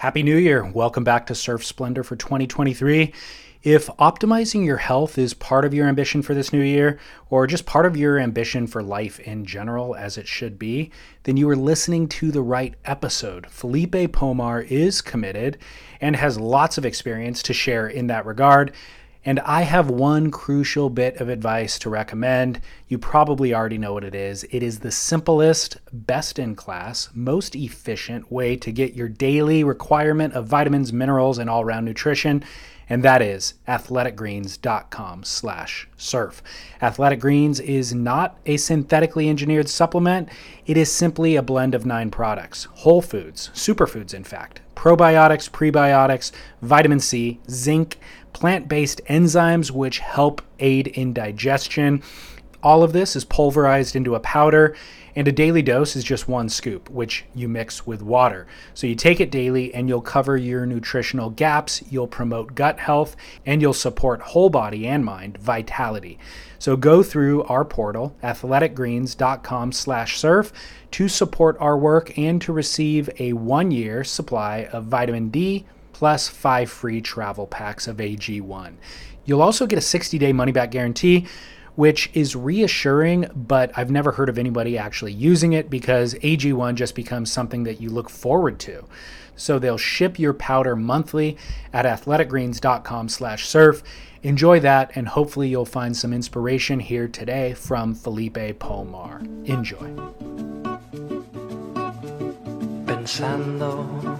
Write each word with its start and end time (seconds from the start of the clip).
Happy 0.00 0.22
New 0.22 0.38
Year. 0.38 0.64
Welcome 0.64 1.04
back 1.04 1.26
to 1.26 1.34
Surf 1.34 1.62
Splendor 1.62 2.02
for 2.02 2.16
2023. 2.16 3.12
If 3.62 3.88
optimizing 3.98 4.64
your 4.64 4.78
health 4.78 5.18
is 5.18 5.34
part 5.34 5.66
of 5.66 5.74
your 5.74 5.86
ambition 5.88 6.22
for 6.22 6.32
this 6.32 6.54
new 6.54 6.62
year, 6.62 6.98
or 7.28 7.46
just 7.46 7.66
part 7.66 7.84
of 7.84 7.98
your 7.98 8.18
ambition 8.18 8.66
for 8.66 8.82
life 8.82 9.20
in 9.20 9.44
general, 9.44 9.94
as 9.94 10.16
it 10.16 10.26
should 10.26 10.58
be, 10.58 10.90
then 11.24 11.36
you 11.36 11.46
are 11.50 11.54
listening 11.54 12.08
to 12.08 12.30
the 12.30 12.40
right 12.40 12.76
episode. 12.86 13.46
Felipe 13.48 13.92
Pomar 13.92 14.62
is 14.70 15.02
committed 15.02 15.58
and 16.00 16.16
has 16.16 16.40
lots 16.40 16.78
of 16.78 16.86
experience 16.86 17.42
to 17.42 17.52
share 17.52 17.86
in 17.86 18.06
that 18.06 18.24
regard. 18.24 18.72
And 19.24 19.38
I 19.40 19.62
have 19.62 19.90
one 19.90 20.30
crucial 20.30 20.88
bit 20.88 21.20
of 21.20 21.28
advice 21.28 21.78
to 21.80 21.90
recommend. 21.90 22.62
You 22.88 22.98
probably 22.98 23.54
already 23.54 23.76
know 23.76 23.92
what 23.92 24.04
it 24.04 24.14
is. 24.14 24.44
It 24.44 24.62
is 24.62 24.78
the 24.78 24.90
simplest, 24.90 25.76
best 25.92 26.38
in 26.38 26.54
class, 26.54 27.10
most 27.12 27.54
efficient 27.54 28.32
way 28.32 28.56
to 28.56 28.72
get 28.72 28.94
your 28.94 29.08
daily 29.08 29.62
requirement 29.62 30.32
of 30.32 30.46
vitamins, 30.46 30.90
minerals, 30.92 31.38
and 31.38 31.50
all-around 31.50 31.84
nutrition. 31.84 32.42
And 32.88 33.04
that 33.04 33.22
is 33.22 33.54
athleticgreens.com 33.68 35.22
slash 35.22 35.88
surf. 35.96 36.42
Athletic 36.82 37.20
Greens 37.20 37.60
is 37.60 37.94
not 37.94 38.36
a 38.46 38.56
synthetically 38.56 39.28
engineered 39.28 39.68
supplement. 39.68 40.28
It 40.66 40.76
is 40.76 40.90
simply 40.90 41.36
a 41.36 41.42
blend 41.42 41.76
of 41.76 41.86
nine 41.86 42.10
products, 42.10 42.64
whole 42.64 43.00
foods, 43.00 43.50
superfoods 43.54 44.12
in 44.12 44.24
fact, 44.24 44.60
probiotics, 44.74 45.48
prebiotics, 45.48 46.32
vitamin 46.62 46.98
C, 46.98 47.38
zinc, 47.48 47.98
plant 48.32 48.68
based 48.68 49.00
enzymes 49.08 49.70
which 49.70 49.98
help 49.98 50.42
aid 50.58 50.88
in 50.88 51.12
digestion. 51.12 52.02
All 52.62 52.82
of 52.82 52.92
this 52.92 53.16
is 53.16 53.24
pulverized 53.24 53.96
into 53.96 54.14
a 54.14 54.20
powder, 54.20 54.76
and 55.16 55.26
a 55.26 55.32
daily 55.32 55.62
dose 55.62 55.96
is 55.96 56.04
just 56.04 56.28
one 56.28 56.50
scoop, 56.50 56.90
which 56.90 57.24
you 57.34 57.48
mix 57.48 57.86
with 57.86 58.02
water. 58.02 58.46
So 58.74 58.86
you 58.86 58.94
take 58.94 59.18
it 59.18 59.30
daily, 59.30 59.72
and 59.72 59.88
you'll 59.88 60.02
cover 60.02 60.36
your 60.36 60.66
nutritional 60.66 61.30
gaps, 61.30 61.82
you'll 61.90 62.06
promote 62.06 62.54
gut 62.54 62.78
health, 62.78 63.16
and 63.46 63.62
you'll 63.62 63.72
support 63.72 64.20
whole 64.20 64.50
body 64.50 64.86
and 64.86 65.02
mind 65.04 65.38
vitality. 65.38 66.18
So 66.58 66.76
go 66.76 67.02
through 67.02 67.44
our 67.44 67.64
portal, 67.64 68.14
athleticgreens.com/surf, 68.22 70.52
to 70.90 71.08
support 71.08 71.56
our 71.58 71.78
work 71.78 72.18
and 72.18 72.42
to 72.42 72.52
receive 72.52 73.08
a 73.18 73.32
one-year 73.32 74.04
supply 74.04 74.68
of 74.70 74.84
vitamin 74.84 75.30
D 75.30 75.64
plus 76.00 76.28
five 76.28 76.70
free 76.70 76.98
travel 76.98 77.46
packs 77.46 77.86
of 77.86 77.98
AG1. 77.98 78.72
You'll 79.26 79.42
also 79.42 79.66
get 79.66 79.78
a 79.78 79.82
60 79.82 80.18
day 80.18 80.32
money 80.32 80.50
back 80.50 80.70
guarantee, 80.70 81.26
which 81.74 82.08
is 82.14 82.34
reassuring, 82.34 83.26
but 83.36 83.70
I've 83.76 83.90
never 83.90 84.12
heard 84.12 84.30
of 84.30 84.38
anybody 84.38 84.78
actually 84.78 85.12
using 85.12 85.52
it 85.52 85.68
because 85.68 86.14
AG1 86.14 86.76
just 86.76 86.94
becomes 86.94 87.30
something 87.30 87.64
that 87.64 87.82
you 87.82 87.90
look 87.90 88.08
forward 88.08 88.58
to. 88.60 88.86
So 89.36 89.58
they'll 89.58 89.76
ship 89.76 90.18
your 90.18 90.32
powder 90.32 90.74
monthly 90.74 91.36
at 91.70 91.84
athleticgreens.com 91.84 93.10
slash 93.10 93.46
surf. 93.46 93.82
Enjoy 94.22 94.58
that, 94.60 94.92
and 94.94 95.06
hopefully 95.06 95.50
you'll 95.50 95.66
find 95.66 95.94
some 95.94 96.14
inspiration 96.14 96.80
here 96.80 97.08
today 97.08 97.52
from 97.52 97.94
Felipe 97.94 98.58
Pomar. 98.58 99.20
Enjoy. 99.46 99.94
pensando 103.00 104.18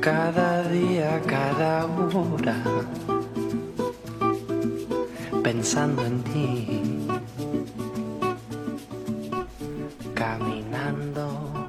cada 0.00 0.64
día, 0.70 1.20
cada 1.26 1.84
hora, 1.84 2.86
pensando 5.42 6.02
en 6.06 6.22
ti, 6.24 6.80
caminando. 10.14 11.68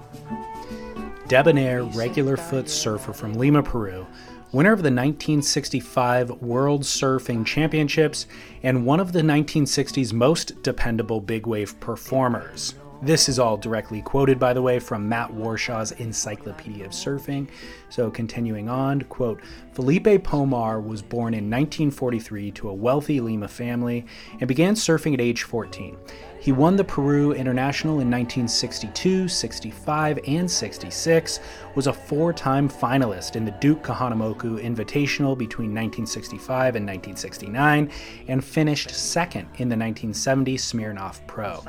debonair 1.28 1.84
regular 1.96 2.38
foot 2.38 2.70
surfer 2.70 3.12
from 3.12 3.34
Lima, 3.34 3.62
Peru, 3.62 4.08
winner 4.54 4.72
of 4.72 4.80
the 4.80 4.92
1965 4.92 6.42
World 6.42 6.84
Surfing 6.84 7.46
Championships 7.46 8.28
and 8.64 8.86
one 8.86 9.02
of 9.02 9.12
the 9.12 9.22
1960s 9.22 10.14
most 10.14 10.64
dependable 10.64 11.20
big 11.20 11.46
wave 11.46 11.78
performers. 11.82 12.76
This 13.04 13.28
is 13.28 13.40
all 13.40 13.58
directly 13.58 14.04
quoted, 14.04 14.38
by 14.38 14.54
the 14.54 14.62
way, 14.62 14.78
from 14.78 15.10
Matt 15.10 15.34
Warshaw's 15.34 15.92
Encyclopedia 15.94 16.86
of 16.86 16.92
Surfing. 16.92 17.48
So, 17.90 18.12
continuing 18.12 18.70
on, 18.70 19.02
quote 19.04 19.42
Felipe 19.74 20.24
Pomar 20.24 20.86
was 20.86 21.02
born 21.02 21.34
in 21.34 21.50
1943 21.50 22.52
to 22.52 22.70
a 22.70 22.74
wealthy 22.74 23.20
Lima 23.20 23.48
family 23.48 24.06
and 24.40 24.48
began 24.48 24.76
surfing 24.76 25.16
at 25.16 25.22
age 25.22 25.42
14. 25.42 25.98
He 26.42 26.52
won 26.52 26.76
the 26.76 26.84
Peru 26.84 27.34
International 27.34 28.00
in 28.00 28.10
1962, 28.10 29.28
65, 29.28 30.20
and 30.26 30.50
66, 30.50 31.40
was 31.76 31.86
a 31.86 31.94
four 31.94 32.34
time 32.34 32.68
finalist 32.68 33.36
in 33.36 33.46
the 33.46 33.52
Duke 33.52 33.84
Kahanamoku 33.84 34.60
Invitational 34.60 35.38
between 35.38 35.70
1965 35.70 36.76
and 36.76 36.88
1969, 36.88 37.92
and 38.28 38.44
finished 38.44 38.90
second 38.90 39.44
in 39.58 39.70
the 39.70 39.78
1970 39.78 40.58
Smirnoff 40.58 41.28
Pro. 41.28 41.64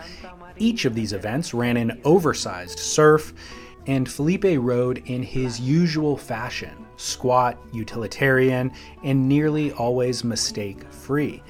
Each 0.57 0.87
of 0.87 0.95
these 0.95 1.13
events 1.13 1.53
ran 1.53 1.77
in 1.77 2.01
oversized 2.05 2.79
surf, 2.79 3.35
and 3.87 4.11
Felipe 4.11 4.57
rode 4.59 5.03
in 5.05 5.23
his 5.23 5.61
usual 5.61 6.17
fashion 6.17 6.87
squat, 6.97 7.59
utilitarian, 7.73 8.73
and 9.05 9.29
nearly 9.29 9.73
always 9.73 10.25
mistake 10.25 10.91
free. 10.91 11.43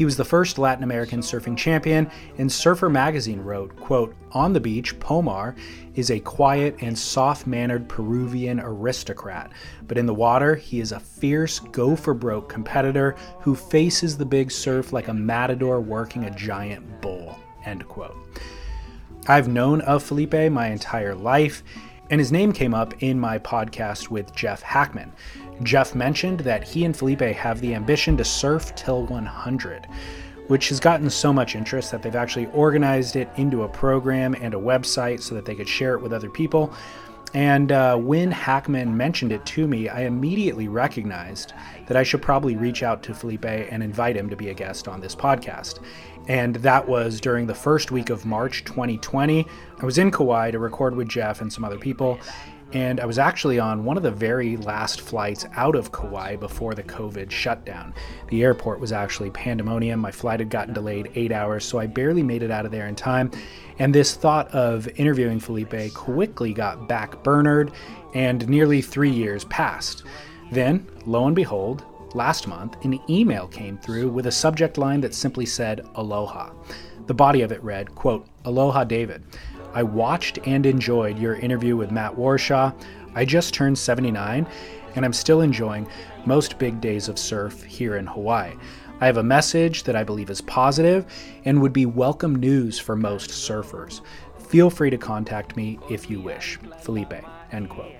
He 0.00 0.06
was 0.06 0.16
the 0.16 0.24
first 0.24 0.56
Latin 0.56 0.82
American 0.82 1.20
surfing 1.20 1.58
champion, 1.58 2.10
and 2.38 2.50
Surfer 2.50 2.88
Magazine 2.88 3.38
wrote, 3.42 3.76
quote, 3.76 4.16
On 4.32 4.54
the 4.54 4.58
beach, 4.58 4.98
Pomar 4.98 5.54
is 5.94 6.10
a 6.10 6.20
quiet 6.20 6.74
and 6.80 6.98
soft-mannered 6.98 7.86
Peruvian 7.86 8.60
aristocrat, 8.60 9.52
but 9.86 9.98
in 9.98 10.06
the 10.06 10.14
water, 10.14 10.54
he 10.54 10.80
is 10.80 10.92
a 10.92 11.00
fierce, 11.00 11.58
go-for-broke 11.58 12.48
competitor 12.48 13.14
who 13.40 13.54
faces 13.54 14.16
the 14.16 14.24
big 14.24 14.50
surf 14.50 14.90
like 14.94 15.08
a 15.08 15.12
matador 15.12 15.82
working 15.82 16.24
a 16.24 16.34
giant 16.34 17.02
bull, 17.02 17.38
end 17.66 17.86
quote. 17.86 18.16
I've 19.28 19.48
known 19.48 19.82
of 19.82 20.02
Felipe 20.02 20.50
my 20.50 20.68
entire 20.68 21.14
life, 21.14 21.62
and 22.08 22.18
his 22.18 22.32
name 22.32 22.54
came 22.54 22.72
up 22.72 23.02
in 23.02 23.20
my 23.20 23.38
podcast 23.38 24.08
with 24.08 24.34
Jeff 24.34 24.62
Hakman. 24.62 25.12
Jeff 25.62 25.94
mentioned 25.94 26.40
that 26.40 26.64
he 26.64 26.84
and 26.84 26.96
Felipe 26.96 27.20
have 27.20 27.60
the 27.60 27.74
ambition 27.74 28.16
to 28.16 28.24
surf 28.24 28.74
till 28.74 29.06
100, 29.06 29.86
which 30.46 30.68
has 30.70 30.80
gotten 30.80 31.10
so 31.10 31.32
much 31.32 31.54
interest 31.54 31.90
that 31.90 32.02
they've 32.02 32.16
actually 32.16 32.46
organized 32.46 33.16
it 33.16 33.28
into 33.36 33.62
a 33.64 33.68
program 33.68 34.34
and 34.40 34.54
a 34.54 34.58
website 34.58 35.20
so 35.20 35.34
that 35.34 35.44
they 35.44 35.54
could 35.54 35.68
share 35.68 35.94
it 35.94 36.00
with 36.00 36.12
other 36.12 36.30
people. 36.30 36.72
And 37.32 37.70
uh, 37.70 37.96
when 37.96 38.32
Hakman 38.32 38.92
mentioned 38.92 39.30
it 39.30 39.44
to 39.46 39.68
me, 39.68 39.88
I 39.88 40.02
immediately 40.02 40.66
recognized 40.66 41.52
that 41.86 41.96
I 41.96 42.02
should 42.02 42.22
probably 42.22 42.56
reach 42.56 42.82
out 42.82 43.02
to 43.04 43.14
Felipe 43.14 43.44
and 43.44 43.82
invite 43.82 44.16
him 44.16 44.28
to 44.30 44.36
be 44.36 44.48
a 44.48 44.54
guest 44.54 44.88
on 44.88 45.00
this 45.00 45.14
podcast. 45.14 45.78
And 46.26 46.56
that 46.56 46.88
was 46.88 47.20
during 47.20 47.46
the 47.46 47.54
first 47.54 47.92
week 47.92 48.10
of 48.10 48.26
March 48.26 48.64
2020. 48.64 49.46
I 49.78 49.84
was 49.84 49.98
in 49.98 50.10
Kauai 50.10 50.50
to 50.50 50.58
record 50.58 50.96
with 50.96 51.08
Jeff 51.08 51.40
and 51.40 51.52
some 51.52 51.64
other 51.64 51.78
people. 51.78 52.18
And 52.72 53.00
I 53.00 53.04
was 53.04 53.18
actually 53.18 53.58
on 53.58 53.84
one 53.84 53.96
of 53.96 54.04
the 54.04 54.10
very 54.12 54.56
last 54.56 55.00
flights 55.00 55.44
out 55.54 55.74
of 55.74 55.90
Kauai 55.90 56.36
before 56.36 56.74
the 56.74 56.84
COVID 56.84 57.30
shutdown. 57.30 57.92
The 58.28 58.44
airport 58.44 58.78
was 58.78 58.92
actually 58.92 59.30
pandemonium. 59.30 59.98
My 59.98 60.12
flight 60.12 60.38
had 60.38 60.50
gotten 60.50 60.74
delayed 60.74 61.10
eight 61.16 61.32
hours, 61.32 61.64
so 61.64 61.78
I 61.78 61.86
barely 61.86 62.22
made 62.22 62.44
it 62.44 62.50
out 62.50 62.66
of 62.66 62.70
there 62.70 62.86
in 62.86 62.94
time. 62.94 63.32
And 63.80 63.92
this 63.92 64.14
thought 64.14 64.48
of 64.54 64.86
interviewing 64.96 65.40
Felipe 65.40 65.92
quickly 65.94 66.52
got 66.52 66.88
back 66.88 67.24
burnered, 67.24 67.72
and 68.14 68.48
nearly 68.48 68.82
three 68.82 69.10
years 69.10 69.44
passed. 69.46 70.04
Then, 70.52 70.86
lo 71.06 71.26
and 71.26 71.34
behold, 71.34 71.84
last 72.14 72.46
month, 72.46 72.84
an 72.84 73.00
email 73.10 73.48
came 73.48 73.78
through 73.78 74.10
with 74.10 74.26
a 74.26 74.32
subject 74.32 74.78
line 74.78 75.00
that 75.00 75.14
simply 75.14 75.46
said 75.46 75.86
Aloha. 75.96 76.52
The 77.06 77.14
body 77.14 77.42
of 77.42 77.50
it 77.50 77.62
read, 77.64 77.94
quote, 77.94 78.28
Aloha 78.44 78.84
David. 78.84 79.24
I 79.72 79.82
watched 79.82 80.38
and 80.46 80.66
enjoyed 80.66 81.18
your 81.18 81.34
interview 81.34 81.76
with 81.76 81.90
Matt 81.90 82.14
Warshaw. 82.16 82.74
I 83.14 83.24
just 83.24 83.54
turned 83.54 83.78
79 83.78 84.46
and 84.96 85.04
I'm 85.04 85.12
still 85.12 85.40
enjoying 85.40 85.88
most 86.26 86.58
big 86.58 86.80
days 86.80 87.08
of 87.08 87.18
surf 87.18 87.62
here 87.62 87.96
in 87.96 88.06
Hawaii. 88.06 88.54
I 89.00 89.06
have 89.06 89.16
a 89.16 89.22
message 89.22 89.84
that 89.84 89.96
I 89.96 90.04
believe 90.04 90.28
is 90.28 90.40
positive 90.40 91.06
and 91.44 91.62
would 91.62 91.72
be 91.72 91.86
welcome 91.86 92.36
news 92.36 92.78
for 92.78 92.96
most 92.96 93.30
surfers. 93.30 94.00
Feel 94.38 94.70
free 94.70 94.90
to 94.90 94.98
contact 94.98 95.56
me 95.56 95.78
if 95.88 96.10
you 96.10 96.20
wish. 96.20 96.58
Felipe. 96.80 97.14
End 97.52 97.68
quote 97.70 97.92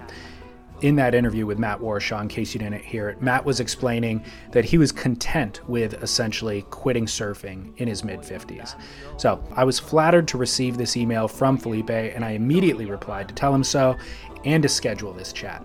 in 0.83 0.97
that 0.97 1.15
interview 1.15 1.47
with 1.47 1.59
Matt 1.59 1.81
Warshaw, 1.81 2.21
in 2.23 2.29
case 2.29 2.55
you 2.55 2.61
didn't 2.61 2.83
hear 2.83 3.09
it, 3.09 3.21
Matt 3.21 3.45
was 3.45 3.61
explaining 3.61 4.25
that 4.53 4.65
he 4.65 4.79
was 4.79 4.93
content 4.93 5.61
with 5.69 6.03
essentially 6.03 6.63
quitting 6.71 7.07
surfing 7.07 7.77
in 7.79 7.89
his 7.89 8.03
mid 8.05 8.21
50s. 8.21 8.81
So 9.17 9.43
I 9.55 9.65
was 9.65 9.79
flattered 9.79 10.27
to 10.29 10.39
receive 10.39 10.77
this 10.77 10.97
email 10.97 11.29
from 11.29 11.59
Felipe, 11.59 11.91
and 11.91 12.25
I 12.25 12.31
immediately 12.31 12.87
replied 12.87 13.29
to 13.29 13.35
tell 13.35 13.55
him 13.55 13.65
so 13.65 13.97
and 14.45 14.63
to 14.63 14.69
schedule 14.69 15.13
this 15.13 15.33
chat. 15.33 15.65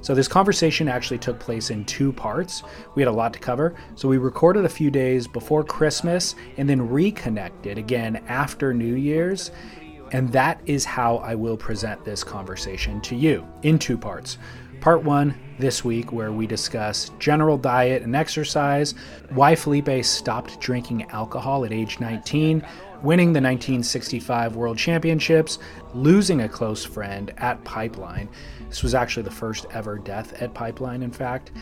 So 0.00 0.14
this 0.14 0.28
conversation 0.28 0.86
actually 0.88 1.18
took 1.18 1.40
place 1.40 1.70
in 1.70 1.84
two 1.84 2.12
parts. 2.12 2.62
We 2.94 3.02
had 3.02 3.08
a 3.08 3.12
lot 3.12 3.32
to 3.32 3.40
cover, 3.40 3.74
so 3.96 4.08
we 4.08 4.18
recorded 4.18 4.64
a 4.64 4.68
few 4.68 4.90
days 4.90 5.26
before 5.26 5.64
Christmas 5.64 6.36
and 6.58 6.68
then 6.68 6.88
reconnected 6.88 7.76
again 7.76 8.22
after 8.28 8.72
New 8.72 8.94
Year's. 8.94 9.50
And 10.12 10.30
that 10.32 10.60
is 10.66 10.84
how 10.84 11.16
I 11.18 11.34
will 11.34 11.56
present 11.56 12.04
this 12.04 12.22
conversation 12.22 13.00
to 13.02 13.16
you 13.16 13.46
in 13.62 13.78
two 13.78 13.98
parts. 13.98 14.38
Part 14.80 15.02
one 15.02 15.34
this 15.58 15.84
week, 15.84 16.12
where 16.12 16.32
we 16.32 16.46
discuss 16.46 17.10
general 17.18 17.58
diet 17.58 18.02
and 18.02 18.14
exercise, 18.14 18.94
why 19.30 19.54
Felipe 19.54 20.04
stopped 20.04 20.60
drinking 20.60 21.04
alcohol 21.10 21.64
at 21.64 21.72
age 21.72 21.98
19, 21.98 22.64
winning 23.02 23.32
the 23.32 23.40
1965 23.40 24.54
World 24.54 24.78
Championships, 24.78 25.58
losing 25.94 26.42
a 26.42 26.48
close 26.48 26.84
friend 26.84 27.32
at 27.38 27.62
Pipeline. 27.64 28.28
This 28.68 28.82
was 28.82 28.94
actually 28.94 29.22
the 29.24 29.30
first 29.30 29.66
ever 29.72 29.98
death 29.98 30.40
at 30.42 30.54
Pipeline, 30.54 31.02
in 31.02 31.10
fact. 31.10 31.52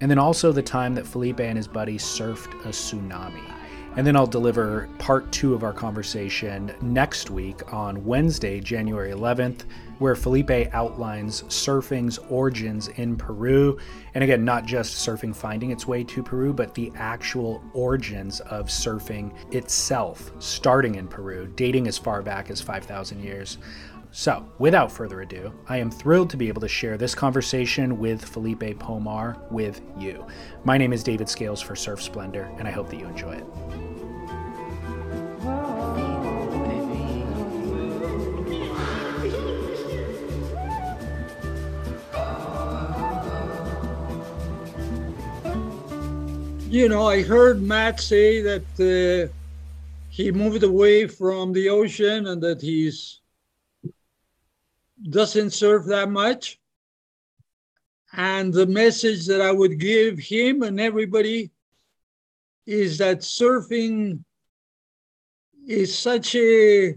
And 0.00 0.10
then 0.10 0.18
also 0.18 0.50
the 0.50 0.62
time 0.62 0.94
that 0.94 1.06
Felipe 1.06 1.40
and 1.40 1.56
his 1.56 1.68
buddies 1.68 2.02
surfed 2.02 2.54
a 2.64 2.68
tsunami. 2.68 3.63
And 3.96 4.04
then 4.04 4.16
I'll 4.16 4.26
deliver 4.26 4.88
part 4.98 5.30
two 5.30 5.54
of 5.54 5.62
our 5.62 5.72
conversation 5.72 6.74
next 6.82 7.30
week 7.30 7.72
on 7.72 8.04
Wednesday, 8.04 8.58
January 8.58 9.12
11th, 9.12 9.66
where 10.00 10.16
Felipe 10.16 10.50
outlines 10.72 11.42
surfing's 11.42 12.18
origins 12.28 12.88
in 12.88 13.14
Peru. 13.14 13.78
And 14.14 14.24
again, 14.24 14.44
not 14.44 14.66
just 14.66 15.06
surfing 15.06 15.34
finding 15.34 15.70
its 15.70 15.86
way 15.86 16.02
to 16.02 16.24
Peru, 16.24 16.52
but 16.52 16.74
the 16.74 16.90
actual 16.96 17.62
origins 17.72 18.40
of 18.40 18.66
surfing 18.66 19.32
itself, 19.54 20.32
starting 20.40 20.96
in 20.96 21.06
Peru, 21.06 21.46
dating 21.54 21.86
as 21.86 21.96
far 21.96 22.20
back 22.20 22.50
as 22.50 22.60
5,000 22.60 23.22
years. 23.22 23.58
So, 24.16 24.48
without 24.60 24.92
further 24.92 25.22
ado, 25.22 25.52
I 25.66 25.78
am 25.78 25.90
thrilled 25.90 26.30
to 26.30 26.36
be 26.36 26.46
able 26.46 26.60
to 26.60 26.68
share 26.68 26.96
this 26.96 27.16
conversation 27.16 27.98
with 27.98 28.24
Felipe 28.24 28.78
Pomar 28.78 29.36
with 29.50 29.80
you. 29.98 30.24
My 30.62 30.78
name 30.78 30.92
is 30.92 31.02
David 31.02 31.28
Scales 31.28 31.60
for 31.60 31.74
Surf 31.74 32.00
Splendor, 32.00 32.48
and 32.56 32.68
I 32.68 32.70
hope 32.70 32.88
that 32.90 33.00
you 33.00 33.08
enjoy 33.08 33.32
it. 33.32 33.44
You 46.72 46.88
know, 46.88 47.08
I 47.08 47.24
heard 47.24 47.60
Matt 47.60 47.98
say 47.98 48.40
that 48.42 48.62
uh, 48.78 49.32
he 50.08 50.30
moved 50.30 50.62
away 50.62 51.08
from 51.08 51.52
the 51.52 51.68
ocean 51.68 52.28
and 52.28 52.40
that 52.44 52.62
he's 52.62 53.18
doesn't 55.08 55.50
surf 55.50 55.86
that 55.86 56.10
much. 56.10 56.58
And 58.12 58.52
the 58.52 58.66
message 58.66 59.26
that 59.26 59.40
I 59.40 59.50
would 59.50 59.78
give 59.78 60.18
him 60.18 60.62
and 60.62 60.80
everybody 60.80 61.50
is 62.66 62.98
that 62.98 63.18
surfing 63.20 64.22
is 65.66 65.96
such 65.96 66.34
a 66.36 66.94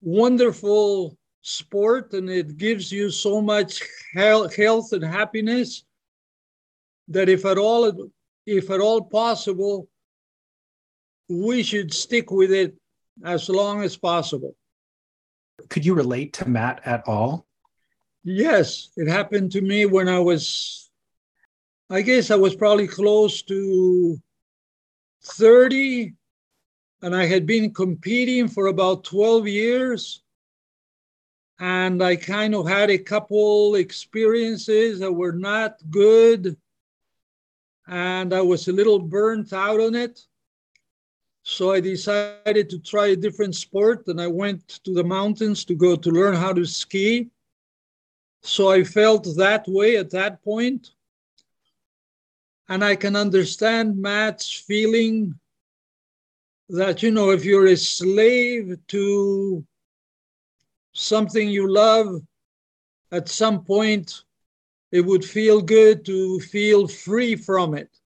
wonderful 0.00 1.16
sport 1.42 2.12
and 2.12 2.30
it 2.30 2.56
gives 2.56 2.92
you 2.92 3.10
so 3.10 3.40
much 3.40 3.82
health 4.14 4.92
and 4.92 5.04
happiness 5.04 5.84
that 7.08 7.28
if 7.28 7.44
at 7.44 7.58
all 7.58 8.10
if 8.46 8.70
at 8.70 8.80
all 8.80 9.02
possible, 9.02 9.88
we 11.28 11.62
should 11.62 11.92
stick 11.92 12.30
with 12.30 12.50
it 12.50 12.74
as 13.24 13.48
long 13.48 13.82
as 13.82 13.96
possible. 13.96 14.56
Could 15.68 15.84
you 15.84 15.94
relate 15.94 16.32
to 16.34 16.48
Matt 16.48 16.80
at 16.84 17.06
all? 17.06 17.46
Yes, 18.22 18.90
it 18.96 19.08
happened 19.08 19.52
to 19.52 19.60
me 19.60 19.86
when 19.86 20.08
I 20.08 20.18
was, 20.18 20.90
I 21.88 22.02
guess 22.02 22.30
I 22.30 22.36
was 22.36 22.54
probably 22.54 22.86
close 22.86 23.42
to 23.42 24.20
30, 25.22 26.14
and 27.02 27.16
I 27.16 27.26
had 27.26 27.46
been 27.46 27.72
competing 27.72 28.48
for 28.48 28.66
about 28.66 29.04
12 29.04 29.48
years. 29.48 30.22
And 31.58 32.02
I 32.02 32.16
kind 32.16 32.54
of 32.54 32.66
had 32.66 32.90
a 32.90 32.98
couple 32.98 33.74
experiences 33.74 35.00
that 35.00 35.12
were 35.12 35.32
not 35.32 35.76
good 35.90 36.56
and 37.90 38.32
I 38.32 38.40
was 38.40 38.68
a 38.68 38.72
little 38.72 39.00
burnt 39.00 39.52
out 39.52 39.80
on 39.80 39.96
it. 39.96 40.20
So 41.42 41.72
I 41.72 41.80
decided 41.80 42.68
to 42.70 42.78
try 42.78 43.08
a 43.08 43.16
different 43.16 43.54
sport 43.54 44.06
and 44.08 44.20
I 44.20 44.26
went 44.26 44.66
to 44.84 44.94
the 44.94 45.04
mountains 45.04 45.64
to 45.66 45.74
go 45.74 45.96
to 45.96 46.10
learn 46.10 46.34
how 46.34 46.52
to 46.52 46.64
ski. 46.64 47.30
So 48.42 48.70
I 48.70 48.84
felt 48.84 49.26
that 49.36 49.64
way 49.66 49.96
at 49.96 50.10
that 50.10 50.42
point. 50.42 50.90
And 52.68 52.84
I 52.84 52.94
can 52.94 53.16
understand 53.16 53.98
Matt's 53.98 54.52
feeling 54.52 55.34
that, 56.68 57.02
you 57.02 57.10
know, 57.10 57.30
if 57.30 57.44
you're 57.44 57.66
a 57.66 57.76
slave 57.76 58.78
to 58.88 59.66
something 60.92 61.48
you 61.48 61.72
love, 61.72 62.22
at 63.10 63.28
some 63.28 63.64
point 63.64 64.22
it 64.92 65.00
would 65.00 65.24
feel 65.24 65.60
good 65.60 66.04
to 66.04 66.40
feel 66.40 66.86
free 66.86 67.34
from 67.36 67.74
it. 67.74 67.99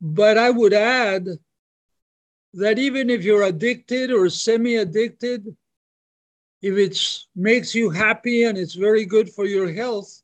But 0.00 0.38
I 0.38 0.50
would 0.50 0.72
add 0.72 1.28
that 2.54 2.78
even 2.78 3.10
if 3.10 3.22
you're 3.22 3.42
addicted 3.44 4.10
or 4.10 4.28
semi 4.28 4.76
addicted, 4.76 5.46
if 6.62 6.76
it 6.76 6.98
makes 7.36 7.74
you 7.74 7.90
happy 7.90 8.44
and 8.44 8.58
it's 8.58 8.74
very 8.74 9.04
good 9.04 9.30
for 9.30 9.46
your 9.46 9.72
health, 9.72 10.22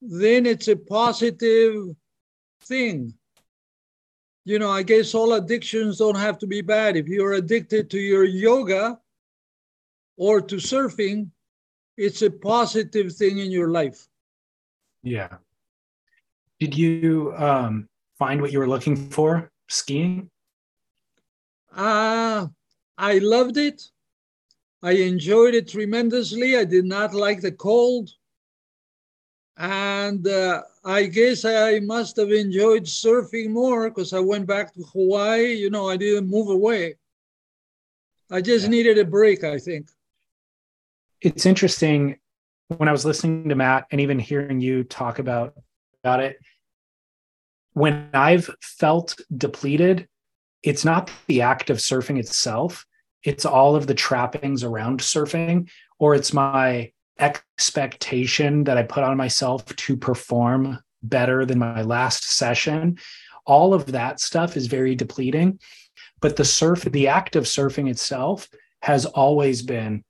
then 0.00 0.46
it's 0.46 0.68
a 0.68 0.76
positive 0.76 1.94
thing. 2.64 3.14
you 4.44 4.58
know, 4.58 4.70
I 4.70 4.82
guess 4.82 5.14
all 5.14 5.34
addictions 5.34 5.98
don't 5.98 6.16
have 6.16 6.38
to 6.38 6.46
be 6.46 6.62
bad. 6.62 6.96
If 6.96 7.06
you're 7.06 7.34
addicted 7.34 7.90
to 7.90 7.98
your 7.98 8.24
yoga 8.24 8.98
or 10.16 10.40
to 10.40 10.56
surfing, 10.56 11.30
it's 11.96 12.22
a 12.22 12.30
positive 12.30 13.14
thing 13.14 13.38
in 13.38 13.50
your 13.50 13.70
life. 13.70 14.08
Yeah. 15.02 15.36
Did 16.58 16.76
you 16.76 17.34
um, 17.36 17.88
find 18.22 18.40
what 18.40 18.52
you 18.52 18.60
were 18.60 18.68
looking 18.68 18.96
for 19.10 19.50
skiing? 19.68 20.30
Uh, 21.74 22.46
I 22.96 23.18
loved 23.18 23.56
it. 23.56 23.82
I 24.80 24.92
enjoyed 24.92 25.54
it 25.54 25.66
tremendously. 25.68 26.56
I 26.56 26.64
did 26.64 26.84
not 26.84 27.14
like 27.14 27.40
the 27.40 27.50
cold. 27.50 28.10
And 29.56 30.26
uh, 30.28 30.62
I 30.84 31.06
guess 31.06 31.44
I 31.44 31.80
must 31.80 32.16
have 32.16 32.30
enjoyed 32.30 32.84
surfing 32.84 33.50
more 33.50 33.90
because 33.90 34.12
I 34.12 34.20
went 34.20 34.46
back 34.46 34.72
to 34.74 34.82
Hawaii. 34.92 35.54
You 35.54 35.70
know, 35.70 35.88
I 35.88 35.96
didn't 35.96 36.30
move 36.30 36.48
away. 36.48 36.94
I 38.30 38.40
just 38.40 38.64
yeah. 38.64 38.70
needed 38.70 38.98
a 38.98 39.04
break, 39.04 39.42
I 39.42 39.58
think. 39.58 39.90
It's 41.20 41.44
interesting 41.44 42.18
when 42.68 42.88
I 42.88 42.92
was 42.92 43.04
listening 43.04 43.48
to 43.48 43.56
Matt 43.56 43.86
and 43.90 44.00
even 44.00 44.20
hearing 44.20 44.60
you 44.60 44.84
talk 44.84 45.18
about, 45.18 45.54
about 46.04 46.20
it. 46.20 46.36
When 47.74 48.08
I've 48.12 48.50
felt 48.60 49.18
depleted, 49.36 50.08
it's 50.62 50.84
not 50.84 51.10
the 51.26 51.42
act 51.42 51.70
of 51.70 51.78
surfing 51.78 52.18
itself, 52.18 52.86
it's 53.24 53.44
all 53.44 53.76
of 53.76 53.86
the 53.86 53.94
trappings 53.94 54.64
around 54.64 55.00
surfing, 55.00 55.68
or 55.98 56.14
it's 56.14 56.32
my 56.32 56.92
expectation 57.18 58.64
that 58.64 58.76
I 58.76 58.82
put 58.82 59.04
on 59.04 59.16
myself 59.16 59.64
to 59.64 59.96
perform 59.96 60.78
better 61.02 61.44
than 61.44 61.58
my 61.58 61.82
last 61.82 62.24
session. 62.24 62.98
All 63.46 63.74
of 63.74 63.86
that 63.92 64.20
stuff 64.20 64.56
is 64.56 64.66
very 64.66 64.94
depleting. 64.94 65.60
But 66.20 66.36
the 66.36 66.44
surf, 66.44 66.82
the 66.82 67.08
act 67.08 67.36
of 67.36 67.44
surfing 67.44 67.90
itself 67.90 68.48
has 68.82 69.04
always 69.06 69.62
been 69.62 70.04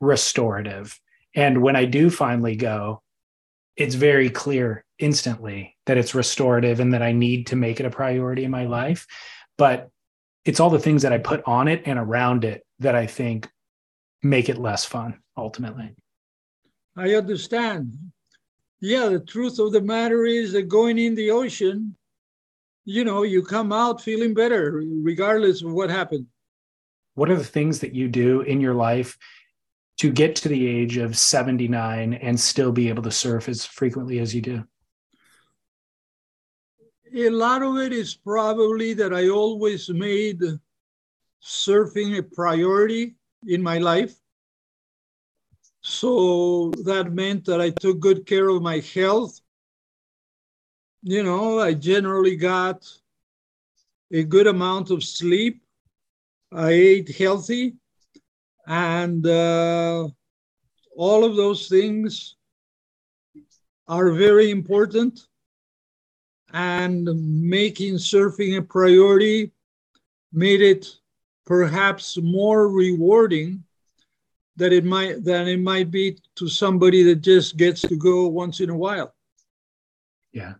restorative. 0.00 0.98
And 1.34 1.62
when 1.62 1.76
I 1.76 1.84
do 1.84 2.10
finally 2.10 2.56
go, 2.56 3.01
it's 3.76 3.94
very 3.94 4.30
clear 4.30 4.84
instantly 4.98 5.76
that 5.86 5.98
it's 5.98 6.14
restorative 6.14 6.80
and 6.80 6.94
that 6.94 7.02
I 7.02 7.12
need 7.12 7.48
to 7.48 7.56
make 7.56 7.80
it 7.80 7.86
a 7.86 7.90
priority 7.90 8.44
in 8.44 8.50
my 8.50 8.66
life. 8.66 9.06
But 9.58 9.90
it's 10.44 10.60
all 10.60 10.70
the 10.70 10.78
things 10.78 11.02
that 11.02 11.12
I 11.12 11.18
put 11.18 11.42
on 11.46 11.68
it 11.68 11.82
and 11.86 11.98
around 11.98 12.44
it 12.44 12.64
that 12.80 12.94
I 12.94 13.06
think 13.06 13.48
make 14.22 14.48
it 14.48 14.58
less 14.58 14.84
fun 14.84 15.20
ultimately. 15.36 15.94
I 16.96 17.14
understand. 17.14 17.96
Yeah, 18.80 19.08
the 19.08 19.20
truth 19.20 19.58
of 19.58 19.72
the 19.72 19.80
matter 19.80 20.26
is 20.26 20.52
that 20.52 20.68
going 20.68 20.98
in 20.98 21.14
the 21.14 21.30
ocean, 21.30 21.96
you 22.84 23.04
know, 23.04 23.22
you 23.22 23.42
come 23.42 23.72
out 23.72 24.00
feeling 24.00 24.34
better 24.34 24.82
regardless 25.02 25.62
of 25.62 25.72
what 25.72 25.88
happened. 25.88 26.26
What 27.14 27.30
are 27.30 27.36
the 27.36 27.44
things 27.44 27.78
that 27.80 27.94
you 27.94 28.08
do 28.08 28.40
in 28.40 28.60
your 28.60 28.74
life 28.74 29.16
to 29.98 30.10
get 30.10 30.36
to 30.36 30.48
the 30.48 30.66
age 30.66 30.96
of 30.96 31.16
79 31.16 32.14
and 32.14 32.38
still 32.38 32.72
be 32.72 32.88
able 32.88 33.02
to 33.02 33.10
surf 33.10 33.48
as 33.48 33.64
frequently 33.64 34.18
as 34.18 34.34
you 34.34 34.40
do? 34.40 34.64
A 37.14 37.28
lot 37.28 37.62
of 37.62 37.76
it 37.76 37.92
is 37.92 38.14
probably 38.14 38.94
that 38.94 39.12
I 39.12 39.28
always 39.28 39.90
made 39.90 40.40
surfing 41.42 42.18
a 42.18 42.22
priority 42.22 43.16
in 43.46 43.62
my 43.62 43.78
life. 43.78 44.14
So 45.82 46.70
that 46.84 47.12
meant 47.12 47.44
that 47.46 47.60
I 47.60 47.70
took 47.70 48.00
good 48.00 48.24
care 48.24 48.48
of 48.48 48.62
my 48.62 48.78
health. 48.78 49.40
You 51.02 51.22
know, 51.22 51.58
I 51.58 51.74
generally 51.74 52.36
got 52.36 52.88
a 54.12 54.22
good 54.22 54.46
amount 54.46 54.90
of 54.90 55.02
sleep. 55.02 55.62
I 56.52 56.70
ate 56.70 57.16
healthy. 57.16 57.74
And 58.66 59.26
uh, 59.26 60.08
all 60.96 61.24
of 61.24 61.36
those 61.36 61.68
things 61.68 62.36
are 63.88 64.10
very 64.12 64.50
important. 64.50 65.20
And 66.52 67.08
making 67.42 67.94
surfing 67.94 68.58
a 68.58 68.62
priority 68.62 69.52
made 70.32 70.60
it 70.60 70.86
perhaps 71.46 72.18
more 72.18 72.68
rewarding 72.68 73.64
that 74.56 74.72
it 74.72 74.84
might 74.84 75.24
than 75.24 75.48
it 75.48 75.60
might 75.60 75.90
be 75.90 76.18
to 76.36 76.48
somebody 76.48 77.02
that 77.04 77.16
just 77.16 77.56
gets 77.56 77.80
to 77.82 77.96
go 77.96 78.28
once 78.28 78.60
in 78.60 78.70
a 78.70 78.76
while. 78.76 79.14
Yeah. 80.32 80.54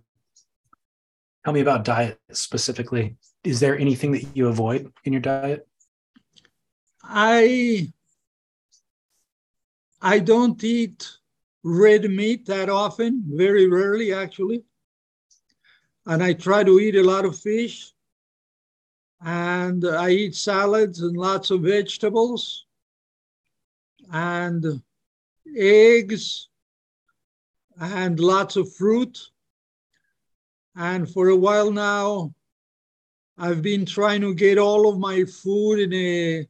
Tell 1.45 1.53
me 1.53 1.61
about 1.61 1.85
diet 1.85 2.19
specifically. 2.33 3.17
Is 3.45 3.61
there 3.61 3.79
anything 3.79 4.13
that 4.13 4.25
you 4.35 4.49
avoid 4.49 4.93
in 5.05 5.13
your 5.13 5.21
diet? 5.21 5.69
I 7.15 7.93
I 10.01 10.19
don't 10.19 10.63
eat 10.65 11.09
red 11.63 12.11
meat 12.11 12.47
that 12.47 12.71
often, 12.71 13.23
very 13.27 13.69
rarely 13.69 14.15
actually. 14.15 14.65
And 16.07 16.23
I 16.23 16.33
try 16.33 16.65
to 16.65 16.81
eat 16.81 16.97
a 16.97 17.03
lot 17.03 17.27
of 17.27 17.39
fish. 17.39 17.93
And 19.21 19.87
I 19.87 20.11
eat 20.11 20.35
salads 20.35 21.01
and 21.03 21.15
lots 21.15 21.51
of 21.51 21.61
vegetables 21.61 22.65
and 24.11 24.83
eggs 25.55 26.49
and 27.79 28.19
lots 28.19 28.57
of 28.57 28.75
fruit. 28.75 29.19
And 30.75 31.09
for 31.09 31.29
a 31.29 31.37
while 31.37 31.71
now, 31.71 32.35
I've 33.37 33.61
been 33.61 33.85
trying 33.85 34.23
to 34.23 34.35
get 34.35 34.57
all 34.57 34.89
of 34.89 34.99
my 34.99 35.25
food 35.25 35.79
in 35.79 35.93
a 35.93 36.49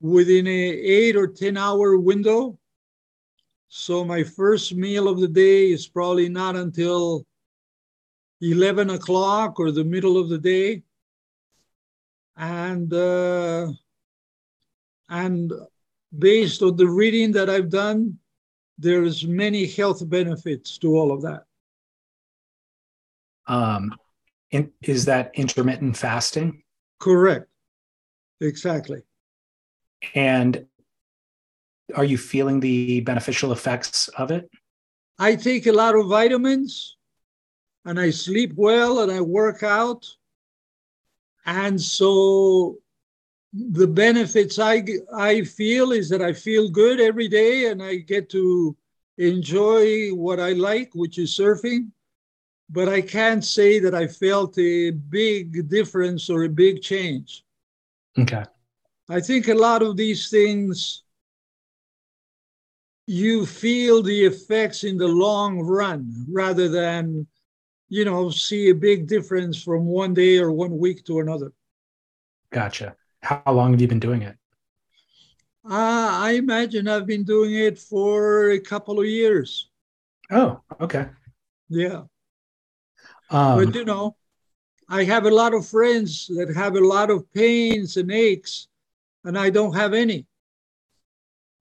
within 0.00 0.46
a 0.46 0.50
eight 0.50 1.16
or 1.16 1.26
10 1.26 1.56
hour 1.56 1.98
window. 1.98 2.58
So 3.68 4.04
my 4.04 4.24
first 4.24 4.74
meal 4.74 5.08
of 5.08 5.20
the 5.20 5.28
day 5.28 5.70
is 5.70 5.86
probably 5.86 6.28
not 6.28 6.56
until 6.56 7.24
11 8.40 8.90
o'clock 8.90 9.60
or 9.60 9.70
the 9.70 9.84
middle 9.84 10.16
of 10.18 10.28
the 10.28 10.38
day. 10.38 10.82
And, 12.36 12.92
uh, 12.92 13.68
and 15.08 15.52
based 16.18 16.62
on 16.62 16.76
the 16.76 16.88
reading 16.88 17.32
that 17.32 17.50
I've 17.50 17.68
done, 17.68 18.18
there's 18.78 19.26
many 19.26 19.66
health 19.66 20.08
benefits 20.08 20.78
to 20.78 20.96
all 20.96 21.12
of 21.12 21.22
that. 21.22 21.44
Um, 23.46 23.94
is 24.80 25.04
that 25.04 25.32
intermittent 25.34 25.96
fasting? 25.96 26.62
Correct. 26.98 27.46
Exactly. 28.40 29.02
And 30.14 30.66
are 31.94 32.04
you 32.04 32.18
feeling 32.18 32.60
the 32.60 33.00
beneficial 33.00 33.52
effects 33.52 34.08
of 34.08 34.30
it? 34.30 34.50
I 35.18 35.36
take 35.36 35.66
a 35.66 35.72
lot 35.72 35.94
of 35.94 36.08
vitamins 36.08 36.96
and 37.84 37.98
I 37.98 38.10
sleep 38.10 38.52
well 38.56 39.00
and 39.00 39.12
I 39.12 39.20
work 39.20 39.62
out. 39.62 40.06
And 41.46 41.80
so 41.80 42.78
the 43.52 43.86
benefits 43.86 44.58
I, 44.58 44.84
I 45.14 45.42
feel 45.42 45.92
is 45.92 46.08
that 46.10 46.22
I 46.22 46.32
feel 46.32 46.70
good 46.70 47.00
every 47.00 47.28
day 47.28 47.70
and 47.70 47.82
I 47.82 47.96
get 47.96 48.28
to 48.30 48.76
enjoy 49.18 50.10
what 50.10 50.38
I 50.40 50.52
like, 50.52 50.94
which 50.94 51.18
is 51.18 51.36
surfing. 51.36 51.90
But 52.70 52.88
I 52.88 53.00
can't 53.00 53.44
say 53.44 53.80
that 53.80 53.94
I 53.94 54.06
felt 54.06 54.56
a 54.58 54.92
big 54.92 55.68
difference 55.68 56.30
or 56.30 56.44
a 56.44 56.48
big 56.48 56.82
change. 56.82 57.44
Okay. 58.16 58.44
I 59.10 59.20
think 59.20 59.48
a 59.48 59.54
lot 59.54 59.82
of 59.82 59.96
these 59.96 60.30
things, 60.30 61.02
you 63.06 63.44
feel 63.44 64.04
the 64.04 64.24
effects 64.24 64.84
in 64.84 64.96
the 64.96 65.08
long 65.08 65.58
run 65.58 66.26
rather 66.30 66.68
than, 66.68 67.26
you 67.88 68.04
know, 68.04 68.30
see 68.30 68.70
a 68.70 68.74
big 68.74 69.08
difference 69.08 69.60
from 69.60 69.84
one 69.84 70.14
day 70.14 70.38
or 70.38 70.52
one 70.52 70.78
week 70.78 71.04
to 71.06 71.18
another. 71.18 71.52
Gotcha. 72.52 72.94
How 73.22 73.42
long 73.52 73.72
have 73.72 73.80
you 73.80 73.88
been 73.88 73.98
doing 73.98 74.22
it? 74.22 74.36
Uh, 75.64 76.08
I 76.28 76.34
imagine 76.38 76.86
I've 76.86 77.06
been 77.06 77.24
doing 77.24 77.54
it 77.54 77.80
for 77.80 78.50
a 78.50 78.60
couple 78.60 79.00
of 79.00 79.06
years. 79.06 79.70
Oh, 80.30 80.60
okay. 80.80 81.06
Yeah. 81.68 82.02
Um, 83.28 83.64
but 83.64 83.74
you 83.74 83.84
know, 83.84 84.16
I 84.88 85.02
have 85.02 85.26
a 85.26 85.30
lot 85.30 85.52
of 85.52 85.66
friends 85.66 86.28
that 86.36 86.54
have 86.54 86.76
a 86.76 86.80
lot 86.80 87.10
of 87.10 87.30
pains 87.32 87.96
and 87.96 88.10
aches, 88.12 88.68
and 89.24 89.38
I 89.38 89.50
don't 89.50 89.74
have 89.74 89.92
any. 89.92 90.26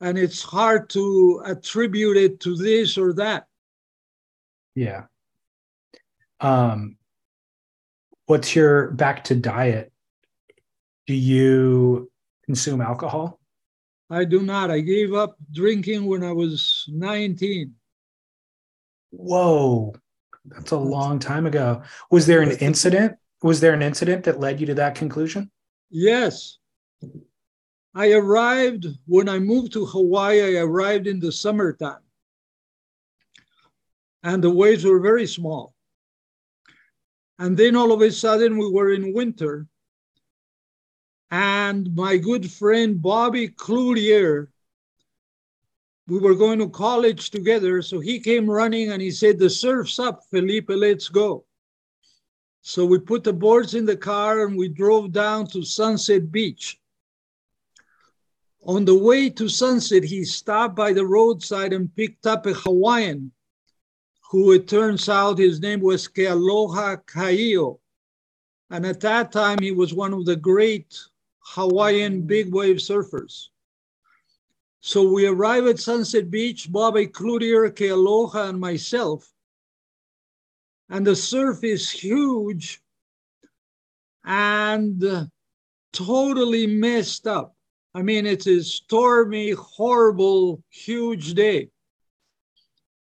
And 0.01 0.17
it's 0.17 0.41
hard 0.41 0.89
to 0.91 1.41
attribute 1.45 2.17
it 2.17 2.39
to 2.41 2.55
this 2.55 2.97
or 2.97 3.13
that. 3.13 3.47
Yeah. 4.75 5.03
Um, 6.39 6.97
what's 8.25 8.55
your 8.55 8.91
back 8.91 9.25
to 9.25 9.35
diet? 9.35 9.91
Do 11.05 11.13
you 11.13 12.09
consume 12.45 12.79
alcohol? 12.81 13.39
I 14.09 14.25
do 14.25 14.41
not. 14.41 14.71
I 14.71 14.79
gave 14.79 15.13
up 15.13 15.35
drinking 15.51 16.05
when 16.05 16.23
I 16.23 16.31
was 16.31 16.85
19. 16.89 17.73
Whoa, 19.11 19.93
that's 20.45 20.71
a 20.71 20.77
long 20.77 21.19
time 21.19 21.45
ago. 21.45 21.83
Was 22.11 22.25
there 22.25 22.41
an 22.41 22.51
incident 22.51 23.17
Was 23.41 23.59
there 23.59 23.73
an 23.73 23.81
incident 23.81 24.25
that 24.25 24.39
led 24.39 24.59
you 24.59 24.65
to 24.67 24.73
that 24.75 24.95
conclusion? 24.95 25.49
Yes. 25.89 26.57
I 27.95 28.11
arrived 28.13 28.85
when 29.07 29.27
I 29.27 29.39
moved 29.39 29.73
to 29.73 29.85
Hawaii, 29.85 30.57
I 30.57 30.61
arrived 30.61 31.07
in 31.07 31.19
the 31.19 31.31
summertime. 31.31 32.01
And 34.23 34.43
the 34.43 34.49
waves 34.49 34.85
were 34.85 34.99
very 34.99 35.25
small. 35.25 35.73
And 37.39 37.57
then 37.57 37.75
all 37.75 37.91
of 37.91 38.01
a 38.01 38.11
sudden 38.11 38.57
we 38.57 38.69
were 38.69 38.91
in 38.91 39.13
winter. 39.13 39.67
And 41.31 41.95
my 41.95 42.17
good 42.17 42.51
friend 42.51 43.01
Bobby 43.01 43.47
Cloutier, 43.47 44.49
we 46.07 46.19
were 46.19 46.35
going 46.35 46.59
to 46.59 46.69
college 46.69 47.29
together. 47.29 47.81
So 47.81 47.99
he 47.99 48.19
came 48.19 48.49
running 48.49 48.91
and 48.91 49.01
he 49.01 49.11
said, 49.11 49.39
The 49.39 49.49
surf's 49.49 49.99
up, 49.99 50.21
Felipe, 50.29 50.69
let's 50.69 51.07
go. 51.07 51.45
So 52.61 52.85
we 52.85 52.99
put 52.99 53.23
the 53.23 53.33
boards 53.33 53.73
in 53.73 53.85
the 53.85 53.97
car 53.97 54.45
and 54.45 54.57
we 54.57 54.67
drove 54.67 55.11
down 55.11 55.47
to 55.47 55.63
Sunset 55.63 56.31
Beach. 56.31 56.78
On 58.65 58.85
the 58.85 58.97
way 58.97 59.29
to 59.29 59.47
Sunset, 59.47 60.03
he 60.03 60.25
stopped 60.25 60.75
by 60.75 60.93
the 60.93 61.05
roadside 61.05 61.73
and 61.73 61.95
picked 61.95 62.27
up 62.27 62.45
a 62.45 62.53
Hawaiian 62.53 63.31
who 64.29 64.51
it 64.51 64.67
turns 64.67 65.09
out 65.09 65.37
his 65.37 65.59
name 65.59 65.79
was 65.79 66.07
Kealoha 66.07 67.03
Kai'o. 67.05 67.79
And 68.69 68.85
at 68.85 68.99
that 68.99 69.31
time, 69.31 69.57
he 69.59 69.71
was 69.71 69.93
one 69.93 70.13
of 70.13 70.25
the 70.25 70.35
great 70.35 70.95
Hawaiian 71.39 72.21
big 72.21 72.53
wave 72.53 72.77
surfers. 72.77 73.47
So 74.81 75.11
we 75.11 75.25
arrive 75.25 75.65
at 75.65 75.79
Sunset 75.79 76.29
Beach, 76.29 76.71
Bobby 76.71 77.07
Cloutier, 77.07 77.71
Kealoha, 77.71 78.49
and 78.49 78.59
myself. 78.59 79.33
And 80.89 81.05
the 81.05 81.15
surf 81.15 81.63
is 81.63 81.89
huge 81.89 82.81
and 84.23 85.29
totally 85.91 86.67
messed 86.67 87.25
up. 87.25 87.55
I 87.95 88.01
mean, 88.01 88.25
it's 88.25 88.47
a 88.47 88.63
stormy, 88.63 89.51
horrible, 89.51 90.63
huge 90.69 91.33
day. 91.33 91.69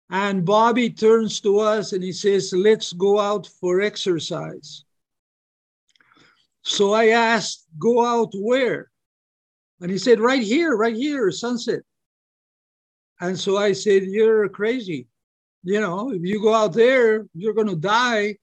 And 0.10 0.46
Bobby 0.46 0.90
turns 0.90 1.42
to 1.42 1.60
us 1.60 1.94
and 1.94 2.04
he 2.04 2.12
says, 2.14 2.54
Let's 2.54 2.94
go 2.94 3.20
out 3.20 3.48
for 3.60 3.82
exercise. 3.82 4.86
So 6.62 6.94
I 6.94 7.08
asked, 7.08 7.66
Go 7.80 8.06
out 8.06 8.32
where? 8.34 8.90
And 9.82 9.92
he 9.92 9.98
said, 9.98 10.20
Right 10.20 10.42
here, 10.42 10.76
right 10.76 10.96
here, 10.96 11.32
sunset. 11.32 11.82
And 13.20 13.38
so 13.38 13.58
I 13.58 13.74
said, 13.74 14.04
You're 14.04 14.48
crazy. 14.48 15.08
You 15.64 15.82
know, 15.82 16.12
if 16.12 16.22
you 16.22 16.42
go 16.42 16.54
out 16.54 16.74
there, 16.74 17.26
you're 17.34 17.54
going 17.54 17.68
to 17.68 17.76
die. 17.76 18.38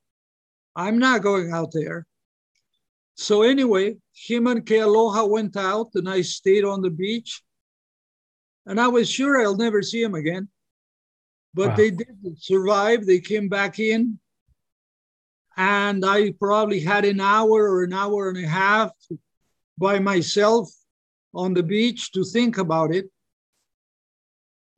I'm 0.76 0.98
not 0.98 1.22
going 1.22 1.52
out 1.52 1.70
there. 1.72 2.06
So 3.14 3.42
anyway, 3.42 3.96
him 4.14 4.46
and 4.46 4.64
Kealoha 4.64 5.28
went 5.28 5.56
out 5.56 5.90
and 5.94 6.08
I 6.08 6.22
stayed 6.22 6.64
on 6.64 6.80
the 6.80 6.90
beach. 6.90 7.42
And 8.66 8.80
I 8.80 8.88
was 8.88 9.10
sure 9.10 9.42
I'll 9.42 9.56
never 9.56 9.82
see 9.82 10.02
him 10.02 10.14
again 10.14 10.48
but 11.54 11.70
wow. 11.70 11.76
they 11.76 11.90
did 11.90 12.36
survive. 12.36 13.06
They 13.06 13.20
came 13.20 13.48
back 13.48 13.78
in, 13.78 14.18
and 15.56 16.04
I 16.04 16.32
probably 16.32 16.80
had 16.80 17.04
an 17.04 17.20
hour 17.20 17.70
or 17.70 17.84
an 17.84 17.92
hour 17.92 18.28
and 18.28 18.44
a 18.44 18.48
half 18.48 18.90
by 19.78 20.00
myself 20.00 20.68
on 21.32 21.54
the 21.54 21.62
beach 21.62 22.12
to 22.12 22.24
think 22.24 22.58
about 22.58 22.94
it. 22.94 23.06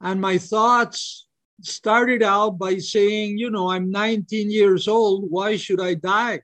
And 0.00 0.20
my 0.20 0.36
thoughts 0.36 1.26
started 1.62 2.22
out 2.22 2.58
by 2.58 2.76
saying, 2.76 3.38
you 3.38 3.50
know, 3.50 3.70
I'm 3.70 3.90
19 3.90 4.50
years 4.50 4.86
old. 4.86 5.30
Why 5.30 5.56
should 5.56 5.80
I 5.80 5.94
die? 5.94 6.42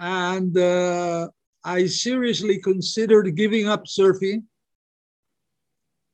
And 0.00 0.56
uh, 0.56 1.28
I 1.62 1.86
seriously 1.86 2.58
considered 2.58 3.36
giving 3.36 3.68
up 3.68 3.84
surfing. 3.84 4.44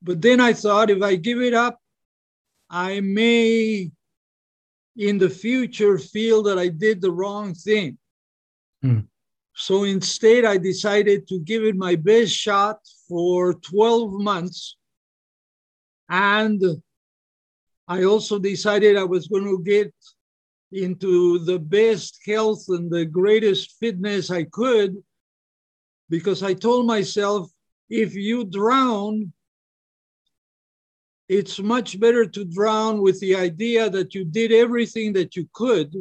But 0.02 0.20
then 0.20 0.40
I 0.40 0.52
thought 0.52 0.90
if 0.90 1.02
I 1.02 1.14
give 1.16 1.40
it 1.40 1.54
up, 1.54 1.80
I 2.68 3.00
may 3.00 3.90
in 4.96 5.18
the 5.18 5.30
future 5.30 5.98
feel 5.98 6.42
that 6.42 6.58
I 6.58 6.68
did 6.68 7.00
the 7.00 7.12
wrong 7.12 7.54
thing. 7.54 7.96
Hmm. 8.82 9.00
So 9.54 9.84
instead, 9.84 10.44
I 10.44 10.58
decided 10.58 11.26
to 11.28 11.38
give 11.40 11.64
it 11.64 11.76
my 11.76 11.94
best 11.96 12.32
shot 12.32 12.78
for 13.08 13.54
12 13.54 14.12
months. 14.12 14.76
And 16.10 16.62
I 17.88 18.04
also 18.04 18.38
decided 18.38 18.96
I 18.96 19.04
was 19.04 19.28
going 19.28 19.44
to 19.44 19.62
get 19.62 19.94
into 20.72 21.38
the 21.40 21.58
best 21.58 22.20
health 22.26 22.64
and 22.68 22.90
the 22.90 23.04
greatest 23.04 23.76
fitness 23.78 24.30
I 24.30 24.44
could 24.44 24.96
because 26.08 26.42
I 26.42 26.54
told 26.54 26.86
myself 26.86 27.50
if 27.88 28.14
you 28.14 28.44
drown, 28.44 29.32
it's 31.28 31.58
much 31.58 31.98
better 31.98 32.26
to 32.26 32.44
drown 32.44 33.00
with 33.00 33.18
the 33.20 33.36
idea 33.36 33.90
that 33.90 34.14
you 34.14 34.24
did 34.24 34.52
everything 34.52 35.12
that 35.14 35.36
you 35.36 35.48
could 35.52 35.94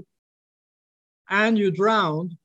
and 1.29 1.57
you 1.57 1.71
drowned, 1.71 2.35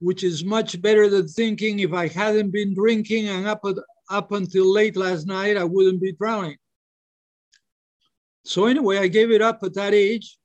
which 0.00 0.22
is 0.22 0.44
much 0.44 0.80
better 0.80 1.08
than 1.08 1.26
thinking 1.26 1.80
if 1.80 1.92
I 1.92 2.08
hadn't 2.08 2.50
been 2.50 2.74
drinking 2.74 3.28
and 3.28 3.46
up, 3.46 3.64
up 4.08 4.32
until 4.32 4.72
late 4.72 4.96
last 4.96 5.26
night, 5.26 5.56
I 5.56 5.64
wouldn't 5.64 6.00
be 6.00 6.12
drowning. 6.12 6.56
So, 8.44 8.66
anyway, 8.66 8.98
I 8.98 9.08
gave 9.08 9.30
it 9.30 9.42
up 9.42 9.60
at 9.62 9.74
that 9.74 9.92
age. 9.92 10.38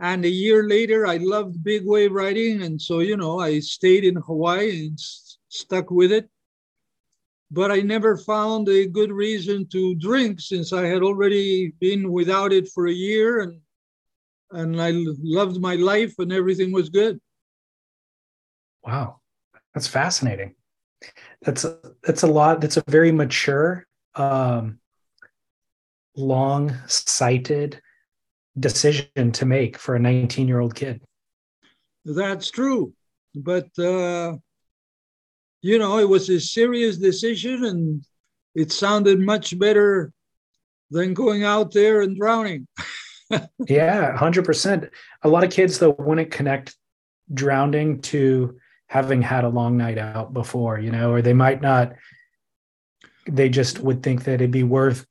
And 0.00 0.24
a 0.24 0.30
year 0.30 0.66
later, 0.66 1.06
I 1.06 1.18
loved 1.18 1.62
big 1.62 1.86
wave 1.86 2.12
riding. 2.12 2.62
And 2.62 2.80
so, 2.80 3.00
you 3.00 3.16
know, 3.16 3.38
I 3.38 3.60
stayed 3.60 4.04
in 4.04 4.16
Hawaii 4.16 4.86
and 4.86 4.98
stuck 5.48 5.90
with 5.90 6.10
it 6.10 6.28
but 7.50 7.70
I 7.70 7.80
never 7.80 8.16
found 8.16 8.68
a 8.68 8.86
good 8.86 9.10
reason 9.10 9.66
to 9.68 9.94
drink 9.96 10.40
since 10.40 10.72
I 10.72 10.86
had 10.86 11.02
already 11.02 11.72
been 11.80 12.12
without 12.12 12.52
it 12.52 12.68
for 12.68 12.86
a 12.86 12.92
year 12.92 13.40
and 13.40 13.60
and 14.52 14.82
I 14.82 14.90
loved 14.92 15.60
my 15.60 15.76
life 15.76 16.14
and 16.18 16.32
everything 16.32 16.72
was 16.72 16.88
good. 16.88 17.20
Wow. 18.82 19.20
That's 19.74 19.86
fascinating. 19.86 20.56
That's 21.42 21.64
a, 21.64 21.78
that's 22.02 22.24
a 22.24 22.26
lot 22.26 22.60
that's 22.60 22.76
a 22.76 22.82
very 22.88 23.12
mature 23.12 23.86
um 24.16 24.80
long-sighted 26.16 27.80
decision 28.58 29.32
to 29.32 29.46
make 29.46 29.78
for 29.78 29.96
a 29.96 30.00
19-year-old 30.00 30.74
kid. 30.74 31.02
That's 32.04 32.50
true. 32.50 32.92
But 33.34 33.78
uh 33.78 34.36
you 35.62 35.78
know, 35.78 35.98
it 35.98 36.08
was 36.08 36.28
a 36.30 36.40
serious 36.40 36.96
decision 36.96 37.64
and 37.64 38.04
it 38.54 38.72
sounded 38.72 39.20
much 39.20 39.58
better 39.58 40.12
than 40.90 41.14
going 41.14 41.44
out 41.44 41.72
there 41.72 42.00
and 42.00 42.16
drowning. 42.16 42.66
yeah, 43.68 44.16
100%. 44.16 44.90
A 45.22 45.28
lot 45.28 45.44
of 45.44 45.50
kids, 45.50 45.78
though, 45.78 45.94
wouldn't 45.98 46.30
connect 46.30 46.74
drowning 47.32 48.00
to 48.00 48.58
having 48.88 49.22
had 49.22 49.44
a 49.44 49.48
long 49.48 49.76
night 49.76 49.98
out 49.98 50.32
before, 50.32 50.78
you 50.80 50.90
know, 50.90 51.12
or 51.12 51.22
they 51.22 51.32
might 51.32 51.60
not, 51.60 51.92
they 53.26 53.48
just 53.48 53.78
would 53.78 54.02
think 54.02 54.24
that 54.24 54.34
it'd 54.34 54.50
be 54.50 54.64
worth 54.64 55.06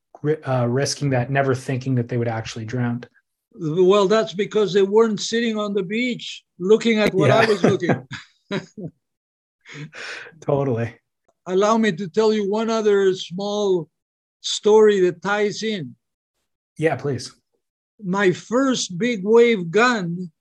uh, 0.45 0.67
risking 0.67 1.11
that, 1.11 1.29
never 1.29 1.55
thinking 1.55 1.95
that 1.95 2.09
they 2.09 2.17
would 2.17 2.27
actually 2.27 2.65
drown. 2.65 3.05
Well, 3.53 4.07
that's 4.07 4.33
because 4.33 4.73
they 4.73 4.83
weren't 4.83 5.19
sitting 5.19 5.57
on 5.57 5.73
the 5.73 5.83
beach 5.83 6.43
looking 6.59 6.99
at 6.99 7.13
what 7.13 7.29
yeah. 7.29 7.37
I 7.37 7.45
was 7.45 7.63
looking. 7.63 8.07
totally. 10.41 10.95
Allow 11.45 11.77
me 11.77 11.91
to 11.93 12.07
tell 12.07 12.33
you 12.33 12.49
one 12.49 12.69
other 12.69 13.13
small 13.15 13.89
story 14.41 14.99
that 15.01 15.21
ties 15.21 15.63
in. 15.63 15.95
Yeah, 16.77 16.95
please. 16.95 17.33
My 18.03 18.31
first 18.31 18.97
big 18.97 19.21
wave 19.23 19.71
gun 19.71 20.31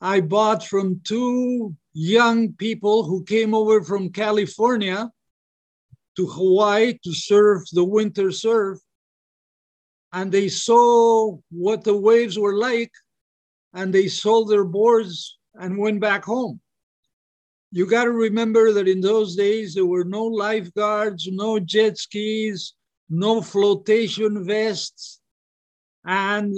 I 0.00 0.20
bought 0.20 0.66
from 0.66 1.00
two 1.04 1.76
young 1.92 2.52
people 2.54 3.04
who 3.04 3.24
came 3.24 3.54
over 3.54 3.82
from 3.82 4.10
California 4.10 5.10
to 6.16 6.26
Hawaii 6.26 6.98
to 7.04 7.12
surf 7.12 7.64
the 7.72 7.84
winter 7.84 8.32
surf. 8.32 8.78
And 10.12 10.32
they 10.32 10.48
saw 10.48 11.38
what 11.50 11.84
the 11.84 11.96
waves 11.96 12.38
were 12.38 12.56
like, 12.56 12.92
and 13.72 13.92
they 13.92 14.08
sold 14.08 14.50
their 14.50 14.64
boards 14.64 15.38
and 15.54 15.78
went 15.78 16.00
back 16.00 16.24
home 16.24 16.60
you 17.72 17.86
got 17.86 18.04
to 18.04 18.12
remember 18.12 18.72
that 18.72 18.88
in 18.88 19.00
those 19.00 19.36
days 19.36 19.74
there 19.74 19.86
were 19.86 20.04
no 20.04 20.24
lifeguards, 20.24 21.28
no 21.30 21.60
jet 21.60 21.98
skis, 21.98 22.74
no 23.08 23.40
flotation 23.40 24.44
vests, 24.44 25.20
and 26.04 26.54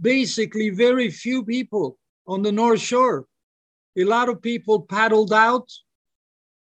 basically 0.00 0.70
very 0.70 1.10
few 1.10 1.44
people 1.44 1.98
on 2.26 2.42
the 2.42 2.52
North 2.52 2.80
Shore. 2.80 3.26
A 3.96 4.04
lot 4.04 4.28
of 4.28 4.42
people 4.42 4.82
paddled 4.82 5.32
out 5.32 5.70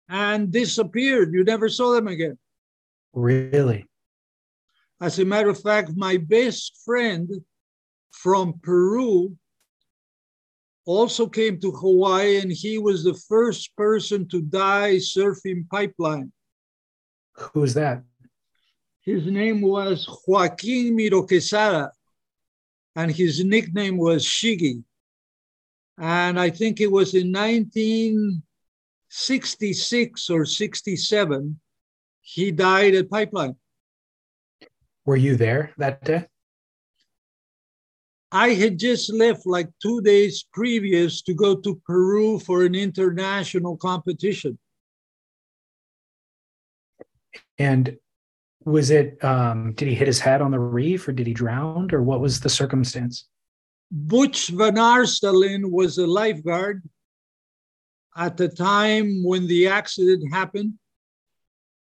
and 0.09 0.51
disappeared. 0.51 1.33
You 1.33 1.43
never 1.43 1.69
saw 1.69 1.93
them 1.93 2.07
again. 2.07 2.37
Really? 3.13 3.85
As 5.05 5.19
a 5.19 5.25
matter 5.25 5.49
of 5.49 5.61
fact, 5.61 5.95
my 5.95 6.17
best 6.17 6.81
friend 6.83 7.29
from 8.09 8.59
Peru 8.63 9.37
also 10.83 11.27
came 11.27 11.59
to 11.59 11.69
Hawaii, 11.69 12.37
and 12.37 12.51
he 12.51 12.79
was 12.79 13.03
the 13.03 13.13
first 13.29 13.75
person 13.75 14.27
to 14.29 14.41
die 14.41 14.95
surfing 14.95 15.69
pipeline. 15.69 16.31
Who's 17.53 17.75
that? 17.75 18.01
His 19.01 19.27
name 19.27 19.61
was 19.61 20.09
Joaquin 20.25 20.95
Miro 20.95 21.21
Quesada, 21.21 21.91
and 22.95 23.11
his 23.11 23.45
nickname 23.45 23.97
was 23.97 24.25
Shiggy. 24.25 24.83
And 25.99 26.39
I 26.39 26.49
think 26.49 26.81
it 26.81 26.91
was 26.91 27.13
in 27.13 27.31
1966 27.31 30.29
or 30.31 30.45
67, 30.45 31.59
he 32.21 32.49
died 32.49 32.95
at 32.95 33.07
Pipeline. 33.07 33.55
Were 35.05 35.15
you 35.15 35.35
there 35.35 35.71
that 35.77 36.03
day? 36.03 36.25
I 38.31 38.49
had 38.49 38.79
just 38.79 39.13
left 39.13 39.45
like 39.45 39.69
two 39.81 40.01
days 40.01 40.45
previous 40.51 41.21
to 41.23 41.33
go 41.33 41.55
to 41.55 41.81
Peru 41.85 42.39
for 42.39 42.65
an 42.65 42.75
international 42.75 43.77
competition. 43.77 44.57
And 47.57 47.97
was 48.65 48.89
it, 48.89 49.23
um, 49.23 49.73
did 49.73 49.87
he 49.87 49.93
hit 49.93 50.07
his 50.07 50.19
head 50.19 50.41
on 50.41 50.51
the 50.51 50.59
reef 50.59 51.07
or 51.07 51.11
did 51.11 51.27
he 51.27 51.33
drown 51.33 51.93
or 51.93 52.01
what 52.01 52.19
was 52.19 52.39
the 52.39 52.49
circumstance? 52.49 53.27
Butch 53.91 54.49
Van 54.49 54.75
Artsdalen 54.75 55.69
was 55.71 55.99
a 55.99 56.07
lifeguard 56.07 56.83
at 58.17 58.37
the 58.37 58.49
time 58.49 59.23
when 59.23 59.47
the 59.47 59.67
accident 59.67 60.33
happened. 60.33 60.73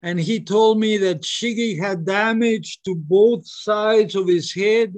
And 0.01 0.19
he 0.19 0.39
told 0.39 0.79
me 0.79 0.97
that 0.97 1.21
Shiggy 1.21 1.79
had 1.79 2.05
damage 2.05 2.79
to 2.85 2.95
both 2.95 3.45
sides 3.45 4.15
of 4.15 4.27
his 4.27 4.53
head 4.53 4.93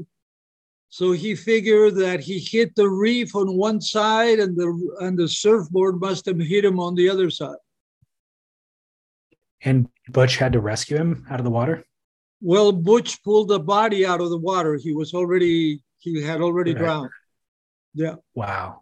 so 0.94 1.14
he 1.14 1.36
figured 1.36 1.96
that 1.96 2.20
he 2.20 2.38
hit 2.38 2.76
the 2.76 2.90
reef 2.90 3.34
on 3.34 3.56
one 3.56 3.80
side 3.80 4.40
and 4.40 4.58
the 4.58 4.98
and 5.00 5.18
the 5.18 5.28
surfboard 5.28 6.02
must 6.02 6.26
have 6.26 6.38
hit 6.38 6.66
him 6.66 6.82
on 6.82 6.96
the 6.96 7.10
other 7.10 7.30
side. 7.30 7.56
And 9.64 9.88
Butch 10.10 10.36
had 10.36 10.52
to 10.52 10.60
rescue 10.60 10.98
him 10.98 11.26
out 11.30 11.40
of 11.40 11.46
the 11.46 11.50
water? 11.50 11.86
Well, 12.42 12.74
Butch 12.74 13.24
pulled 13.24 13.48
the 13.48 13.60
body 13.60 14.06
out 14.06 14.20
of 14.20 14.32
the 14.32 14.38
water. 14.38 14.76
He 14.76 14.94
was 14.94 15.14
already 15.14 15.82
he 16.00 16.22
had 16.22 16.42
already 16.42 16.74
right. 16.74 16.80
drowned. 16.80 17.10
Yeah. 17.94 18.16
Wow. 18.36 18.82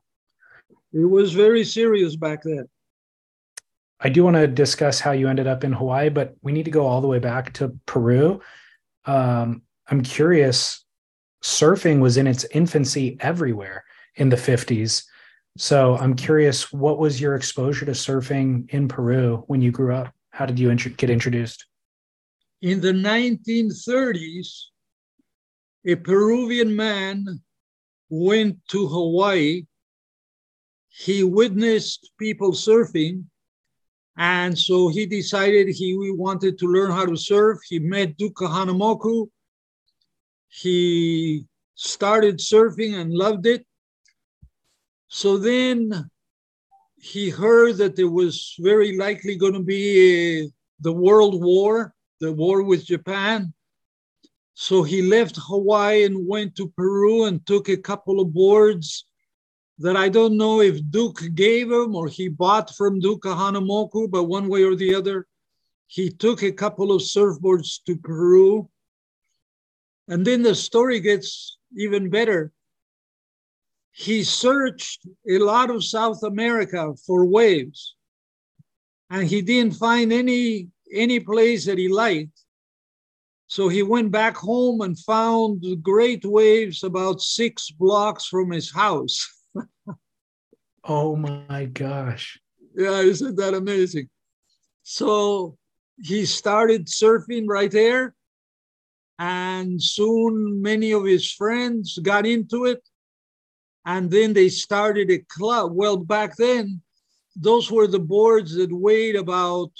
It 0.91 1.05
was 1.05 1.33
very 1.33 1.63
serious 1.63 2.15
back 2.15 2.41
then. 2.41 2.67
I 4.01 4.09
do 4.09 4.23
want 4.23 4.37
to 4.37 4.47
discuss 4.47 4.99
how 4.99 5.11
you 5.11 5.27
ended 5.27 5.47
up 5.47 5.63
in 5.63 5.73
Hawaii, 5.73 6.09
but 6.09 6.35
we 6.41 6.51
need 6.51 6.65
to 6.65 6.71
go 6.71 6.85
all 6.85 7.01
the 7.01 7.07
way 7.07 7.19
back 7.19 7.53
to 7.55 7.77
Peru. 7.85 8.41
Um, 9.05 9.63
I'm 9.87 10.01
curious 10.01 10.85
surfing 11.43 11.99
was 11.99 12.17
in 12.17 12.27
its 12.27 12.45
infancy 12.51 13.17
everywhere 13.19 13.83
in 14.15 14.29
the 14.29 14.35
50s. 14.35 15.03
So 15.57 15.97
I'm 15.97 16.15
curious, 16.15 16.71
what 16.71 16.99
was 16.99 17.19
your 17.19 17.35
exposure 17.35 17.85
to 17.85 17.91
surfing 17.91 18.69
in 18.69 18.87
Peru 18.87 19.43
when 19.47 19.61
you 19.61 19.71
grew 19.71 19.93
up? 19.93 20.13
How 20.31 20.45
did 20.45 20.59
you 20.59 20.69
int- 20.69 20.97
get 20.97 21.09
introduced? 21.09 21.65
In 22.61 22.81
the 22.81 22.91
1930s, 22.91 24.65
a 25.85 25.95
Peruvian 25.95 26.75
man 26.75 27.41
went 28.09 28.57
to 28.69 28.87
Hawaii. 28.87 29.65
He 30.89 31.23
witnessed 31.23 32.11
people 32.19 32.51
surfing. 32.51 33.25
And 34.19 34.59
so 34.59 34.89
he 34.89 35.05
decided 35.05 35.69
he 35.69 35.95
wanted 36.11 36.59
to 36.59 36.67
learn 36.67 36.91
how 36.91 37.05
to 37.05 37.15
surf. 37.15 37.59
He 37.67 37.79
met 37.79 38.17
Duke 38.17 38.35
Kahanamoku, 38.35 39.29
he 40.49 41.45
started 41.75 42.39
surfing 42.39 42.99
and 42.99 43.13
loved 43.13 43.47
it. 43.47 43.65
So 45.07 45.37
then 45.37 46.09
he 46.97 47.29
heard 47.29 47.77
that 47.77 47.95
there 47.95 48.09
was 48.09 48.55
very 48.59 48.97
likely 48.97 49.37
going 49.37 49.53
to 49.53 49.63
be 49.63 50.41
a, 50.41 50.49
the 50.81 50.91
World 50.91 51.41
War, 51.41 51.93
the 52.19 52.33
war 52.33 52.61
with 52.63 52.85
Japan. 52.85 53.53
So 54.53 54.83
he 54.83 55.01
left 55.01 55.37
Hawaii 55.37 56.03
and 56.03 56.27
went 56.27 56.55
to 56.57 56.67
Peru 56.75 57.23
and 57.23 57.45
took 57.45 57.69
a 57.69 57.77
couple 57.77 58.19
of 58.19 58.33
boards 58.33 59.05
that 59.79 59.97
I 59.97 60.09
don't 60.09 60.37
know 60.37 60.61
if 60.61 60.79
Duke 60.89 61.21
gave 61.35 61.71
him 61.71 61.95
or 61.95 62.07
he 62.07 62.27
bought 62.27 62.75
from 62.75 62.99
Duke 62.99 63.23
Kahanamoku, 63.23 64.11
but 64.11 64.23
one 64.23 64.47
way 64.47 64.63
or 64.63 64.75
the 64.75 64.93
other, 64.93 65.27
he 65.87 66.09
took 66.09 66.43
a 66.43 66.51
couple 66.51 66.91
of 66.91 67.01
surfboards 67.01 67.79
to 67.85 67.97
Peru 67.97 68.69
and 70.09 70.25
then 70.25 70.41
the 70.41 70.55
story 70.55 70.99
gets 70.99 71.57
even 71.77 72.09
better. 72.09 72.51
He 73.91 74.23
searched 74.23 75.07
a 75.29 75.37
lot 75.37 75.69
of 75.69 75.85
South 75.85 76.23
America 76.23 76.93
for 77.05 77.25
waves, 77.25 77.95
and 79.11 79.27
he 79.27 79.43
didn't 79.43 79.75
find 79.75 80.11
any 80.11 80.69
any 80.91 81.19
place 81.19 81.65
that 81.67 81.77
he 81.77 81.87
liked. 81.87 82.43
So 83.45 83.67
he 83.67 83.83
went 83.83 84.11
back 84.11 84.35
home 84.35 84.81
and 84.81 84.97
found 84.97 85.63
great 85.83 86.25
waves 86.25 86.83
about 86.83 87.21
six 87.21 87.69
blocks 87.69 88.25
from 88.25 88.51
his 88.51 88.71
house. 88.71 89.35
oh 90.83 91.15
my 91.15 91.65
gosh. 91.65 92.39
Yeah, 92.75 92.99
isn't 92.99 93.35
that 93.37 93.53
amazing? 93.53 94.09
So 94.83 95.57
he 96.01 96.25
started 96.25 96.87
surfing 96.87 97.45
right 97.47 97.71
there 97.71 98.15
and 99.19 99.83
soon 99.83 100.61
many 100.61 100.93
of 100.93 101.03
his 101.03 101.31
friends 101.31 101.99
got 101.99 102.25
into 102.25 102.65
it. 102.65 102.81
And 103.85 104.09
then 104.09 104.33
they 104.33 104.49
started 104.49 105.11
a 105.11 105.19
club. 105.19 105.73
Well, 105.73 105.97
back 105.97 106.37
then, 106.37 106.81
those 107.35 107.69
were 107.69 107.87
the 107.87 107.99
boards 107.99 108.55
that 108.55 108.71
weighed 108.71 109.15
about 109.15 109.71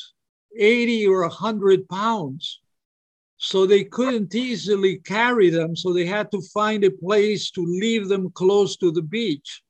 80 0.58 1.08
or 1.08 1.22
100 1.22 1.88
pounds. 1.88 2.60
So 3.42 3.66
they 3.66 3.86
couldn't 3.86 4.36
easily 4.36 4.98
carry 4.98 5.50
them. 5.50 5.74
So 5.74 5.94
they 5.94 6.06
had 6.06 6.30
to 6.32 6.42
find 6.54 6.84
a 6.84 6.92
place 6.92 7.50
to 7.52 7.66
leave 7.66 8.10
them 8.10 8.32
close 8.32 8.76
to 8.78 8.92
the 8.92 9.02
beach. 9.02 9.64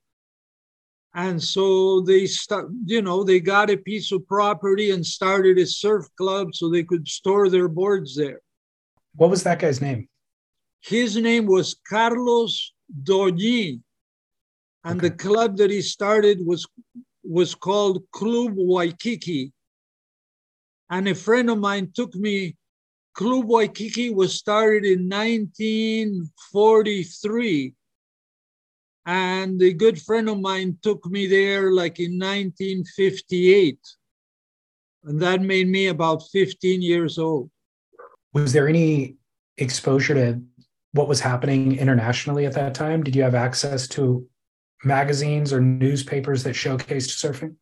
And 1.13 1.41
so 1.41 2.01
they 2.01 2.25
start, 2.25 2.69
you 2.85 3.03
know, 3.03 3.23
they 3.23 3.39
got 3.39 3.69
a 3.69 3.77
piece 3.77 4.11
of 4.11 4.27
property 4.27 4.89
and 4.89 5.05
started 5.05 5.59
a 5.59 5.67
surf 5.67 6.05
club 6.17 6.55
so 6.55 6.69
they 6.69 6.83
could 6.83 7.07
store 7.07 7.47
their 7.47 7.67
boards 7.67 8.15
there. 8.15 8.41
What 9.15 9.29
was 9.29 9.43
that 9.43 9.59
guy's 9.59 9.81
name? 9.81 10.07
His 10.81 11.15
name 11.15 11.45
was 11.45 11.75
Carlos 11.87 12.73
Dogny. 13.03 13.81
And 14.83 14.97
okay. 14.97 15.09
the 15.09 15.15
club 15.15 15.57
that 15.57 15.69
he 15.69 15.81
started 15.81 16.39
was 16.43 16.65
was 17.23 17.53
called 17.53 18.01
Club 18.11 18.53
Waikiki. 18.55 19.51
And 20.89 21.07
a 21.07 21.13
friend 21.13 21.51
of 21.51 21.59
mine 21.59 21.91
took 21.93 22.15
me. 22.15 22.55
Club 23.13 23.45
Waikiki 23.45 24.13
was 24.13 24.35
started 24.35 24.85
in 24.85 25.09
1943. 25.09 27.73
And 29.05 29.61
a 29.61 29.73
good 29.73 30.01
friend 30.01 30.29
of 30.29 30.39
mine 30.39 30.77
took 30.83 31.05
me 31.05 31.27
there 31.27 31.71
like 31.71 31.99
in 31.99 32.17
1958. 32.19 33.77
And 35.03 35.21
that 35.21 35.41
made 35.41 35.67
me 35.67 35.87
about 35.87 36.23
15 36.31 36.81
years 36.81 37.17
old 37.17 37.51
was 38.33 38.53
there 38.53 38.67
any 38.67 39.15
exposure 39.57 40.13
to 40.13 40.41
what 40.93 41.07
was 41.07 41.19
happening 41.19 41.77
internationally 41.77 42.45
at 42.45 42.53
that 42.53 42.73
time? 42.73 43.03
Did 43.03 43.15
you 43.15 43.23
have 43.23 43.35
access 43.35 43.87
to 43.89 44.27
magazines 44.83 45.53
or 45.53 45.61
newspapers 45.61 46.43
that 46.43 46.55
showcased 46.55 47.09
surfing? 47.09 47.55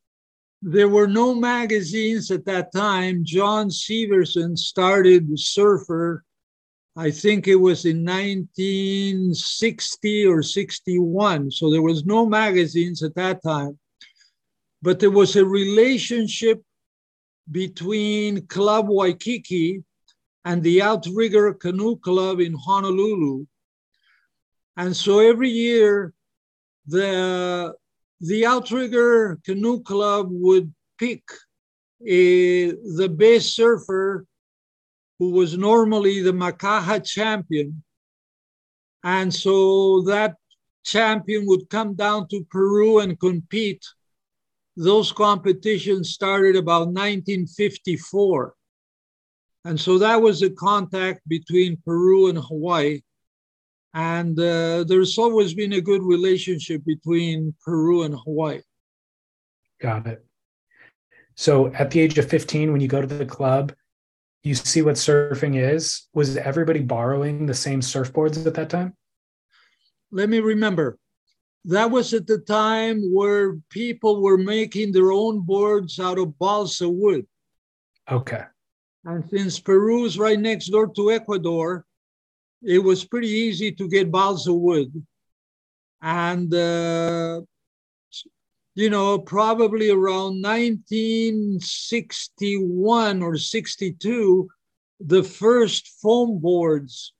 There 0.62 0.90
were 0.90 1.08
no 1.08 1.36
magazines 1.36 2.32
at 2.32 2.46
that 2.46 2.74
time. 2.74 3.24
John 3.24 3.70
Severson 3.70 4.58
started 4.58 5.40
Surfer, 5.40 6.26
I 6.98 7.12
think 7.12 7.48
it 7.48 7.56
was 7.56 7.86
in 7.86 8.04
1960 8.04 10.26
or 10.26 10.42
61. 10.42 11.52
So 11.52 11.70
there 11.70 11.84
was 11.84 12.08
no 12.08 12.26
magazines 12.26 13.04
at 13.04 13.14
that 13.14 13.44
time. 13.44 13.78
But 14.82 15.00
there 15.00 15.12
was 15.12 15.36
a 15.36 15.46
relationship 15.46 16.64
between 17.52 18.48
Club 18.48 18.88
Waikiki 18.90 19.84
and 20.44 20.64
the 20.64 20.82
Outrigger 20.82 21.54
Canoe 21.54 21.98
Club 21.98 22.40
in 22.40 22.56
Honolulu. 22.56 23.46
And 24.76 24.98
so 24.98 25.20
every 25.20 25.52
year, 25.52 26.16
the, 26.88 27.76
the 28.22 28.46
Outrigger 28.46 29.40
Canoe 29.46 29.82
Club 29.82 30.28
would 30.30 30.74
pick 30.98 31.24
a, 32.06 32.72
the 32.72 33.10
best 33.10 33.56
surfer 33.56 34.26
who 35.20 35.32
was 35.32 35.58
normally 35.58 36.22
the 36.22 36.32
Makaha 36.32 37.04
champion. 37.04 37.84
And 39.04 39.34
so 39.34 40.02
that 40.04 40.36
champion 40.86 41.46
would 41.48 41.70
come 41.70 41.96
down 41.96 42.28
to 42.30 42.46
Peru 42.50 43.00
and 43.00 43.20
compete. 43.20 43.86
Those 44.76 45.12
competitions 45.12 46.10
started 46.10 46.56
about 46.56 46.88
1954. 46.88 48.54
And 49.66 49.80
so 49.80 49.98
that 49.98 50.22
was 50.22 50.40
the 50.40 50.52
contact 50.52 51.28
between 51.28 51.82
Peru 51.84 52.30
and 52.30 52.38
Hawaii. 52.38 53.02
And 53.98 54.40
uh, 54.40 54.84
there's 54.84 55.18
always 55.18 55.56
been 55.56 55.74
a 55.74 55.82
good 55.82 56.04
relationship 56.04 56.86
between 56.86 57.56
Peru 57.66 58.04
and 58.04 58.14
Hawaii. 58.14 58.62
Got 59.82 60.06
it. 60.06 60.24
So 61.36 61.74
at 61.74 61.90
the 61.90 62.02
age 62.02 62.16
of 62.20 62.30
15, 62.30 62.72
when 62.72 62.80
you 62.80 62.88
go 62.88 63.02
to 63.02 63.08
the 63.08 63.26
club, 63.26 63.74
you 64.44 64.54
see 64.54 64.84
what 64.84 64.98
surfing 64.98 65.60
is. 65.60 66.10
Was 66.14 66.38
everybody 66.38 66.82
borrowing 66.82 67.48
the 67.48 67.56
same 67.56 67.82
surfboards 67.82 68.46
at 68.46 68.54
that 68.54 68.70
time? 68.70 68.96
Let 70.12 70.30
me 70.30 70.42
remember. 70.42 71.00
That 71.66 71.90
was 71.90 72.14
at 72.14 72.28
the 72.28 72.38
time 72.38 73.02
where 73.12 73.58
people 73.72 74.22
were 74.22 74.38
making 74.38 74.92
their 74.92 75.12
own 75.12 75.42
boards 75.42 76.00
out 76.00 76.20
of 76.20 76.38
balsa 76.38 76.88
wood. 76.88 77.26
Okay. 78.12 78.44
And 79.06 79.28
since 79.32 79.60
Peru 79.60 80.06
is 80.06 80.20
right 80.20 80.40
next 80.40 80.68
door 80.68 80.94
to 80.94 81.12
Ecuador, 81.12 81.87
it 82.64 82.80
was 82.80 83.06
pretty 83.06 83.30
easy 83.30 83.72
to 83.74 83.88
get 83.88 84.12
balsa 84.12 84.52
wood. 84.54 84.92
And 86.02 86.52
uh, 86.54 87.42
you 88.76 88.90
know, 88.92 89.18
probably 89.18 89.90
around 89.90 90.44
1961 90.44 93.24
or 93.24 93.36
62, 93.36 94.48
the 95.00 95.24
first 95.24 95.88
foam 96.00 96.38
boards 96.40 97.14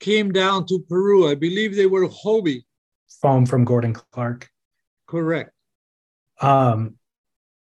came 0.00 0.32
down 0.32 0.66
to 0.66 0.84
Peru. 0.88 1.30
I 1.30 1.36
believe 1.36 1.76
they 1.76 1.86
were 1.86 2.08
Hobie. 2.08 2.64
Foam 3.22 3.46
from 3.46 3.64
Gordon 3.64 3.92
Clark. 3.92 4.50
Correct. 5.06 5.52
Um, 6.40 6.96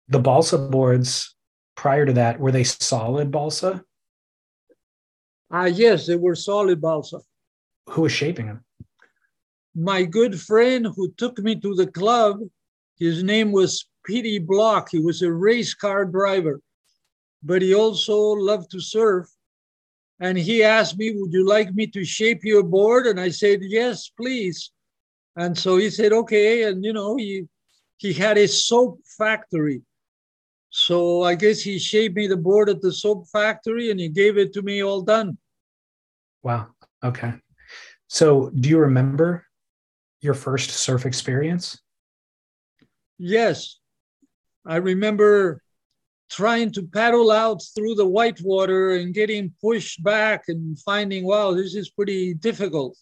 the 0.08 0.20
balsa 0.20 0.56
boards 0.56 1.36
prior 1.76 2.06
to 2.06 2.14
that, 2.14 2.40
were 2.40 2.52
they 2.52 2.64
solid 2.64 3.30
balsa? 3.30 3.84
Ah, 5.50 5.66
yes, 5.66 6.06
they 6.06 6.16
were 6.16 6.34
solid 6.34 6.80
balsa. 6.80 7.20
Who 7.90 8.02
was 8.02 8.12
shaping 8.12 8.46
them? 8.46 8.64
My 9.74 10.04
good 10.04 10.40
friend 10.40 10.86
who 10.94 11.12
took 11.12 11.38
me 11.38 11.56
to 11.56 11.74
the 11.74 11.86
club 11.86 12.40
his 12.98 13.22
name 13.22 13.52
was 13.52 13.86
Petey 14.04 14.38
Block. 14.38 14.88
He 14.90 14.98
was 14.98 15.22
a 15.22 15.32
race 15.32 15.74
car 15.74 16.04
driver, 16.04 16.60
but 17.42 17.62
he 17.62 17.74
also 17.74 18.18
loved 18.18 18.70
to 18.72 18.80
surf. 18.80 19.28
And 20.20 20.36
he 20.36 20.64
asked 20.64 20.98
me, 20.98 21.12
Would 21.14 21.32
you 21.32 21.46
like 21.46 21.72
me 21.74 21.86
to 21.88 22.04
shape 22.04 22.42
your 22.42 22.64
board? 22.64 23.06
And 23.06 23.20
I 23.20 23.28
said, 23.28 23.60
Yes, 23.62 24.08
please. 24.08 24.72
And 25.36 25.56
so 25.56 25.76
he 25.76 25.90
said, 25.90 26.12
Okay. 26.12 26.64
And, 26.64 26.84
you 26.84 26.92
know, 26.92 27.16
he, 27.16 27.46
he 27.98 28.12
had 28.12 28.36
a 28.36 28.48
soap 28.48 29.00
factory. 29.16 29.82
So 30.78 31.24
I 31.24 31.34
guess 31.34 31.60
he 31.60 31.76
shaped 31.76 32.14
me 32.14 32.28
the 32.28 32.36
board 32.36 32.70
at 32.70 32.80
the 32.80 32.92
soap 32.92 33.26
factory 33.26 33.90
and 33.90 33.98
he 33.98 34.08
gave 34.08 34.38
it 34.38 34.52
to 34.52 34.62
me 34.62 34.80
all 34.80 35.02
done. 35.02 35.36
Wow. 36.44 36.68
Okay. 37.02 37.32
So 38.06 38.50
do 38.50 38.68
you 38.68 38.78
remember 38.78 39.44
your 40.20 40.34
first 40.34 40.70
surf 40.70 41.04
experience? 41.04 41.80
Yes, 43.18 43.80
I 44.64 44.76
remember 44.76 45.62
trying 46.30 46.70
to 46.74 46.84
paddle 46.84 47.32
out 47.32 47.60
through 47.74 47.96
the 47.96 48.06
white 48.06 48.40
water 48.40 48.92
and 48.92 49.12
getting 49.12 49.52
pushed 49.60 50.00
back 50.04 50.44
and 50.46 50.78
finding, 50.78 51.26
wow, 51.26 51.54
this 51.54 51.74
is 51.74 51.90
pretty 51.90 52.34
difficult 52.34 52.96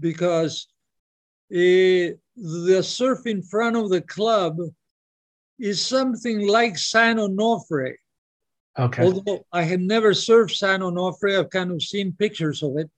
because 0.00 0.66
it, 1.48 2.18
the 2.34 2.82
surf 2.82 3.24
in 3.26 3.40
front 3.40 3.76
of 3.76 3.88
the 3.88 4.00
club 4.00 4.56
is 5.62 5.86
something 5.86 6.48
like 6.48 6.76
San 6.76 7.18
Onofre. 7.18 7.94
Okay. 8.76 9.04
Although 9.04 9.46
I 9.52 9.62
had 9.62 9.80
never 9.80 10.10
surfed 10.10 10.56
San 10.56 10.80
Onofre, 10.80 11.38
I've 11.38 11.50
kind 11.50 11.70
of 11.70 11.80
seen 11.80 12.16
pictures 12.18 12.64
of 12.64 12.76
it. 12.78 12.90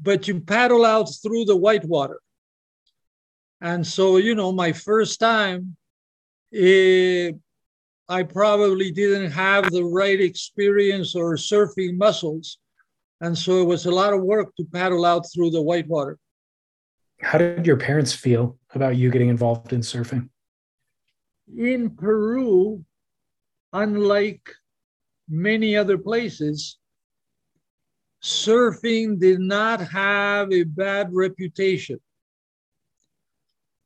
But 0.00 0.26
you 0.26 0.40
paddle 0.40 0.86
out 0.86 1.10
through 1.22 1.44
the 1.44 1.56
white 1.56 1.84
water. 1.84 2.20
And 3.60 3.86
so, 3.86 4.16
you 4.16 4.34
know, 4.34 4.50
my 4.50 4.72
first 4.72 5.20
time, 5.20 5.76
eh, 6.54 7.32
I 8.08 8.22
probably 8.22 8.90
didn't 8.90 9.32
have 9.32 9.70
the 9.70 9.84
right 9.84 10.20
experience 10.20 11.14
or 11.14 11.34
surfing 11.34 11.98
muscles. 11.98 12.58
And 13.20 13.36
so 13.36 13.60
it 13.60 13.66
was 13.66 13.84
a 13.84 13.90
lot 13.90 14.14
of 14.14 14.22
work 14.22 14.56
to 14.56 14.64
paddle 14.64 15.04
out 15.04 15.26
through 15.32 15.50
the 15.50 15.62
whitewater. 15.62 16.18
How 17.20 17.36
did 17.36 17.66
your 17.66 17.76
parents 17.76 18.14
feel 18.14 18.58
about 18.74 18.96
you 18.96 19.10
getting 19.10 19.28
involved 19.28 19.74
in 19.74 19.80
surfing? 19.80 20.30
In 21.52 21.90
Peru, 21.90 22.84
unlike 23.72 24.48
many 25.28 25.76
other 25.76 25.98
places, 25.98 26.78
surfing 28.22 29.18
did 29.18 29.40
not 29.40 29.80
have 29.80 30.52
a 30.52 30.64
bad 30.64 31.12
reputation. 31.12 32.00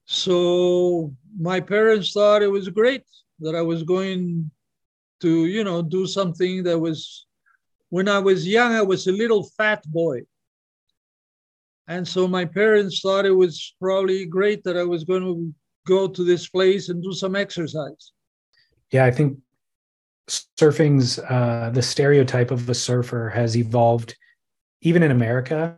So 0.05 1.15
my 1.39 1.61
parents 1.61 2.13
thought 2.13 2.43
it 2.43 2.51
was 2.51 2.69
great 2.69 3.05
that 3.41 3.55
I 3.55 3.63
was 3.63 3.83
going 3.83 4.51
to, 5.21 5.47
you 5.47 5.65
know, 5.65 5.83
do 5.83 6.07
something 6.07 6.63
that 6.63 6.79
was, 6.79 7.27
when 7.91 8.09
I 8.09 8.19
was 8.19 8.47
young, 8.47 8.73
I 8.73 8.83
was 8.83 9.07
a 9.07 9.13
little 9.13 9.51
fat 9.57 9.83
boy. 9.87 10.23
And 11.89 12.07
so 12.07 12.29
my 12.29 12.45
parents 12.45 13.01
thought 13.01 13.27
it 13.27 13.33
was 13.33 13.75
probably 13.81 14.25
great 14.27 14.63
that 14.65 14.77
I 14.77 14.85
was 14.85 15.05
going 15.05 15.23
to 15.23 15.55
go 15.89 16.07
to 16.07 16.23
this 16.25 16.49
place 16.49 16.91
and 16.91 17.03
do 17.03 17.13
some 17.13 17.35
exercise. 17.35 18.13
Yeah, 18.93 19.05
I 19.07 19.11
think 19.11 19.39
surfing's 20.29 21.19
uh, 21.19 21.71
the 21.73 21.83
stereotype 21.83 22.51
of 22.51 22.69
a 22.69 22.75
surfer 22.75 23.31
has 23.31 23.57
evolved 23.57 24.15
even 24.83 25.03
in 25.03 25.11
America 25.11 25.77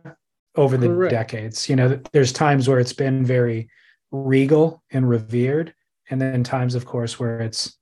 over 0.55 0.77
the 0.77 0.87
Correct. 0.87 1.11
decades. 1.11 1.69
You 1.69 1.75
know, 1.77 1.99
there's 2.11 2.33
times 2.33 2.67
where 2.67 2.79
it's 2.79 2.93
been 2.93 3.25
very 3.25 3.69
regal 4.11 4.83
and 4.91 5.09
revered, 5.09 5.73
and 6.09 6.21
then 6.21 6.43
times, 6.43 6.75
of 6.75 6.85
course, 6.85 7.19
where 7.19 7.39
it's 7.39 7.77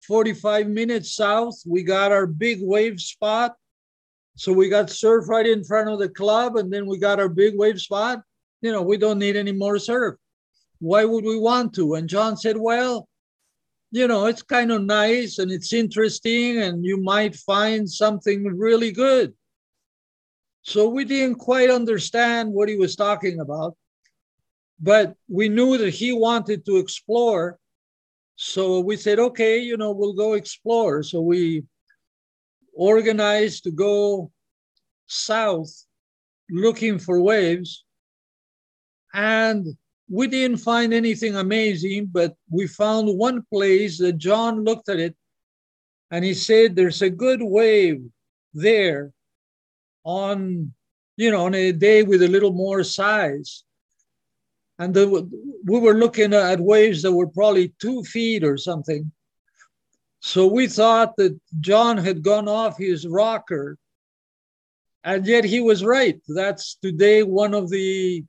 45 0.07 0.69
minutes 0.69 1.13
south, 1.15 1.61
we 1.65 1.83
got 1.83 2.11
our 2.13 2.25
big 2.25 2.59
wave 2.61 3.01
spot. 3.01 3.55
So 4.37 4.53
we 4.53 4.69
got 4.69 4.89
surf 4.89 5.27
right 5.27 5.45
in 5.45 5.65
front 5.65 5.89
of 5.89 5.99
the 5.99 6.07
club, 6.07 6.55
and 6.55 6.71
then 6.71 6.87
we 6.87 6.97
got 6.97 7.19
our 7.19 7.27
big 7.27 7.57
wave 7.57 7.81
spot. 7.81 8.21
You 8.61 8.71
know, 8.71 8.81
we 8.81 8.95
don't 8.95 9.19
need 9.19 9.35
any 9.35 9.51
more 9.51 9.77
surf. 9.77 10.15
Why 10.79 11.05
would 11.05 11.25
we 11.25 11.37
want 11.37 11.73
to? 11.75 11.95
And 11.95 12.09
John 12.09 12.37
said, 12.37 12.57
Well, 12.57 13.07
you 13.91 14.07
know, 14.07 14.27
it's 14.27 14.41
kind 14.41 14.71
of 14.71 14.83
nice 14.83 15.39
and 15.39 15.51
it's 15.51 15.73
interesting, 15.73 16.59
and 16.59 16.85
you 16.85 16.97
might 16.97 17.35
find 17.35 17.89
something 17.89 18.45
really 18.45 18.91
good. 18.91 19.33
So 20.61 20.87
we 20.87 21.05
didn't 21.05 21.39
quite 21.39 21.69
understand 21.69 22.53
what 22.53 22.69
he 22.69 22.75
was 22.75 22.95
talking 22.95 23.39
about, 23.39 23.75
but 24.79 25.15
we 25.27 25.49
knew 25.49 25.77
that 25.77 25.89
he 25.89 26.11
wanted 26.11 26.65
to 26.65 26.77
explore. 26.77 27.57
So 28.35 28.79
we 28.79 28.95
said, 28.95 29.19
okay, 29.19 29.57
you 29.59 29.77
know, 29.77 29.91
we'll 29.91 30.13
go 30.13 30.33
explore. 30.33 31.01
So 31.01 31.21
we 31.21 31.63
organized 32.75 33.63
to 33.63 33.71
go 33.71 34.31
south 35.07 35.71
looking 36.49 36.99
for 36.99 37.19
waves. 37.19 37.83
And 39.13 39.75
we 40.09 40.27
didn't 40.27 40.57
find 40.57 40.93
anything 40.93 41.35
amazing, 41.35 42.07
but 42.07 42.35
we 42.49 42.65
found 42.67 43.17
one 43.17 43.43
place 43.53 43.99
that 43.99 44.17
John 44.17 44.63
looked 44.63 44.89
at 44.89 44.99
it 44.99 45.15
and 46.11 46.25
he 46.25 46.33
said, 46.33 46.75
There's 46.75 47.01
a 47.01 47.09
good 47.09 47.41
wave 47.43 48.01
there 48.53 49.11
on, 50.03 50.73
you 51.17 51.31
know, 51.31 51.45
on 51.45 51.53
a 51.53 51.71
day 51.71 52.01
with 52.03 52.23
a 52.23 52.27
little 52.27 52.51
more 52.51 52.83
size. 52.83 53.63
And 54.79 54.93
the, 54.93 55.29
we 55.65 55.79
were 55.79 55.93
looking 55.93 56.33
at 56.33 56.59
waves 56.59 57.03
that 57.03 57.11
were 57.11 57.27
probably 57.27 57.73
two 57.79 58.03
feet 58.03 58.43
or 58.43 58.57
something. 58.57 59.11
So 60.21 60.47
we 60.47 60.67
thought 60.67 61.15
that 61.17 61.39
John 61.59 61.97
had 61.97 62.23
gone 62.23 62.47
off 62.47 62.77
his 62.77 63.05
rocker. 63.05 63.77
And 65.03 65.25
yet 65.25 65.43
he 65.43 65.61
was 65.61 65.83
right. 65.83 66.19
That's 66.27 66.75
today 66.75 67.23
one 67.23 67.53
of 67.53 67.69
the 67.69 68.23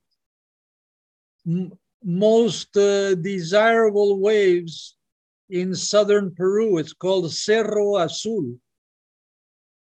m- 1.47 1.73
most 2.03 2.77
uh, 2.77 3.15
desirable 3.17 4.21
waves 4.21 4.97
in 5.51 5.75
southern 5.75 6.35
Peru. 6.35 6.79
It's 6.79 6.93
called 6.93 7.31
Cerro 7.33 7.97
Azul. 7.97 8.55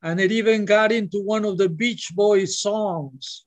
And 0.02 0.20
it 0.20 0.32
even 0.32 0.64
got 0.64 0.90
into 0.90 1.22
one 1.22 1.44
of 1.44 1.58
the 1.58 1.68
Beach 1.68 2.10
Boys 2.14 2.58
songs. 2.58 3.44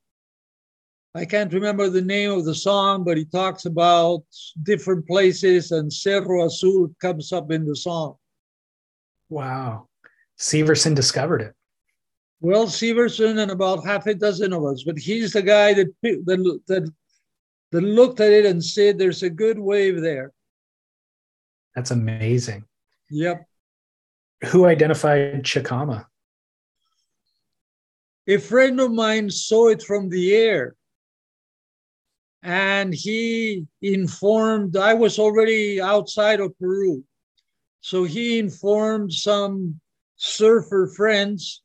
I 1.13 1.25
can't 1.25 1.53
remember 1.53 1.89
the 1.89 2.01
name 2.01 2.31
of 2.31 2.45
the 2.45 2.55
song, 2.55 3.03
but 3.03 3.17
he 3.17 3.25
talks 3.25 3.65
about 3.65 4.23
different 4.63 5.07
places, 5.07 5.71
and 5.71 5.91
Cerro 5.91 6.45
Azul 6.45 6.89
comes 6.99 7.31
up 7.31 7.51
in 7.51 7.65
the 7.65 7.75
song. 7.75 8.15
Wow. 9.29 9.87
Severson 10.37 10.93
discovered 10.93 11.41
it. 11.41 11.53
Well, 12.41 12.67
Severson 12.67 13.39
and 13.41 13.49
about 13.49 13.85
half 13.85 14.07
a 14.07 14.13
dozen 14.13 14.51
of 14.53 14.65
us, 14.65 14.83
but 14.83 14.97
he's 14.97 15.33
the 15.33 15.41
guy 15.41 15.73
that, 15.73 15.87
that, 16.03 16.59
that, 16.67 16.93
that 17.71 17.81
looked 17.81 18.19
at 18.19 18.31
it 18.31 18.45
and 18.45 18.63
said, 18.63 18.97
There's 18.97 19.23
a 19.23 19.29
good 19.29 19.59
wave 19.59 20.01
there. 20.01 20.31
That's 21.75 21.91
amazing. 21.91 22.65
Yep. 23.09 23.45
Who 24.47 24.65
identified 24.65 25.43
Chicama? 25.43 26.05
A 28.27 28.37
friend 28.37 28.79
of 28.79 28.91
mine 28.91 29.29
saw 29.29 29.67
it 29.67 29.83
from 29.83 30.09
the 30.09 30.35
air 30.35 30.75
and 32.45 32.93
he 32.93 33.65
informed, 33.81 34.77
I 34.77 34.93
was 34.93 35.17
already 35.17 35.81
outside 35.81 36.39
of 36.39 36.57
Peru. 36.59 37.03
So 37.81 38.03
he 38.03 38.37
informed 38.37 39.11
some 39.11 39.79
surfer 40.15 40.87
friends 40.95 41.63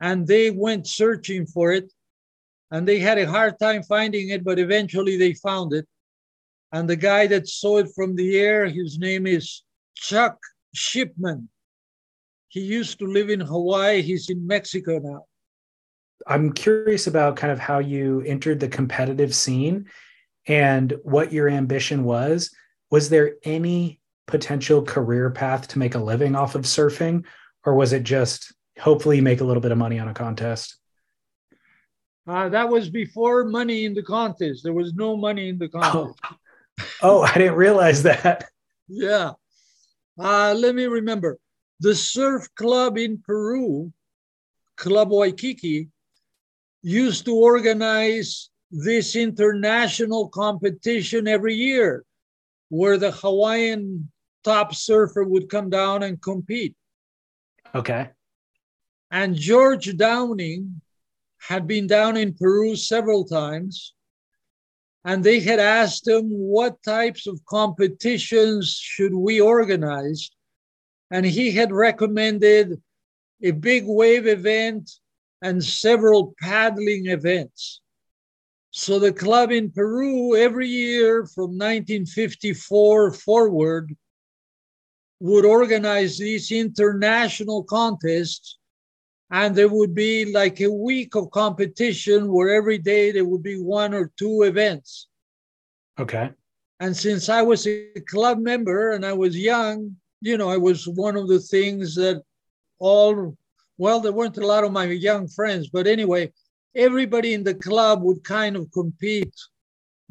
and 0.00 0.26
they 0.26 0.50
went 0.50 0.86
searching 0.86 1.46
for 1.46 1.72
it. 1.72 1.92
And 2.70 2.86
they 2.86 2.98
had 2.98 3.18
a 3.18 3.30
hard 3.30 3.58
time 3.58 3.82
finding 3.82 4.28
it, 4.30 4.44
but 4.44 4.58
eventually 4.58 5.16
they 5.16 5.34
found 5.34 5.72
it. 5.72 5.86
And 6.72 6.88
the 6.88 6.96
guy 6.96 7.26
that 7.28 7.48
saw 7.48 7.78
it 7.78 7.88
from 7.94 8.14
the 8.14 8.38
air, 8.38 8.66
his 8.66 8.98
name 8.98 9.26
is 9.26 9.62
Chuck 9.94 10.38
Shipman. 10.74 11.48
He 12.48 12.60
used 12.60 12.98
to 12.98 13.06
live 13.06 13.30
in 13.30 13.40
Hawaii. 13.40 14.02
He's 14.02 14.28
in 14.28 14.46
Mexico 14.46 14.98
now. 14.98 15.24
I'm 16.26 16.52
curious 16.52 17.06
about 17.06 17.36
kind 17.36 17.52
of 17.52 17.58
how 17.58 17.78
you 17.78 18.22
entered 18.26 18.60
the 18.60 18.68
competitive 18.68 19.34
scene 19.34 19.86
and 20.46 20.94
what 21.04 21.32
your 21.32 21.48
ambition 21.48 22.04
was. 22.04 22.50
Was 22.90 23.08
there 23.08 23.34
any 23.44 24.00
potential 24.26 24.82
career 24.82 25.30
path 25.30 25.68
to 25.68 25.78
make 25.78 25.94
a 25.94 25.98
living 25.98 26.34
off 26.34 26.54
of 26.54 26.62
surfing, 26.62 27.24
or 27.64 27.74
was 27.74 27.92
it 27.92 28.02
just 28.02 28.52
hopefully 28.78 29.20
make 29.20 29.40
a 29.40 29.44
little 29.44 29.60
bit 29.60 29.72
of 29.72 29.78
money 29.78 29.98
on 29.98 30.08
a 30.08 30.14
contest? 30.14 30.76
Uh, 32.28 32.48
that 32.50 32.68
was 32.68 32.90
before 32.90 33.44
money 33.44 33.86
in 33.86 33.94
the 33.94 34.02
contest. 34.02 34.62
There 34.62 34.74
was 34.74 34.92
no 34.92 35.16
money 35.16 35.48
in 35.48 35.58
the 35.58 35.68
contest. 35.68 36.20
Oh, 36.24 36.84
oh 37.02 37.22
I 37.22 37.32
didn't 37.32 37.54
realize 37.54 38.02
that. 38.02 38.50
Yeah. 38.86 39.32
Uh, 40.18 40.54
let 40.54 40.74
me 40.74 40.84
remember. 40.84 41.38
The 41.80 41.94
surf 41.94 42.46
club 42.54 42.98
in 42.98 43.22
Peru, 43.24 43.92
Club 44.76 45.10
Waikiki, 45.10 45.88
used 46.82 47.24
to 47.24 47.34
organize 47.34 48.50
this 48.70 49.16
international 49.16 50.28
competition 50.28 51.26
every 51.28 51.54
year 51.54 52.04
where 52.68 52.98
the 52.98 53.10
Hawaiian 53.10 54.10
top 54.44 54.74
surfer 54.74 55.24
would 55.24 55.48
come 55.48 55.70
down 55.70 56.02
and 56.02 56.20
compete. 56.20 56.74
Okay. 57.74 58.10
And 59.10 59.34
George 59.34 59.96
Downing 59.96 60.82
had 61.40 61.66
been 61.66 61.86
down 61.86 62.16
in 62.16 62.34
Peru 62.34 62.76
several 62.76 63.24
times, 63.24 63.94
and 65.04 65.22
they 65.22 65.40
had 65.40 65.60
asked 65.60 66.06
him 66.06 66.28
what 66.28 66.82
types 66.82 67.26
of 67.26 67.44
competitions 67.46 68.76
should 68.80 69.14
we 69.14 69.40
organize. 69.40 70.30
And 71.10 71.24
he 71.24 71.52
had 71.52 71.72
recommended 71.72 72.82
a 73.42 73.52
big 73.52 73.84
wave 73.86 74.26
event 74.26 74.90
and 75.42 75.64
several 75.64 76.34
paddling 76.40 77.06
events. 77.06 77.80
So 78.70 78.98
the 78.98 79.12
club 79.12 79.50
in 79.50 79.70
Peru, 79.70 80.36
every 80.36 80.68
year 80.68 81.24
from 81.26 81.52
1954 81.52 83.12
forward, 83.12 83.96
would 85.20 85.44
organize 85.44 86.18
these 86.18 86.52
international 86.52 87.64
contests. 87.64 88.58
And 89.30 89.54
there 89.54 89.68
would 89.68 89.94
be 89.94 90.32
like 90.32 90.60
a 90.60 90.70
week 90.70 91.14
of 91.14 91.30
competition 91.30 92.32
where 92.32 92.48
every 92.48 92.78
day 92.78 93.12
there 93.12 93.26
would 93.26 93.42
be 93.42 93.60
one 93.60 93.92
or 93.92 94.10
two 94.16 94.42
events. 94.42 95.08
Okay. 95.98 96.30
And 96.80 96.96
since 96.96 97.28
I 97.28 97.42
was 97.42 97.66
a 97.66 97.90
club 98.08 98.38
member 98.38 98.92
and 98.92 99.04
I 99.04 99.12
was 99.12 99.36
young, 99.36 99.96
you 100.20 100.38
know, 100.38 100.48
I 100.48 100.56
was 100.56 100.88
one 100.88 101.16
of 101.16 101.28
the 101.28 101.40
things 101.40 101.94
that 101.96 102.22
all 102.78 103.36
well, 103.78 104.00
there 104.00 104.12
weren't 104.12 104.38
a 104.38 104.46
lot 104.46 104.64
of 104.64 104.72
my 104.72 104.86
young 104.86 105.28
friends, 105.28 105.68
but 105.68 105.86
anyway, 105.86 106.32
everybody 106.74 107.32
in 107.32 107.44
the 107.44 107.54
club 107.54 108.02
would 108.02 108.24
kind 108.24 108.56
of 108.56 108.70
compete 108.72 109.34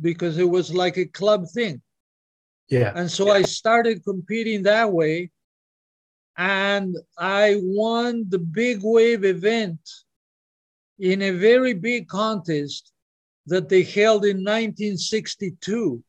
because 0.02 0.38
it 0.38 0.50
was 0.50 0.74
like 0.74 0.98
a 0.98 1.06
club 1.06 1.46
thing. 1.54 1.82
Yeah. 2.70 2.94
And 2.96 3.12
so 3.12 3.28
yeah. 3.28 3.34
I 3.34 3.42
started 3.44 4.04
competing 4.04 4.64
that 4.64 4.92
way. 4.92 5.32
And 6.38 6.95
I 7.17 7.60
won 7.63 8.26
the 8.30 8.39
big 8.39 8.82
wave 8.84 9.26
event 9.26 9.80
in 11.00 11.21
a 11.23 11.32
very 11.32 11.73
big 11.73 12.08
contest 12.08 12.91
that 13.47 13.69
they 13.69 13.84
held 13.84 14.23
in 14.26 14.38
1962. 14.38 16.04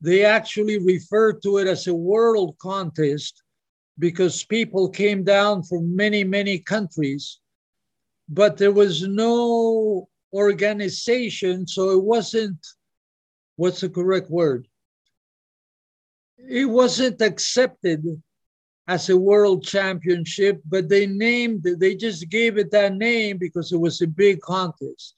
They 0.00 0.24
actually 0.24 0.78
referred 0.78 1.42
to 1.42 1.58
it 1.58 1.66
as 1.66 1.86
a 1.86 1.94
world 1.94 2.56
contest 2.58 3.42
because 3.98 4.44
people 4.44 4.88
came 4.88 5.24
down 5.24 5.62
from 5.62 5.94
many, 5.94 6.24
many 6.24 6.58
countries, 6.58 7.40
but 8.28 8.56
there 8.56 8.72
was 8.72 9.06
no 9.06 10.08
organization, 10.32 11.66
so 11.66 11.90
it 11.90 12.02
wasn't, 12.02 12.58
what's 13.56 13.80
the 13.80 13.88
correct 13.88 14.30
word? 14.30 14.66
It 16.38 16.66
wasn't 16.66 17.20
accepted 17.20 18.22
as 18.86 19.08
a 19.08 19.16
world 19.16 19.64
championship, 19.64 20.60
but 20.66 20.88
they 20.88 21.06
named 21.06 21.66
it, 21.66 21.80
they 21.80 21.94
just 21.94 22.28
gave 22.28 22.58
it 22.58 22.70
that 22.70 22.94
name 22.94 23.38
because 23.38 23.72
it 23.72 23.78
was 23.78 24.02
a 24.02 24.06
big 24.06 24.40
contest. 24.40 25.14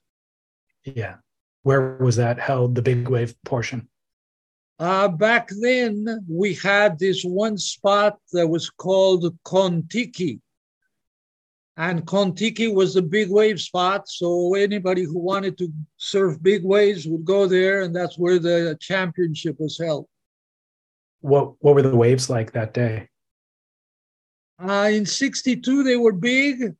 Yeah. 0.85 1.17
Where 1.63 1.97
was 1.97 2.17
that 2.17 2.39
held, 2.39 2.77
the 2.77 2.83
big 2.83 3.09
wave 3.09 3.35
portion? 3.45 3.89
Uh, 4.79 5.09
back 5.09 5.49
then, 5.61 6.25
we 6.29 6.55
had 6.55 6.99
this 6.99 7.25
one 7.25 7.59
spot 7.59 8.19
that 8.33 8.47
was 8.47 8.71
called 8.71 9.37
Kontiki. 9.45 10.41
And 11.79 12.07
Kontiki 12.07 12.73
was 12.73 12.95
the 12.95 13.03
big 13.03 13.31
wave 13.31 13.61
spot. 13.61 14.09
So 14.09 14.55
anybody 14.55 15.03
who 15.03 15.19
wanted 15.19 15.59
to 15.59 15.73
surf 15.97 16.41
big 16.41 16.65
waves 16.65 17.07
would 17.07 17.25
go 17.25 17.47
there, 17.47 17.83
and 17.83 17.95
that's 17.95 18.17
where 18.19 18.39
the 18.39 18.77
championship 18.81 19.57
was 19.59 19.79
held. 19.79 20.07
What 21.21 21.55
what 21.61 21.75
were 21.75 21.83
the 21.83 21.97
waves 21.97 22.31
like 22.31 22.53
that 22.53 22.73
day? 22.73 23.09
Uh, 24.59 24.91
in 24.93 25.05
62, 25.05 25.83
they 25.83 25.97
were 25.97 26.13
big. 26.13 26.75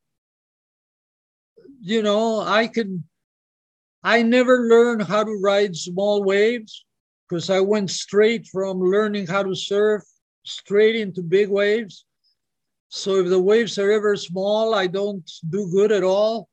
You 1.81 2.03
know, 2.03 2.41
I 2.41 2.67
can, 2.69 3.05
I 4.03 4.23
never 4.23 4.67
learned 4.69 5.03
how 5.03 5.25
to 5.25 5.41
ride 5.43 5.77
small 5.77 6.25
waves 6.25 6.85
because 7.29 7.51
I 7.51 7.61
went 7.61 7.91
straight 7.91 8.47
from 8.47 8.81
learning 8.81 9.27
how 9.27 9.43
to 9.43 9.55
surf 9.55 10.03
straight 10.45 10.97
into 10.97 11.23
big 11.23 11.49
waves. 11.49 12.05
So 12.89 13.17
if 13.17 13.29
the 13.29 13.43
waves 13.43 13.79
are 13.79 13.91
ever 13.91 14.17
small, 14.17 14.75
I 14.75 14.87
don't 14.87 15.29
do 15.51 15.69
good 15.71 15.93
at 15.93 16.05
all. 16.05 16.49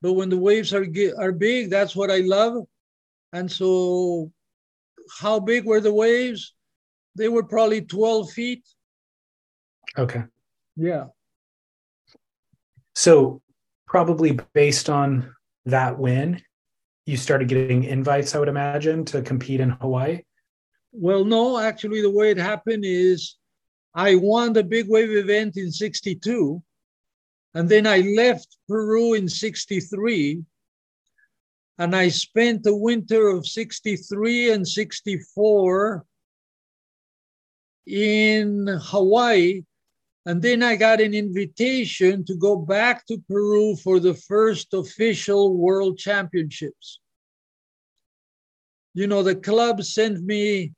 But 0.00 0.12
when 0.12 0.30
the 0.30 0.38
waves 0.38 0.72
are 0.72 0.86
are 1.18 1.32
big, 1.32 1.70
that's 1.70 1.96
what 1.96 2.10
I 2.10 2.18
love. 2.18 2.64
And 3.32 3.50
so, 3.50 4.30
how 5.20 5.40
big 5.40 5.64
were 5.64 5.80
the 5.80 5.92
waves? 5.92 6.54
They 7.16 7.28
were 7.28 7.42
probably 7.42 7.82
12 7.82 8.30
feet. 8.30 8.64
Okay. 9.98 10.22
Yeah. 10.78 11.06
So, 12.94 13.42
probably 13.86 14.38
based 14.54 14.88
on 14.88 15.34
that 15.66 15.98
win, 15.98 16.40
you 17.04 17.16
started 17.16 17.48
getting 17.48 17.84
invites, 17.84 18.34
I 18.34 18.38
would 18.38 18.48
imagine, 18.48 19.04
to 19.06 19.22
compete 19.22 19.60
in 19.60 19.70
Hawaii. 19.70 20.22
Well, 20.92 21.24
no, 21.24 21.58
actually, 21.58 22.00
the 22.00 22.10
way 22.10 22.30
it 22.30 22.38
happened 22.38 22.84
is 22.86 23.36
I 23.94 24.14
won 24.14 24.52
the 24.52 24.62
big 24.62 24.88
wave 24.88 25.10
event 25.10 25.56
in 25.56 25.72
62. 25.72 26.62
And 27.54 27.68
then 27.68 27.86
I 27.86 27.98
left 28.00 28.56
Peru 28.68 29.14
in 29.14 29.28
63. 29.28 30.44
And 31.78 31.96
I 31.96 32.08
spent 32.08 32.62
the 32.62 32.76
winter 32.76 33.28
of 33.28 33.46
63 33.46 34.52
and 34.52 34.66
64 34.66 36.04
in 37.86 38.66
Hawaii. 38.66 39.62
And 40.28 40.42
then 40.42 40.62
I 40.62 40.76
got 40.76 41.00
an 41.00 41.14
invitation 41.14 42.22
to 42.26 42.36
go 42.36 42.54
back 42.54 43.06
to 43.06 43.16
Peru 43.30 43.74
for 43.76 43.98
the 43.98 44.12
first 44.12 44.74
official 44.74 45.56
world 45.56 45.96
championships. 45.96 47.00
You 48.92 49.06
know, 49.06 49.22
the 49.22 49.36
club 49.36 49.82
sent 49.82 50.22
me 50.22 50.74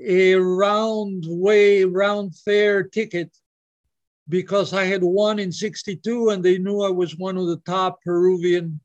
a 0.00 0.36
round 0.36 1.24
way, 1.26 1.82
round 1.82 2.38
fare 2.44 2.84
ticket 2.84 3.36
because 4.28 4.72
I 4.72 4.84
had 4.84 5.02
won 5.02 5.40
in 5.40 5.50
62 5.50 6.28
and 6.28 6.40
they 6.40 6.58
knew 6.58 6.80
I 6.80 6.90
was 6.90 7.18
one 7.18 7.36
of 7.36 7.48
the 7.48 7.60
top 7.66 8.02
Peruvian 8.02 8.78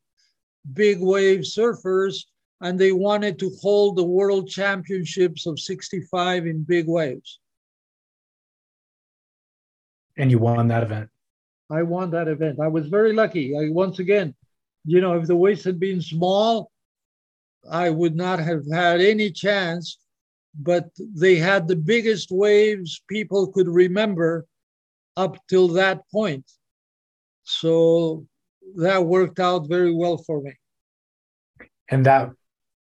big 0.73 0.99
wave 0.99 1.41
surfers 1.41 2.23
and 2.59 2.79
they 2.79 2.91
wanted 2.91 3.37
to 3.37 3.51
hold 3.61 3.97
the 3.97 4.03
world 4.03 4.49
championships 4.49 5.45
of 5.45 5.59
65 5.59 6.47
in 6.47 6.63
big 6.63 6.87
waves. 6.87 7.39
And 10.19 10.29
you 10.29 10.37
won 10.37 10.67
that 10.67 10.83
event. 10.83 11.09
I 11.71 11.81
won 11.81 12.11
that 12.11 12.27
event. 12.27 12.59
I 12.59 12.67
was 12.67 12.87
very 12.87 13.13
lucky. 13.13 13.57
I 13.57 13.69
once 13.69 13.97
again, 13.97 14.35
you 14.85 15.01
know, 15.01 15.13
if 15.19 15.25
the 15.25 15.35
waves 15.35 15.63
had 15.63 15.79
been 15.79 16.01
small, 16.01 16.71
I 17.69 17.89
would 17.89 18.15
not 18.15 18.39
have 18.39 18.63
had 18.71 19.01
any 19.01 19.31
chance 19.31 19.97
but 20.57 20.89
they 20.97 21.35
had 21.35 21.67
the 21.67 21.75
biggest 21.75 22.31
waves 22.31 23.01
people 23.09 23.51
could 23.51 23.67
remember 23.67 24.45
up 25.17 25.37
till 25.47 25.67
that 25.69 26.01
point. 26.11 26.49
So 27.43 28.25
that 28.75 29.05
worked 29.05 29.39
out 29.39 29.67
very 29.67 29.93
well 29.93 30.17
for 30.17 30.41
me. 30.41 30.53
And 31.89 32.05
that 32.05 32.29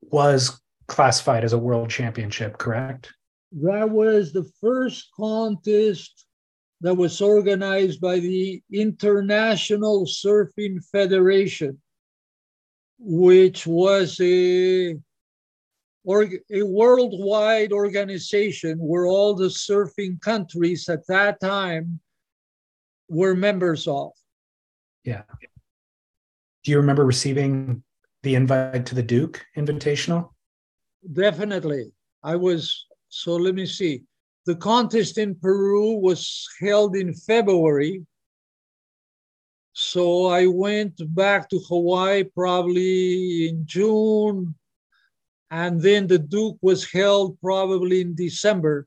was 0.01 0.61
classified 0.87 1.43
as 1.43 1.53
a 1.53 1.57
world 1.57 1.89
championship, 1.89 2.57
correct? 2.57 3.13
That 3.51 3.89
was 3.89 4.31
the 4.31 4.49
first 4.61 5.09
contest 5.15 6.25
that 6.83 6.93
was 6.93 7.21
organized 7.21 8.01
by 8.01 8.19
the 8.19 8.61
International 8.71 10.05
Surfing 10.05 10.83
Federation, 10.91 11.81
which 12.99 13.65
was 13.65 14.19
a 14.19 14.95
a 16.05 16.63
worldwide 16.63 17.71
organization 17.71 18.77
where 18.77 19.05
all 19.05 19.33
the 19.33 19.47
surfing 19.47 20.19
countries 20.19 20.89
at 20.89 21.07
that 21.07 21.39
time 21.39 22.01
were 23.07 23.33
members 23.33 23.87
of. 23.87 24.11
Yeah. 25.05 25.23
Do 26.65 26.71
you 26.71 26.77
remember 26.77 27.05
receiving 27.05 27.83
the 28.23 28.35
invite 28.35 28.85
to 28.87 28.95
the 28.95 29.03
Duke 29.03 29.45
Invitational? 29.55 30.31
Definitely. 31.13 31.93
I 32.21 32.35
was, 32.35 32.85
so 33.07 33.37
let 33.37 33.55
me 33.55 33.65
see. 33.65 34.03
The 34.45 34.55
contest 34.55 35.17
in 35.17 35.35
Peru 35.35 35.93
was 35.93 36.49
held 36.59 36.97
in 36.97 37.13
February. 37.13 38.05
So 39.71 40.25
I 40.25 40.47
went 40.47 40.99
back 41.15 41.49
to 41.49 41.59
Hawaii 41.59 42.23
probably 42.25 43.47
in 43.47 43.65
June, 43.65 44.55
and 45.49 45.81
then 45.81 46.07
the 46.07 46.19
Duke 46.19 46.57
was 46.61 46.91
held 46.91 47.39
probably 47.39 48.01
in 48.01 48.15
December. 48.15 48.85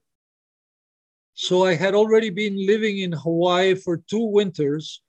So 1.33 1.65
I 1.65 1.75
had 1.75 1.95
already 1.95 2.31
been 2.31 2.67
living 2.67 2.99
in 2.99 3.13
Hawaii 3.13 3.75
for 3.75 3.97
two 3.97 4.25
winters, 4.25 5.03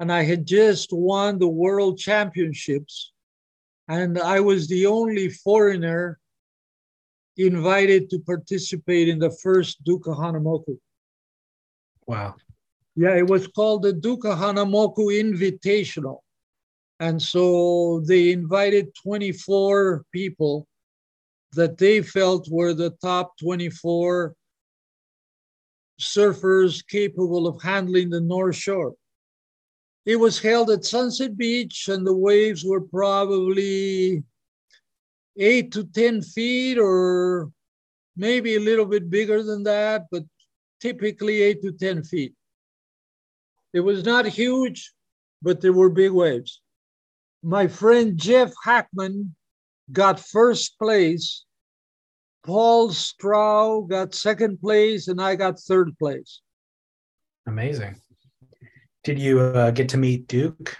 and 0.00 0.12
I 0.12 0.22
had 0.22 0.46
just 0.46 0.92
won 0.92 1.38
the 1.38 1.48
world 1.48 1.98
championships. 1.98 3.12
And 3.88 4.18
I 4.18 4.40
was 4.40 4.68
the 4.68 4.86
only 4.86 5.30
foreigner 5.30 6.20
invited 7.38 8.10
to 8.10 8.18
participate 8.20 9.08
in 9.08 9.18
the 9.18 9.30
first 9.42 9.82
Duke 9.84 10.04
Kahanamoku. 10.04 10.78
Wow. 12.06 12.34
Yeah, 12.96 13.14
it 13.14 13.26
was 13.26 13.46
called 13.46 13.82
the 13.82 13.92
Duke 13.92 14.22
Kahanamoku 14.22 14.96
Invitational. 14.96 16.18
And 17.00 17.22
so 17.22 18.00
they 18.00 18.32
invited 18.32 18.92
24 19.02 20.04
people 20.12 20.66
that 21.52 21.78
they 21.78 22.02
felt 22.02 22.48
were 22.50 22.74
the 22.74 22.90
top 23.00 23.38
24 23.38 24.34
surfers 26.00 26.86
capable 26.86 27.46
of 27.46 27.62
handling 27.62 28.10
the 28.10 28.20
North 28.20 28.56
Shore. 28.56 28.94
It 30.04 30.16
was 30.16 30.40
held 30.40 30.70
at 30.70 30.84
Sunset 30.84 31.36
Beach, 31.36 31.88
and 31.88 32.06
the 32.06 32.16
waves 32.16 32.64
were 32.64 32.80
probably 32.80 34.24
eight 35.38 35.72
to 35.72 35.84
10 35.84 36.22
feet, 36.22 36.78
or 36.78 37.50
maybe 38.16 38.56
a 38.56 38.60
little 38.60 38.86
bit 38.86 39.08
bigger 39.08 39.42
than 39.42 39.62
that, 39.64 40.06
but 40.10 40.24
typically 40.80 41.42
eight 41.42 41.62
to 41.62 41.72
10 41.72 42.04
feet. 42.04 42.34
It 43.72 43.80
was 43.80 44.04
not 44.04 44.26
huge, 44.26 44.92
but 45.42 45.60
there 45.60 45.72
were 45.72 45.90
big 45.90 46.12
waves. 46.12 46.60
My 47.42 47.68
friend 47.68 48.16
Jeff 48.16 48.52
Hakman 48.66 49.30
got 49.92 50.20
first 50.20 50.78
place. 50.78 51.44
Paul 52.44 52.90
Strauch 52.90 53.88
got 53.88 54.14
second 54.14 54.60
place, 54.60 55.08
and 55.08 55.20
I 55.20 55.36
got 55.36 55.60
third 55.60 55.96
place. 55.98 56.40
Amazing. 57.46 58.00
Did 59.04 59.18
you 59.18 59.40
uh, 59.40 59.70
get 59.70 59.88
to 59.90 59.96
meet 59.96 60.26
Duke? 60.28 60.76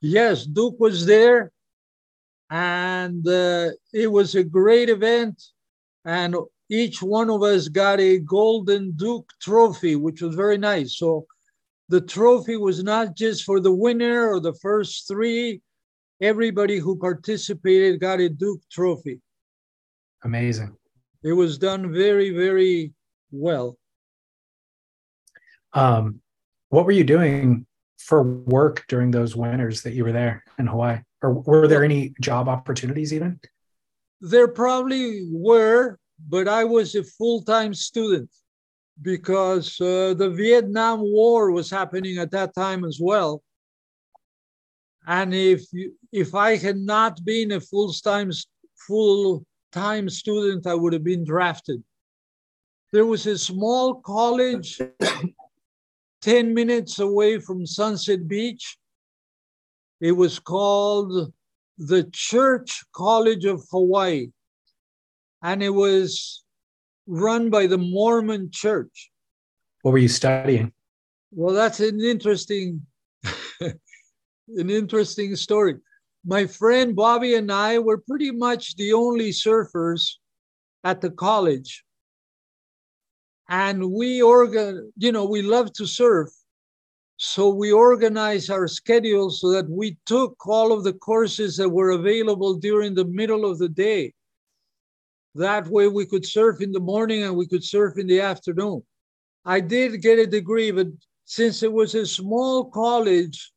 Yes, 0.00 0.44
Duke 0.44 0.78
was 0.78 1.04
there, 1.06 1.52
and 2.50 3.26
uh, 3.26 3.70
it 3.92 4.10
was 4.10 4.34
a 4.34 4.44
great 4.44 4.88
event. 4.88 5.42
And 6.04 6.36
each 6.68 7.02
one 7.02 7.30
of 7.30 7.42
us 7.42 7.68
got 7.68 8.00
a 8.00 8.18
golden 8.18 8.92
Duke 8.92 9.30
trophy, 9.40 9.96
which 9.96 10.22
was 10.22 10.34
very 10.34 10.58
nice. 10.58 10.96
So 10.96 11.26
the 11.88 12.00
trophy 12.00 12.56
was 12.56 12.82
not 12.82 13.16
just 13.16 13.44
for 13.44 13.60
the 13.60 13.72
winner 13.72 14.28
or 14.28 14.40
the 14.40 14.54
first 14.54 15.06
three, 15.08 15.60
everybody 16.20 16.78
who 16.78 16.96
participated 16.96 18.00
got 18.00 18.20
a 18.20 18.28
Duke 18.28 18.62
trophy. 18.70 19.20
Amazing. 20.24 20.76
It 21.22 21.32
was 21.32 21.58
done 21.58 21.92
very, 21.92 22.30
very 22.30 22.92
well. 23.30 23.76
Um, 25.72 26.20
what 26.70 26.84
were 26.84 26.92
you 26.92 27.04
doing 27.04 27.66
for 27.98 28.22
work 28.22 28.84
during 28.88 29.10
those 29.10 29.36
winters 29.36 29.82
that 29.82 29.92
you 29.92 30.04
were 30.04 30.12
there 30.12 30.44
in 30.58 30.66
Hawaii? 30.66 31.00
Or 31.22 31.32
were 31.32 31.68
there 31.68 31.84
any 31.84 32.14
job 32.20 32.48
opportunities 32.48 33.12
even? 33.12 33.40
There 34.20 34.48
probably 34.48 35.28
were, 35.30 35.98
but 36.28 36.48
I 36.48 36.64
was 36.64 36.94
a 36.94 37.04
full 37.04 37.42
time 37.42 37.74
student 37.74 38.30
because 39.02 39.80
uh, 39.80 40.14
the 40.14 40.30
Vietnam 40.30 41.00
War 41.00 41.50
was 41.50 41.70
happening 41.70 42.18
at 42.18 42.30
that 42.32 42.54
time 42.54 42.84
as 42.84 42.98
well. 43.00 43.42
And 45.06 45.34
if 45.34 45.64
if 46.12 46.34
I 46.34 46.56
had 46.56 46.76
not 46.76 47.24
been 47.24 47.52
a 47.52 47.60
full 47.60 47.92
time 47.92 48.30
full 48.86 49.44
time 49.72 50.08
student, 50.08 50.66
I 50.66 50.74
would 50.74 50.92
have 50.92 51.04
been 51.04 51.24
drafted. 51.24 51.82
There 52.92 53.06
was 53.06 53.26
a 53.26 53.38
small 53.38 54.00
college 54.00 54.80
10 56.22 56.52
minutes 56.52 56.98
away 56.98 57.38
from 57.38 57.64
Sunset 57.66 58.26
Beach. 58.26 58.76
It 60.00 60.12
was 60.12 60.38
called 60.38 61.32
the 61.78 62.04
Church 62.12 62.82
College 62.92 63.44
of 63.44 63.62
Hawaii. 63.70 64.30
And 65.42 65.62
it 65.62 65.70
was 65.70 66.44
run 67.06 67.50
by 67.50 67.66
the 67.66 67.78
Mormon 67.78 68.50
church. 68.52 69.10
What 69.82 69.92
were 69.92 69.98
you 69.98 70.08
studying? 70.08 70.72
Well, 71.32 71.54
that's 71.54 71.80
an 71.80 72.00
interesting 72.00 72.82
an 73.60 74.70
interesting 74.70 75.36
story. 75.36 75.76
My 76.24 76.46
friend 76.46 76.94
Bobby 76.94 77.34
and 77.34 77.50
I 77.50 77.78
were 77.78 77.98
pretty 77.98 78.30
much 78.30 78.76
the 78.76 78.92
only 78.92 79.30
surfers 79.30 80.16
at 80.84 81.00
the 81.00 81.10
college. 81.10 81.84
And 83.48 83.90
we 83.92 84.22
organ, 84.22 84.92
you 84.96 85.12
know, 85.12 85.24
we 85.24 85.42
love 85.42 85.72
to 85.74 85.86
surf. 85.86 86.28
So 87.22 87.50
we 87.50 87.70
organized 87.70 88.50
our 88.50 88.66
schedule 88.66 89.28
so 89.28 89.50
that 89.50 89.68
we 89.68 89.98
took 90.06 90.34
all 90.46 90.72
of 90.72 90.84
the 90.84 90.94
courses 90.94 91.54
that 91.58 91.68
were 91.68 91.90
available 91.90 92.54
during 92.54 92.94
the 92.94 93.04
middle 93.04 93.44
of 93.44 93.58
the 93.58 93.68
day. 93.68 94.14
That 95.34 95.66
way 95.66 95.86
we 95.86 96.06
could 96.06 96.24
surf 96.24 96.62
in 96.62 96.72
the 96.72 96.80
morning 96.80 97.24
and 97.24 97.36
we 97.36 97.46
could 97.46 97.62
surf 97.62 97.98
in 97.98 98.06
the 98.06 98.22
afternoon. 98.22 98.82
I 99.44 99.60
did 99.60 100.00
get 100.00 100.18
a 100.18 100.26
degree, 100.26 100.70
but 100.70 100.86
since 101.26 101.62
it 101.62 101.70
was 101.70 101.94
a 101.94 102.06
small 102.06 102.70
college, 102.70 103.52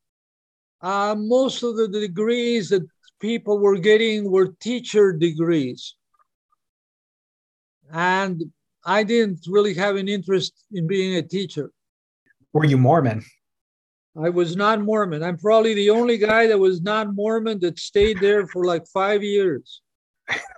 uh, 0.82 1.14
most 1.16 1.62
of 1.62 1.78
the 1.78 1.88
degrees 1.88 2.68
that 2.68 2.86
people 3.18 3.58
were 3.58 3.78
getting 3.78 4.30
were 4.30 4.48
teacher 4.60 5.10
degrees. 5.10 5.94
And 7.90 8.44
I 8.84 9.04
didn't 9.04 9.46
really 9.48 9.72
have 9.72 9.96
an 9.96 10.08
interest 10.08 10.52
in 10.70 10.86
being 10.86 11.16
a 11.16 11.22
teacher. 11.22 11.70
Were 12.52 12.66
you 12.66 12.76
Mormon? 12.76 13.24
I 14.22 14.28
was 14.28 14.54
not 14.54 14.80
Mormon. 14.80 15.22
I'm 15.22 15.36
probably 15.36 15.74
the 15.74 15.90
only 15.90 16.18
guy 16.18 16.46
that 16.46 16.58
was 16.58 16.80
not 16.82 17.14
Mormon 17.14 17.58
that 17.60 17.78
stayed 17.78 18.20
there 18.20 18.46
for 18.46 18.64
like 18.64 18.86
five 18.86 19.22
years. 19.24 19.82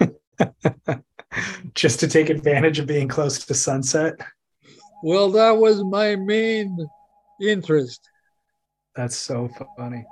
Just 1.74 2.00
to 2.00 2.09
take 2.09 2.28
advantage 2.28 2.78
of 2.78 2.86
being 2.86 3.09
close 3.09 3.44
to 3.44 3.54
sunset? 3.54 4.14
Well, 5.02 5.30
that 5.30 5.57
was 5.57 5.82
my 5.84 6.16
main 6.16 6.76
interest. 7.40 8.00
That's 8.94 9.16
so 9.16 9.48
funny. 9.76 10.04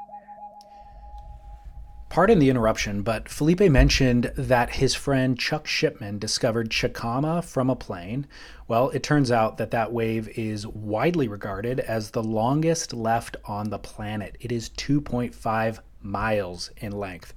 Pardon 2.15 2.39
the 2.39 2.49
interruption, 2.49 3.03
but 3.03 3.29
Felipe 3.29 3.69
mentioned 3.69 4.31
that 4.37 4.75
his 4.75 4.95
friend 4.95 5.37
Chuck 5.37 5.67
Shipman 5.67 6.21
discovered 6.21 6.71
Chicama 6.71 7.43
from 7.43 7.69
a 7.69 7.75
plane. 7.75 8.29
Well, 8.69 8.91
it 8.91 9.03
turns 9.03 9.33
out 9.33 9.59
that 9.59 9.73
that 9.73 9.93
wave 9.93 10.29
is 10.39 10.65
widely 10.65 11.27
regarded 11.27 11.81
as 11.81 12.13
the 12.13 12.23
longest 12.23 12.93
left 12.93 13.37
on 13.47 13.71
the 13.71 13.81
planet. 13.81 14.37
It 14.39 14.53
is 14.53 14.71
2.5 14.71 15.81
miles 16.03 16.71
in 16.77 16.93
length. 16.93 17.35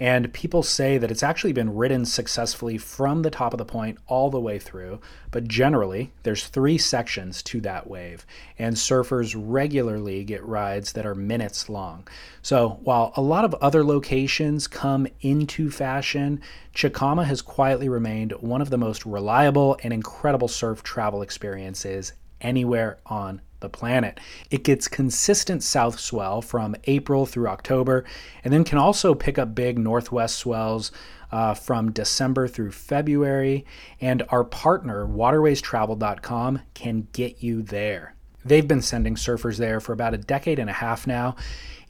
And 0.00 0.32
people 0.32 0.62
say 0.62 0.96
that 0.96 1.10
it's 1.10 1.24
actually 1.24 1.52
been 1.52 1.74
ridden 1.74 2.04
successfully 2.04 2.78
from 2.78 3.22
the 3.22 3.30
top 3.30 3.52
of 3.52 3.58
the 3.58 3.64
point 3.64 3.98
all 4.06 4.30
the 4.30 4.40
way 4.40 4.58
through. 4.58 5.00
But 5.32 5.48
generally, 5.48 6.12
there's 6.22 6.46
three 6.46 6.78
sections 6.78 7.42
to 7.44 7.60
that 7.62 7.88
wave, 7.88 8.24
and 8.58 8.76
surfers 8.76 9.34
regularly 9.36 10.22
get 10.22 10.44
rides 10.44 10.92
that 10.92 11.04
are 11.06 11.16
minutes 11.16 11.68
long. 11.68 12.06
So 12.42 12.78
while 12.84 13.12
a 13.16 13.20
lot 13.20 13.44
of 13.44 13.54
other 13.54 13.84
locations 13.84 14.68
come 14.68 15.08
into 15.20 15.70
fashion, 15.70 16.40
Chicama 16.74 17.24
has 17.24 17.42
quietly 17.42 17.88
remained 17.88 18.32
one 18.40 18.62
of 18.62 18.70
the 18.70 18.78
most 18.78 19.04
reliable 19.04 19.78
and 19.82 19.92
incredible 19.92 20.48
surf 20.48 20.82
travel 20.84 21.22
experiences 21.22 22.12
anywhere 22.40 22.98
on 23.06 23.40
the 23.60 23.68
planet. 23.68 24.18
It 24.50 24.64
gets 24.64 24.88
consistent 24.88 25.62
south 25.62 25.98
swell 25.98 26.42
from 26.42 26.76
April 26.84 27.26
through 27.26 27.48
October, 27.48 28.04
and 28.44 28.52
then 28.52 28.64
can 28.64 28.78
also 28.78 29.14
pick 29.14 29.38
up 29.38 29.54
big 29.54 29.78
northwest 29.78 30.36
swells 30.36 30.92
uh, 31.30 31.54
from 31.54 31.92
December 31.92 32.48
through 32.48 32.72
February. 32.72 33.64
And 34.00 34.22
our 34.30 34.44
partner, 34.44 35.06
waterwaystravel.com, 35.06 36.60
can 36.74 37.08
get 37.12 37.42
you 37.42 37.62
there. 37.62 38.14
They've 38.44 38.66
been 38.66 38.82
sending 38.82 39.16
surfers 39.16 39.58
there 39.58 39.80
for 39.80 39.92
about 39.92 40.14
a 40.14 40.18
decade 40.18 40.58
and 40.58 40.70
a 40.70 40.74
half 40.74 41.06
now. 41.06 41.36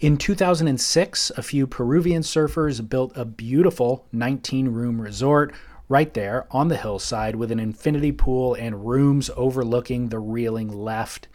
In 0.00 0.16
2006, 0.16 1.30
a 1.36 1.42
few 1.42 1.66
Peruvian 1.66 2.22
surfers 2.22 2.86
built 2.88 3.16
a 3.16 3.24
beautiful 3.24 4.06
19 4.12 4.68
room 4.68 5.00
resort 5.00 5.52
right 5.88 6.12
there 6.14 6.46
on 6.50 6.68
the 6.68 6.76
hillside 6.76 7.36
with 7.36 7.50
an 7.50 7.58
infinity 7.58 8.12
pool 8.12 8.54
and 8.54 8.86
rooms 8.86 9.30
overlooking 9.36 10.08
the 10.08 10.18
reeling 10.18 10.68
left. 10.68 11.28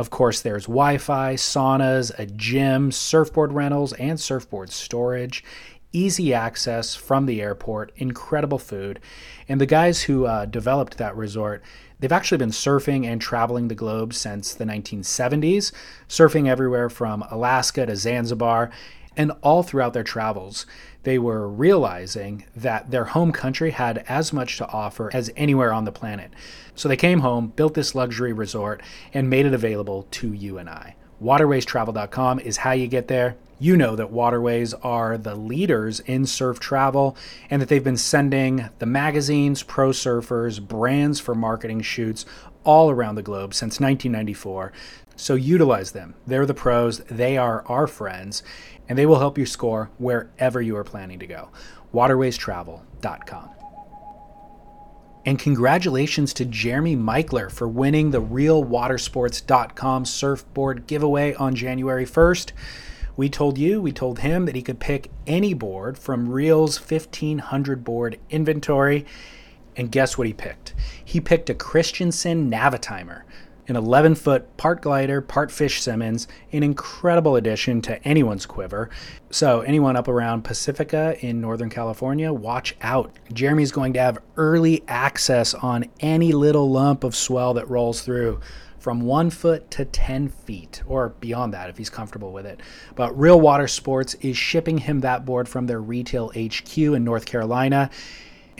Of 0.00 0.08
course, 0.08 0.40
there's 0.40 0.64
Wi 0.64 0.96
Fi, 0.96 1.34
saunas, 1.34 2.10
a 2.18 2.24
gym, 2.24 2.90
surfboard 2.90 3.52
rentals, 3.52 3.92
and 3.92 4.18
surfboard 4.18 4.70
storage. 4.70 5.44
Easy 5.92 6.32
access 6.32 6.94
from 6.94 7.26
the 7.26 7.42
airport, 7.42 7.92
incredible 7.96 8.58
food. 8.58 8.98
And 9.46 9.60
the 9.60 9.66
guys 9.66 10.04
who 10.04 10.24
uh, 10.24 10.46
developed 10.46 10.96
that 10.96 11.14
resort, 11.14 11.62
they've 11.98 12.10
actually 12.10 12.38
been 12.38 12.48
surfing 12.48 13.04
and 13.04 13.20
traveling 13.20 13.68
the 13.68 13.74
globe 13.74 14.14
since 14.14 14.54
the 14.54 14.64
1970s, 14.64 15.70
surfing 16.08 16.48
everywhere 16.48 16.88
from 16.88 17.22
Alaska 17.30 17.84
to 17.84 17.94
Zanzibar. 17.94 18.70
And 19.20 19.32
all 19.42 19.62
throughout 19.62 19.92
their 19.92 20.02
travels, 20.02 20.64
they 21.02 21.18
were 21.18 21.46
realizing 21.46 22.46
that 22.56 22.90
their 22.90 23.04
home 23.04 23.32
country 23.32 23.72
had 23.72 24.02
as 24.08 24.32
much 24.32 24.56
to 24.56 24.68
offer 24.68 25.10
as 25.12 25.30
anywhere 25.36 25.74
on 25.74 25.84
the 25.84 25.92
planet. 25.92 26.32
So 26.74 26.88
they 26.88 26.96
came 26.96 27.20
home, 27.20 27.48
built 27.48 27.74
this 27.74 27.94
luxury 27.94 28.32
resort, 28.32 28.80
and 29.12 29.28
made 29.28 29.44
it 29.44 29.52
available 29.52 30.06
to 30.12 30.32
you 30.32 30.56
and 30.56 30.70
I. 30.70 30.96
Waterwaystravel.com 31.22 32.40
is 32.40 32.56
how 32.56 32.72
you 32.72 32.86
get 32.86 33.08
there. 33.08 33.36
You 33.58 33.76
know 33.76 33.94
that 33.94 34.10
Waterways 34.10 34.72
are 34.72 35.18
the 35.18 35.34
leaders 35.34 36.00
in 36.00 36.24
surf 36.24 36.58
travel 36.58 37.14
and 37.50 37.60
that 37.60 37.68
they've 37.68 37.84
been 37.84 37.98
sending 37.98 38.70
the 38.78 38.86
magazines, 38.86 39.62
pro 39.62 39.90
surfers, 39.90 40.66
brands 40.66 41.20
for 41.20 41.34
marketing 41.34 41.82
shoots 41.82 42.24
all 42.64 42.90
around 42.90 43.16
the 43.16 43.22
globe 43.22 43.52
since 43.52 43.80
1994. 43.80 44.72
So 45.20 45.34
utilize 45.34 45.92
them. 45.92 46.14
They're 46.26 46.46
the 46.46 46.54
pros, 46.54 47.00
they 47.00 47.36
are 47.36 47.62
our 47.66 47.86
friends, 47.86 48.42
and 48.88 48.96
they 48.96 49.04
will 49.04 49.18
help 49.18 49.36
you 49.36 49.44
score 49.44 49.90
wherever 49.98 50.62
you 50.62 50.78
are 50.78 50.82
planning 50.82 51.18
to 51.18 51.26
go. 51.26 51.50
Waterwaystravel.com. 51.92 53.50
And 55.26 55.38
congratulations 55.38 56.32
to 56.32 56.46
Jeremy 56.46 56.96
Michler 56.96 57.52
for 57.52 57.68
winning 57.68 58.10
the 58.12 58.22
RealWatersports.com 58.22 60.06
surfboard 60.06 60.86
giveaway 60.86 61.34
on 61.34 61.54
January 61.54 62.06
1st. 62.06 62.52
We 63.14 63.28
told 63.28 63.58
you, 63.58 63.82
we 63.82 63.92
told 63.92 64.20
him 64.20 64.46
that 64.46 64.54
he 64.54 64.62
could 64.62 64.80
pick 64.80 65.10
any 65.26 65.52
board 65.52 65.98
from 65.98 66.30
Real's 66.30 66.80
1500 66.80 67.84
board 67.84 68.18
inventory. 68.30 69.04
And 69.76 69.92
guess 69.92 70.16
what 70.16 70.26
he 70.26 70.32
picked? 70.32 70.72
He 71.04 71.20
picked 71.20 71.50
a 71.50 71.54
Christenson 71.54 72.50
Navitimer 72.50 73.24
an 73.70 73.76
11 73.76 74.16
foot 74.16 74.56
part 74.56 74.82
glider, 74.82 75.20
part 75.20 75.50
Fish 75.50 75.80
Simmons, 75.80 76.26
an 76.52 76.62
incredible 76.62 77.36
addition 77.36 77.80
to 77.82 78.02
anyone's 78.06 78.44
quiver. 78.44 78.90
So, 79.30 79.60
anyone 79.60 79.96
up 79.96 80.08
around 80.08 80.42
Pacifica 80.42 81.16
in 81.24 81.40
Northern 81.40 81.70
California, 81.70 82.32
watch 82.32 82.76
out. 82.82 83.12
Jeremy's 83.32 83.70
going 83.72 83.92
to 83.94 84.00
have 84.00 84.18
early 84.36 84.82
access 84.88 85.54
on 85.54 85.86
any 86.00 86.32
little 86.32 86.68
lump 86.68 87.04
of 87.04 87.14
swell 87.14 87.54
that 87.54 87.70
rolls 87.70 88.02
through 88.02 88.40
from 88.80 89.02
one 89.02 89.30
foot 89.30 89.70
to 89.70 89.84
10 89.84 90.28
feet, 90.28 90.82
or 90.86 91.10
beyond 91.20 91.52
that 91.54 91.70
if 91.70 91.78
he's 91.78 91.90
comfortable 91.90 92.32
with 92.32 92.46
it. 92.46 92.60
But 92.96 93.16
Real 93.16 93.40
Water 93.40 93.68
Sports 93.68 94.14
is 94.14 94.36
shipping 94.36 94.78
him 94.78 95.00
that 95.00 95.24
board 95.24 95.48
from 95.48 95.66
their 95.66 95.80
retail 95.80 96.30
HQ 96.30 96.76
in 96.76 97.04
North 97.04 97.26
Carolina. 97.26 97.90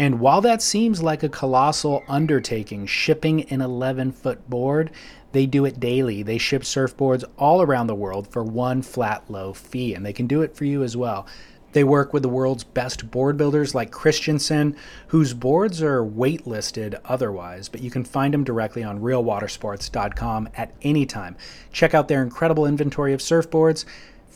And 0.01 0.19
while 0.19 0.41
that 0.41 0.63
seems 0.63 1.03
like 1.03 1.23
a 1.23 1.29
colossal 1.29 2.05
undertaking, 2.09 2.87
shipping 2.87 3.43
an 3.51 3.61
11 3.61 4.13
foot 4.13 4.49
board, 4.49 4.91
they 5.33 5.45
do 5.45 5.67
it 5.67 5.79
daily. 5.79 6.23
They 6.23 6.39
ship 6.39 6.63
surfboards 6.63 7.23
all 7.37 7.61
around 7.61 7.89
the 7.89 7.95
world 7.95 8.27
for 8.27 8.43
one 8.43 8.81
flat, 8.81 9.31
low 9.31 9.53
fee, 9.53 9.93
and 9.93 10.05
they 10.07 10.15
can 10.15 10.27
do 10.27 10.41
it 10.41 10.57
for 10.57 10.65
you 10.65 10.83
as 10.83 10.97
well. 10.97 11.27
They 11.73 11.85
work 11.85 12.15
with 12.15 12.23
the 12.23 12.31
world's 12.31 12.65
best 12.65 13.11
board 13.11 13.37
builders 13.37 13.75
like 13.75 13.91
Christenson, 13.91 14.75
whose 15.09 15.35
boards 15.35 15.83
are 15.83 16.03
waitlisted 16.03 16.99
otherwise, 17.05 17.69
but 17.69 17.83
you 17.83 17.91
can 17.91 18.03
find 18.03 18.33
them 18.33 18.43
directly 18.43 18.83
on 18.83 19.01
realwatersports.com 19.01 20.49
at 20.57 20.75
any 20.81 21.05
time. 21.05 21.37
Check 21.73 21.93
out 21.93 22.09
their 22.09 22.23
incredible 22.23 22.65
inventory 22.65 23.13
of 23.13 23.21
surfboards 23.21 23.85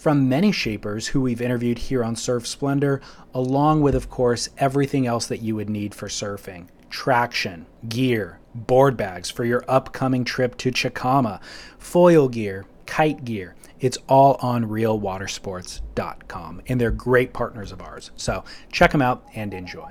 from 0.05 0.29
many 0.29 0.53
shapers 0.53 1.07
who 1.07 1.21
we've 1.23 1.41
interviewed 1.41 1.79
here 1.79 2.05
on 2.05 2.15
Surf 2.15 2.47
Splendor, 2.47 3.01
along 3.33 3.81
with, 3.81 3.95
of 3.95 4.11
course, 4.11 4.51
everything 4.59 5.07
else 5.07 5.25
that 5.25 5.41
you 5.41 5.57
would 5.57 5.71
need 5.71 5.95
for 5.95 6.09
surfing 6.09 6.67
traction, 6.91 7.65
gear, 7.89 8.39
board 8.55 8.99
bags 8.99 9.31
for 9.31 9.47
your 9.47 9.65
upcoming 9.67 10.23
trip 10.23 10.59
to 10.59 10.71
Chicama, 10.71 11.41
foil 11.79 12.29
gear, 12.29 12.67
kite 12.85 13.25
gear. 13.25 13.55
It's 13.81 13.97
all 14.07 14.35
on 14.43 14.67
realwatersports.com, 14.67 16.63
and 16.69 16.79
they're 16.79 16.91
great 16.91 17.33
partners 17.33 17.73
of 17.73 17.81
ours. 17.81 18.11
So 18.15 18.45
check 18.71 18.93
them 18.93 19.01
out 19.01 19.25
and 19.35 19.55
enjoy. 19.55 19.91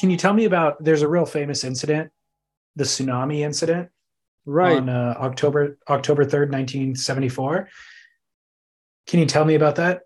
Can 0.00 0.08
you 0.08 0.16
tell 0.16 0.32
me 0.32 0.46
about 0.46 0.82
there's 0.82 1.02
a 1.02 1.08
real 1.08 1.26
famous 1.26 1.62
incident, 1.62 2.10
the 2.74 2.84
tsunami 2.84 3.40
incident 3.40 3.90
Right. 4.46 4.78
on 4.78 4.88
uh, 4.88 5.14
October 5.18 5.76
October 5.88 6.24
3rd, 6.24 6.50
1974. 6.50 7.68
Can 9.06 9.20
you 9.20 9.26
tell 9.26 9.44
me 9.44 9.54
about 9.54 9.76
that? 9.76 10.00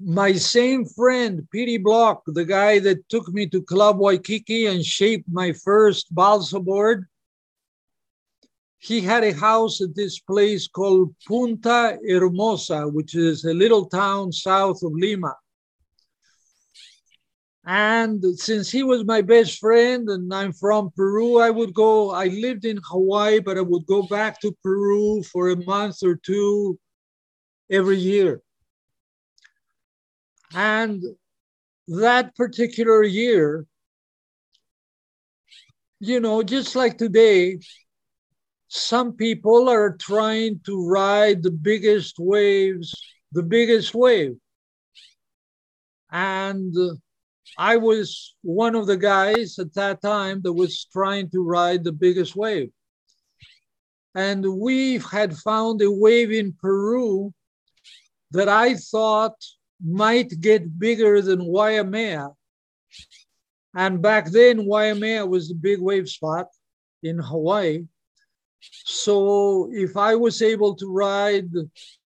my 0.00 0.32
same 0.32 0.84
friend, 0.84 1.46
Petey 1.52 1.78
Block, 1.78 2.24
the 2.26 2.44
guy 2.44 2.80
that 2.80 3.08
took 3.08 3.28
me 3.28 3.46
to 3.46 3.62
Club 3.62 3.98
Waikiki 3.98 4.66
and 4.66 4.84
shaped 4.84 5.28
my 5.30 5.52
first 5.52 6.12
balsa 6.12 6.58
board, 6.58 7.06
he 8.78 9.00
had 9.00 9.22
a 9.22 9.32
house 9.32 9.80
at 9.80 9.94
this 9.94 10.18
place 10.18 10.66
called 10.66 11.14
Punta 11.26 11.96
Hermosa, 12.06 12.88
which 12.88 13.14
is 13.14 13.44
a 13.44 13.54
little 13.54 13.86
town 13.86 14.32
south 14.32 14.82
of 14.82 14.92
Lima. 14.92 15.34
And 17.66 18.22
since 18.38 18.70
he 18.70 18.82
was 18.82 19.04
my 19.04 19.22
best 19.22 19.58
friend 19.58 20.08
and 20.10 20.32
I'm 20.34 20.52
from 20.52 20.90
Peru, 20.94 21.38
I 21.38 21.48
would 21.50 21.72
go, 21.72 22.10
I 22.10 22.26
lived 22.26 22.66
in 22.66 22.78
Hawaii, 22.84 23.40
but 23.40 23.56
I 23.56 23.62
would 23.62 23.86
go 23.86 24.02
back 24.02 24.40
to 24.40 24.56
Peru 24.62 25.22
for 25.22 25.48
a 25.48 25.64
month 25.64 26.02
or 26.02 26.16
two 26.16 26.78
every 27.70 27.96
year. 27.96 28.42
And 30.54 31.02
that 31.88 32.36
particular 32.36 33.02
year, 33.02 33.66
you 36.00 36.20
know, 36.20 36.42
just 36.42 36.76
like 36.76 36.98
today, 36.98 37.58
some 38.68 39.12
people 39.12 39.70
are 39.70 39.96
trying 39.96 40.60
to 40.66 40.86
ride 40.86 41.42
the 41.42 41.50
biggest 41.50 42.16
waves, 42.18 42.94
the 43.32 43.42
biggest 43.42 43.94
wave. 43.94 44.36
And 46.10 46.74
I 47.58 47.76
was 47.76 48.34
one 48.42 48.74
of 48.74 48.86
the 48.86 48.96
guys 48.96 49.58
at 49.58 49.74
that 49.74 50.02
time 50.02 50.42
that 50.42 50.52
was 50.52 50.86
trying 50.92 51.30
to 51.30 51.42
ride 51.42 51.84
the 51.84 51.92
biggest 51.92 52.34
wave. 52.34 52.70
And 54.14 54.58
we 54.58 54.98
had 54.98 55.36
found 55.36 55.82
a 55.82 55.90
wave 55.90 56.30
in 56.30 56.52
Peru 56.60 57.32
that 58.30 58.48
I 58.48 58.74
thought 58.74 59.36
might 59.84 60.40
get 60.40 60.78
bigger 60.78 61.20
than 61.20 61.44
Waimea. 61.44 62.30
And 63.76 64.00
back 64.00 64.30
then, 64.30 64.66
Waimea 64.66 65.26
was 65.26 65.48
the 65.48 65.54
big 65.54 65.80
wave 65.80 66.08
spot 66.08 66.46
in 67.02 67.18
Hawaii. 67.18 67.84
So 68.84 69.70
if 69.72 69.96
I 69.96 70.14
was 70.14 70.40
able 70.42 70.74
to 70.76 70.86
ride 70.86 71.50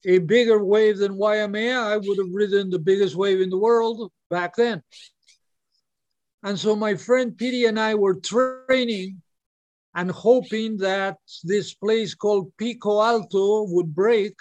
a 0.06 0.18
bigger 0.20 0.64
wave 0.64 0.98
than 0.98 1.18
Waimea, 1.18 1.80
I 1.80 1.98
would 1.98 2.18
have 2.18 2.34
ridden 2.34 2.70
the 2.70 2.80
biggest 2.80 3.16
wave 3.16 3.42
in 3.42 3.50
the 3.50 3.58
world 3.58 4.12
back 4.30 4.56
then. 4.56 4.82
And 6.44 6.60
so 6.60 6.76
my 6.76 6.96
friend 6.96 7.38
Petey 7.38 7.66
and 7.66 7.80
I 7.80 7.96
were 7.96 8.16
training 8.16 9.22
and 9.94 10.10
hoping 10.10 10.78
that 10.78 11.18
this 11.44 11.74
place 11.74 12.16
called 12.16 12.52
Pico 12.58 13.02
Alto 13.02 13.66
would 13.70 13.94
break 13.94 14.34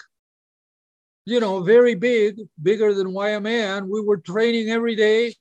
you 1.30 1.38
know, 1.38 1.62
very 1.62 1.94
big, 1.94 2.36
bigger 2.62 2.94
than 2.94 3.12
Waimea, 3.12 3.76
and 3.76 3.88
we 3.88 4.00
were 4.00 4.16
training 4.16 4.70
every 4.70 4.96
day, 4.96 5.34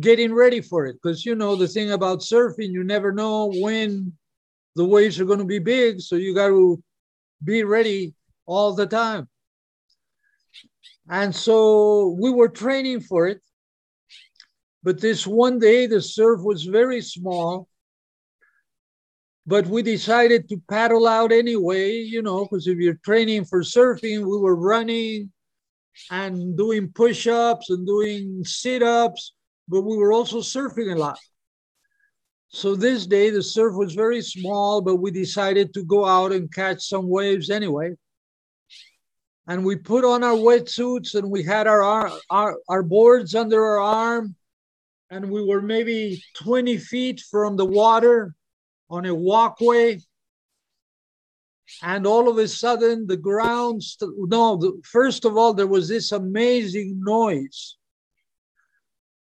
getting 0.00 0.32
ready 0.32 0.60
for 0.60 0.86
it. 0.86 0.94
Because 0.94 1.24
you 1.24 1.34
know, 1.34 1.54
the 1.54 1.68
thing 1.68 1.92
about 1.92 2.20
surfing, 2.20 2.72
you 2.72 2.82
never 2.82 3.12
know 3.12 3.52
when 3.56 4.12
the 4.74 4.84
waves 4.84 5.20
are 5.20 5.24
going 5.24 5.38
to 5.38 5.44
be 5.44 5.58
big, 5.58 6.00
so 6.00 6.16
you 6.16 6.34
got 6.34 6.48
to 6.48 6.82
be 7.44 7.62
ready 7.62 8.14
all 8.46 8.74
the 8.74 8.86
time. 8.86 9.28
And 11.08 11.34
so 11.34 12.16
we 12.20 12.30
were 12.30 12.48
training 12.48 13.00
for 13.00 13.28
it. 13.28 13.40
But 14.86 15.00
this 15.00 15.26
one 15.26 15.58
day, 15.58 15.88
the 15.88 16.00
surf 16.00 16.42
was 16.44 16.62
very 16.62 17.02
small. 17.02 17.68
But 19.44 19.66
we 19.66 19.82
decided 19.82 20.48
to 20.48 20.62
paddle 20.70 21.08
out 21.08 21.32
anyway, 21.32 21.94
you 21.94 22.22
know, 22.22 22.44
because 22.44 22.68
if 22.68 22.78
you're 22.78 23.00
training 23.04 23.46
for 23.46 23.62
surfing, 23.62 24.20
we 24.20 24.38
were 24.38 24.54
running 24.54 25.32
and 26.12 26.56
doing 26.56 26.92
push 26.94 27.26
ups 27.26 27.68
and 27.70 27.84
doing 27.84 28.44
sit 28.44 28.80
ups, 28.80 29.34
but 29.66 29.80
we 29.80 29.96
were 29.96 30.12
also 30.12 30.38
surfing 30.38 30.94
a 30.94 30.96
lot. 30.96 31.18
So 32.46 32.76
this 32.76 33.08
day, 33.08 33.30
the 33.30 33.42
surf 33.42 33.74
was 33.74 33.92
very 33.92 34.22
small, 34.22 34.80
but 34.82 34.96
we 34.96 35.10
decided 35.10 35.74
to 35.74 35.82
go 35.82 36.04
out 36.04 36.30
and 36.30 36.52
catch 36.52 36.86
some 36.86 37.08
waves 37.08 37.50
anyway. 37.50 37.94
And 39.48 39.64
we 39.64 39.74
put 39.74 40.04
on 40.04 40.22
our 40.22 40.36
wetsuits 40.36 41.16
and 41.16 41.28
we 41.28 41.42
had 41.42 41.66
our, 41.66 42.08
our, 42.30 42.56
our 42.68 42.82
boards 42.84 43.34
under 43.34 43.64
our 43.64 43.80
arm. 43.80 44.36
And 45.10 45.30
we 45.30 45.44
were 45.44 45.62
maybe 45.62 46.22
20 46.36 46.78
feet 46.78 47.20
from 47.20 47.56
the 47.56 47.64
water 47.64 48.34
on 48.90 49.06
a 49.06 49.14
walkway. 49.14 50.00
And 51.82 52.06
all 52.06 52.28
of 52.28 52.38
a 52.38 52.48
sudden, 52.48 53.06
the 53.06 53.16
ground, 53.16 53.82
st- 53.82 54.12
no, 54.16 54.56
the, 54.56 54.80
first 54.84 55.24
of 55.24 55.36
all, 55.36 55.54
there 55.54 55.66
was 55.66 55.88
this 55.88 56.12
amazing 56.12 57.00
noise. 57.02 57.76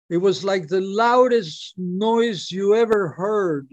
It 0.09 0.19
was 0.19 0.45
like 0.45 0.69
the 0.69 0.81
loudest 0.81 1.75
noise 1.77 2.51
you 2.51 2.75
ever 2.75 3.09
heard. 3.09 3.69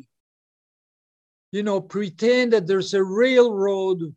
You 1.52 1.64
know, 1.64 1.80
pretend 1.80 2.54
that 2.54 2.68
there's 2.68 2.94
a 2.94 3.04
railroad 3.04 4.14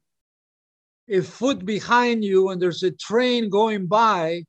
a 1.09 1.21
foot 1.21 1.65
behind 1.65 2.25
you 2.25 2.51
and 2.51 2.61
there's 2.61 2.83
a 2.83 2.91
train 2.91 3.49
going 3.49 3.87
by, 3.87 4.43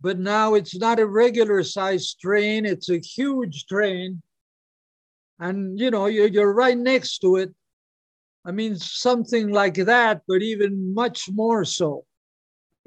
but 0.00 0.18
now 0.18 0.54
it's 0.54 0.76
not 0.76 0.98
a 0.98 1.06
regular 1.06 1.62
sized 1.62 2.20
train, 2.20 2.64
it's 2.64 2.88
a 2.88 2.98
huge 2.98 3.66
train. 3.66 4.22
And 5.38 5.78
you 5.78 5.90
know, 5.90 6.06
you're, 6.06 6.28
you're 6.28 6.52
right 6.52 6.76
next 6.76 7.18
to 7.20 7.36
it. 7.36 7.54
I 8.44 8.52
mean, 8.52 8.76
something 8.76 9.50
like 9.50 9.74
that, 9.74 10.22
but 10.26 10.42
even 10.42 10.94
much 10.94 11.28
more 11.30 11.64
so. 11.64 12.04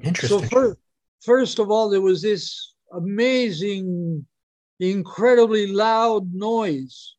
Interesting. 0.02 0.40
So, 0.40 0.46
first, 0.46 0.78
first 1.22 1.58
of 1.58 1.70
all, 1.70 1.88
there 1.88 2.00
was 2.00 2.22
this 2.22 2.74
amazing, 2.92 4.26
incredibly 4.80 5.68
loud 5.68 6.32
noise. 6.32 7.14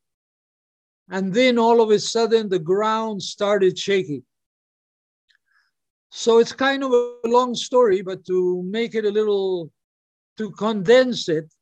And 1.09 1.33
then 1.33 1.57
all 1.57 1.81
of 1.81 1.91
a 1.91 1.99
sudden, 1.99 2.49
the 2.49 2.59
ground 2.59 3.21
started 3.21 3.77
shaking. 3.77 4.23
So 6.09 6.39
it's 6.39 6.53
kind 6.53 6.83
of 6.83 6.91
a 6.91 7.27
long 7.27 7.53
story, 7.55 8.01
but 8.01 8.25
to 8.25 8.63
make 8.63 8.95
it 8.95 9.03
a 9.03 9.11
little, 9.11 9.69
to 10.38 10.51
condense 10.51 11.29
it, 11.29 11.53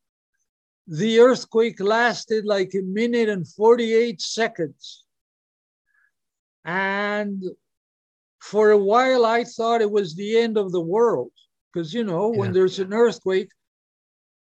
the 0.88 1.20
earthquake 1.20 1.80
lasted 1.80 2.46
like 2.46 2.74
a 2.74 2.82
minute 2.82 3.30
and 3.30 3.48
48 3.48 4.22
seconds. 4.22 5.06
And 6.66 7.44
for 8.42 8.72
a 8.72 8.78
while, 8.78 9.26
I 9.26 9.44
thought 9.44 9.82
it 9.82 9.92
was 9.92 10.16
the 10.16 10.38
end 10.38 10.58
of 10.58 10.72
the 10.72 10.82
world. 10.82 11.32
Because, 11.74 11.94
you 11.94 12.04
know, 12.04 12.32
yeah. 12.32 12.40
when 12.40 12.54
there's 12.54 12.80
an 12.80 12.94
earthquake, 12.94 13.50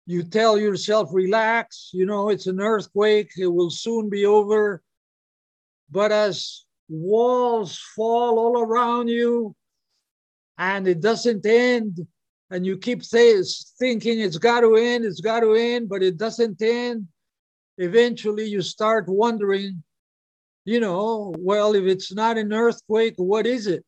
you 0.05 0.23
tell 0.23 0.57
yourself, 0.57 1.09
relax, 1.13 1.91
you 1.93 2.05
know, 2.05 2.29
it's 2.29 2.47
an 2.47 2.59
earthquake, 2.59 3.31
it 3.37 3.47
will 3.47 3.69
soon 3.69 4.09
be 4.09 4.25
over. 4.25 4.83
But 5.89 6.11
as 6.11 6.65
walls 6.89 7.79
fall 7.95 8.39
all 8.39 8.61
around 8.61 9.07
you, 9.07 9.55
and 10.57 10.87
it 10.87 10.99
doesn't 10.99 11.45
end 11.45 12.05
and 12.53 12.67
you 12.67 12.77
keep 12.77 13.03
say, 13.03 13.41
thinking 13.79 14.19
it's 14.19 14.37
got 14.37 14.59
to 14.59 14.75
end 14.75 15.03
it's 15.05 15.21
got 15.21 15.39
to 15.39 15.55
end 15.55 15.89
but 15.89 16.03
it 16.03 16.17
doesn't 16.17 16.61
end. 16.61 17.07
Eventually 17.79 18.45
you 18.45 18.61
start 18.61 19.05
wondering 19.09 19.81
you 20.63 20.79
know 20.79 21.33
well 21.39 21.73
if 21.73 21.85
it's 21.85 22.13
not 22.13 22.37
an 22.37 22.53
earthquake 22.53 23.15
what 23.17 23.47
is 23.47 23.65
it? 23.65 23.83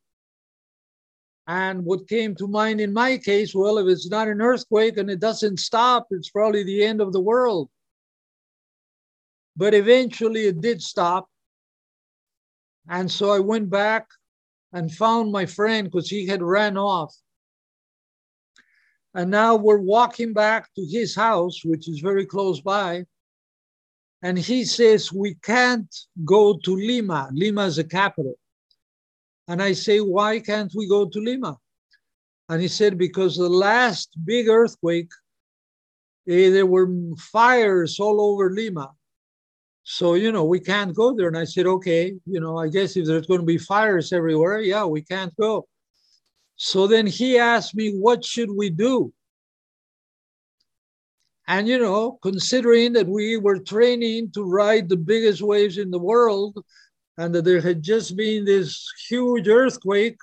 And 1.47 1.85
what 1.85 2.09
came 2.09 2.33
to 2.37 2.47
mind 2.47 2.81
in 2.81 2.91
my 2.91 3.19
case 3.19 3.53
well 3.53 3.77
if 3.77 3.87
it's 3.87 4.09
not 4.09 4.27
an 4.27 4.41
earthquake 4.41 4.97
and 4.97 5.11
it 5.11 5.19
doesn't 5.19 5.59
stop 5.59 6.07
it's 6.09 6.31
probably 6.31 6.63
the 6.63 6.83
end 6.83 7.01
of 7.01 7.13
the 7.13 7.21
world. 7.21 7.69
But 9.55 9.75
eventually 9.75 10.47
it 10.47 10.59
did 10.59 10.81
stop. 10.81 11.29
And 12.89 13.11
so 13.11 13.29
i 13.29 13.39
went 13.39 13.69
back 13.69 14.07
and 14.73 14.91
found 14.91 15.31
my 15.31 15.45
friend 15.45 15.85
because 15.85 16.09
he 16.09 16.25
had 16.25 16.41
ran 16.41 16.77
off. 16.77 17.15
And 19.15 19.31
now 19.31 19.55
we're 19.55 19.77
walking 19.77 20.33
back 20.33 20.73
to 20.75 20.85
his 20.85 21.15
house, 21.15 21.63
which 21.63 21.87
is 21.87 21.99
very 21.99 22.25
close 22.25 22.59
by. 22.59 23.05
And 24.21 24.37
he 24.37 24.65
says, 24.65 25.13
We 25.13 25.35
can't 25.35 25.93
go 26.25 26.59
to 26.65 26.75
Lima. 26.75 27.29
Lima 27.31 27.65
is 27.65 27.77
the 27.77 27.85
capital. 27.85 28.35
And 29.47 29.63
I 29.63 29.71
say, 29.71 29.99
Why 30.01 30.41
can't 30.41 30.71
we 30.75 30.89
go 30.89 31.07
to 31.07 31.19
Lima? 31.19 31.57
And 32.49 32.61
he 32.61 32.67
said, 32.67 32.97
Because 32.97 33.37
the 33.37 33.47
last 33.47 34.09
big 34.25 34.49
earthquake, 34.49 35.11
eh, 36.27 36.49
there 36.49 36.65
were 36.65 36.89
fires 37.17 38.01
all 38.01 38.19
over 38.19 38.49
Lima. 38.51 38.91
So, 39.83 40.15
you 40.15 40.33
know, 40.33 40.43
we 40.43 40.59
can't 40.59 40.93
go 40.93 41.15
there. 41.15 41.27
And 41.27 41.37
I 41.37 41.43
said, 41.43 41.67
okay, 41.67 42.15
you 42.25 42.39
know, 42.39 42.57
I 42.57 42.69
guess 42.69 42.97
if 42.97 43.05
there's 43.05 43.27
going 43.27 43.41
to 43.41 43.45
be 43.45 43.59
fires 43.59 44.11
everywhere, 44.11 44.59
yeah, 44.59 44.83
we 44.83 45.03
can't 45.03 45.33
go. 45.37 45.67
So 46.55 46.87
then 46.87 47.05
he 47.05 47.37
asked 47.37 47.75
me, 47.75 47.93
what 47.97 48.23
should 48.23 48.49
we 48.49 48.69
do? 48.69 49.13
And, 51.47 51.67
you 51.67 51.77
know, 51.77 52.17
considering 52.23 52.93
that 52.93 53.07
we 53.07 53.37
were 53.37 53.59
training 53.59 54.31
to 54.31 54.43
ride 54.43 54.89
the 54.89 54.97
biggest 54.97 55.41
waves 55.41 55.77
in 55.77 55.91
the 55.91 55.99
world 55.99 56.63
and 57.17 57.35
that 57.35 57.45
there 57.45 57.61
had 57.61 57.83
just 57.83 58.15
been 58.15 58.45
this 58.45 58.87
huge 59.07 59.47
earthquake, 59.47 60.17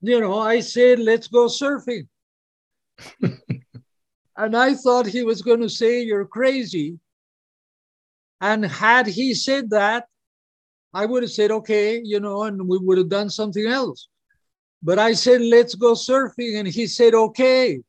you 0.00 0.20
know, 0.20 0.38
I 0.38 0.60
said, 0.60 0.98
let's 0.98 1.28
go 1.28 1.46
surfing. 1.46 2.08
and 4.36 4.56
I 4.56 4.74
thought 4.74 5.06
he 5.06 5.22
was 5.22 5.40
going 5.40 5.60
to 5.60 5.68
say, 5.68 6.02
you're 6.02 6.26
crazy. 6.26 6.98
And 8.40 8.64
had 8.64 9.06
he 9.06 9.34
said 9.34 9.70
that, 9.70 10.06
I 10.92 11.06
would 11.06 11.22
have 11.22 11.32
said, 11.32 11.50
okay, 11.50 12.00
you 12.04 12.20
know, 12.20 12.42
and 12.42 12.68
we 12.68 12.78
would 12.78 12.98
have 12.98 13.08
done 13.08 13.30
something 13.30 13.66
else. 13.66 14.08
But 14.84 14.98
I 14.98 15.14
said, 15.14 15.40
let's 15.40 15.74
go 15.74 15.94
surfing. 15.94 16.58
And 16.58 16.68
he 16.68 16.86
said, 16.86 17.14
okay. 17.14 17.80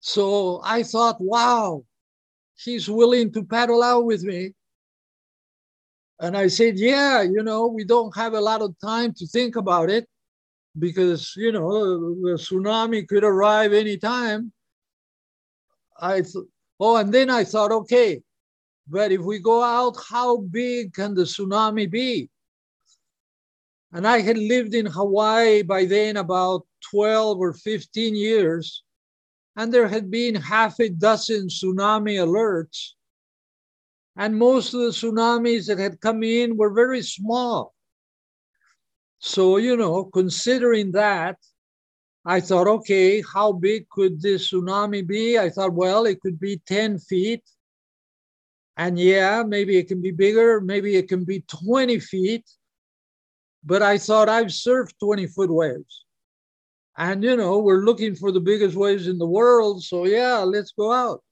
So 0.00 0.60
I 0.62 0.82
thought, 0.82 1.16
wow, 1.20 1.84
he's 2.62 2.88
willing 2.88 3.32
to 3.32 3.42
paddle 3.42 3.82
out 3.82 4.04
with 4.04 4.22
me. 4.22 4.52
And 6.20 6.36
I 6.36 6.48
said, 6.48 6.78
yeah, 6.78 7.22
you 7.22 7.42
know, 7.42 7.66
we 7.66 7.84
don't 7.84 8.14
have 8.14 8.34
a 8.34 8.40
lot 8.40 8.60
of 8.60 8.74
time 8.84 9.14
to 9.14 9.26
think 9.26 9.56
about 9.56 9.88
it 9.88 10.06
because, 10.78 11.32
you 11.34 11.50
know, 11.50 12.14
the 12.14 12.36
tsunami 12.36 13.08
could 13.08 13.24
arrive 13.24 13.72
anytime. 13.72 14.52
I 15.98 16.20
th- 16.20 16.44
oh, 16.78 16.96
and 16.96 17.12
then 17.12 17.30
I 17.30 17.44
thought, 17.44 17.72
okay, 17.72 18.20
but 18.86 19.12
if 19.12 19.22
we 19.22 19.38
go 19.38 19.62
out, 19.62 19.96
how 20.08 20.38
big 20.38 20.92
can 20.92 21.14
the 21.14 21.22
tsunami 21.22 21.90
be? 21.90 22.28
And 23.96 24.06
I 24.06 24.20
had 24.20 24.36
lived 24.36 24.74
in 24.74 24.84
Hawaii 24.84 25.62
by 25.62 25.86
then 25.86 26.18
about 26.18 26.66
12 26.90 27.38
or 27.38 27.54
15 27.54 28.14
years, 28.14 28.84
and 29.56 29.72
there 29.72 29.88
had 29.88 30.10
been 30.10 30.34
half 30.34 30.78
a 30.80 30.90
dozen 30.90 31.48
tsunami 31.48 32.16
alerts. 32.16 32.90
And 34.14 34.36
most 34.36 34.74
of 34.74 34.80
the 34.80 34.88
tsunamis 34.88 35.68
that 35.68 35.78
had 35.78 36.02
come 36.02 36.22
in 36.22 36.58
were 36.58 36.74
very 36.74 37.00
small. 37.00 37.74
So, 39.18 39.56
you 39.56 39.78
know, 39.78 40.04
considering 40.04 40.92
that, 40.92 41.38
I 42.22 42.40
thought, 42.40 42.68
okay, 42.68 43.22
how 43.22 43.52
big 43.52 43.88
could 43.88 44.20
this 44.20 44.52
tsunami 44.52 45.06
be? 45.06 45.38
I 45.38 45.48
thought, 45.48 45.72
well, 45.72 46.04
it 46.04 46.20
could 46.20 46.38
be 46.38 46.60
10 46.66 46.98
feet. 46.98 47.44
And 48.76 48.98
yeah, 48.98 49.42
maybe 49.42 49.78
it 49.78 49.88
can 49.88 50.02
be 50.02 50.10
bigger, 50.10 50.60
maybe 50.60 50.96
it 50.96 51.08
can 51.08 51.24
be 51.24 51.44
20 51.48 51.98
feet. 52.00 52.44
But 53.66 53.82
I 53.82 53.98
thought 53.98 54.28
I've 54.28 54.46
surfed 54.46 54.94
20 55.02 55.26
foot 55.26 55.52
waves. 55.52 56.04
And, 56.96 57.22
you 57.22 57.36
know, 57.36 57.58
we're 57.58 57.84
looking 57.84 58.14
for 58.14 58.32
the 58.32 58.40
biggest 58.40 58.76
waves 58.76 59.08
in 59.08 59.18
the 59.18 59.26
world. 59.26 59.82
So, 59.82 60.06
yeah, 60.06 60.38
let's 60.38 60.72
go 60.72 60.92
out. 60.92 61.22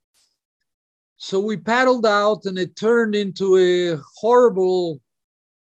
So 1.17 1.39
we 1.41 1.57
paddled 1.57 2.05
out 2.05 2.45
and 2.45 2.59
it 2.59 2.77
turned 2.77 3.15
into 3.15 3.57
a 3.57 3.99
horrible 4.17 5.01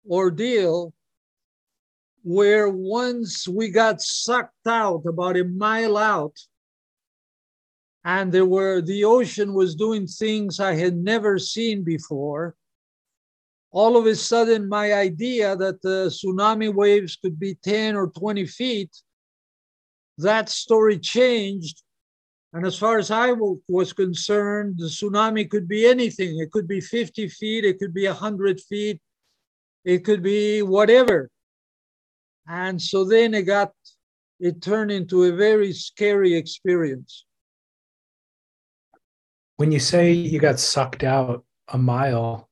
ordeal 0.09 0.93
where 2.24 2.69
once 2.69 3.47
we 3.47 3.69
got 3.69 4.01
sucked 4.01 4.67
out 4.67 5.03
about 5.05 5.38
a 5.38 5.43
mile 5.43 5.97
out, 5.97 6.38
and 8.03 8.32
there 8.32 8.45
were 8.45 8.82
the 8.82 9.03
ocean 9.03 9.53
was 9.53 9.76
doing 9.76 10.07
things 10.07 10.59
I 10.59 10.74
had 10.74 10.95
never 10.95 11.38
seen 11.38 11.84
before. 11.84 12.55
All 13.72 13.95
of 13.95 14.05
a 14.05 14.15
sudden, 14.15 14.67
my 14.67 14.93
idea 14.93 15.55
that 15.55 15.82
the 15.82 16.07
tsunami 16.07 16.74
waves 16.74 17.15
could 17.15 17.39
be 17.39 17.55
10 17.55 17.95
or 17.95 18.07
20 18.07 18.45
feet, 18.45 18.91
that 20.17 20.49
story 20.49 20.99
changed 20.99 21.82
And 22.53 22.65
as 22.65 22.78
far 22.78 22.99
as 22.99 23.11
i 23.11 23.32
was 23.69 23.93
concerned, 23.93 24.76
the 24.78 24.88
tsunami 24.88 25.49
could 25.49 25.67
be 25.67 25.88
anything. 25.88 26.38
It 26.39 26.51
could 26.51 26.67
be 26.67 26.82
50 26.82 27.30
feet, 27.30 27.63
it 27.63 27.80
could 27.80 27.93
be 27.93 28.07
100 28.07 28.59
feet, 28.59 28.99
it 29.86 29.99
could 30.03 30.22
be 30.22 30.61
whatever. 30.61 31.30
And 32.45 32.82
so 32.82 33.05
then 33.05 33.34
it 33.34 33.43
got, 33.43 33.72
it 34.39 34.61
turned 34.61 34.91
into 34.91 35.24
a 35.24 35.32
very 35.32 35.72
scary 35.72 36.36
experience. 36.36 37.26
When 39.55 39.72
you 39.72 39.80
say 39.80 40.11
you 40.11 40.39
got 40.39 40.59
sucked 40.59 41.03
out 41.03 41.45
a 41.69 41.78
mile, 41.78 42.50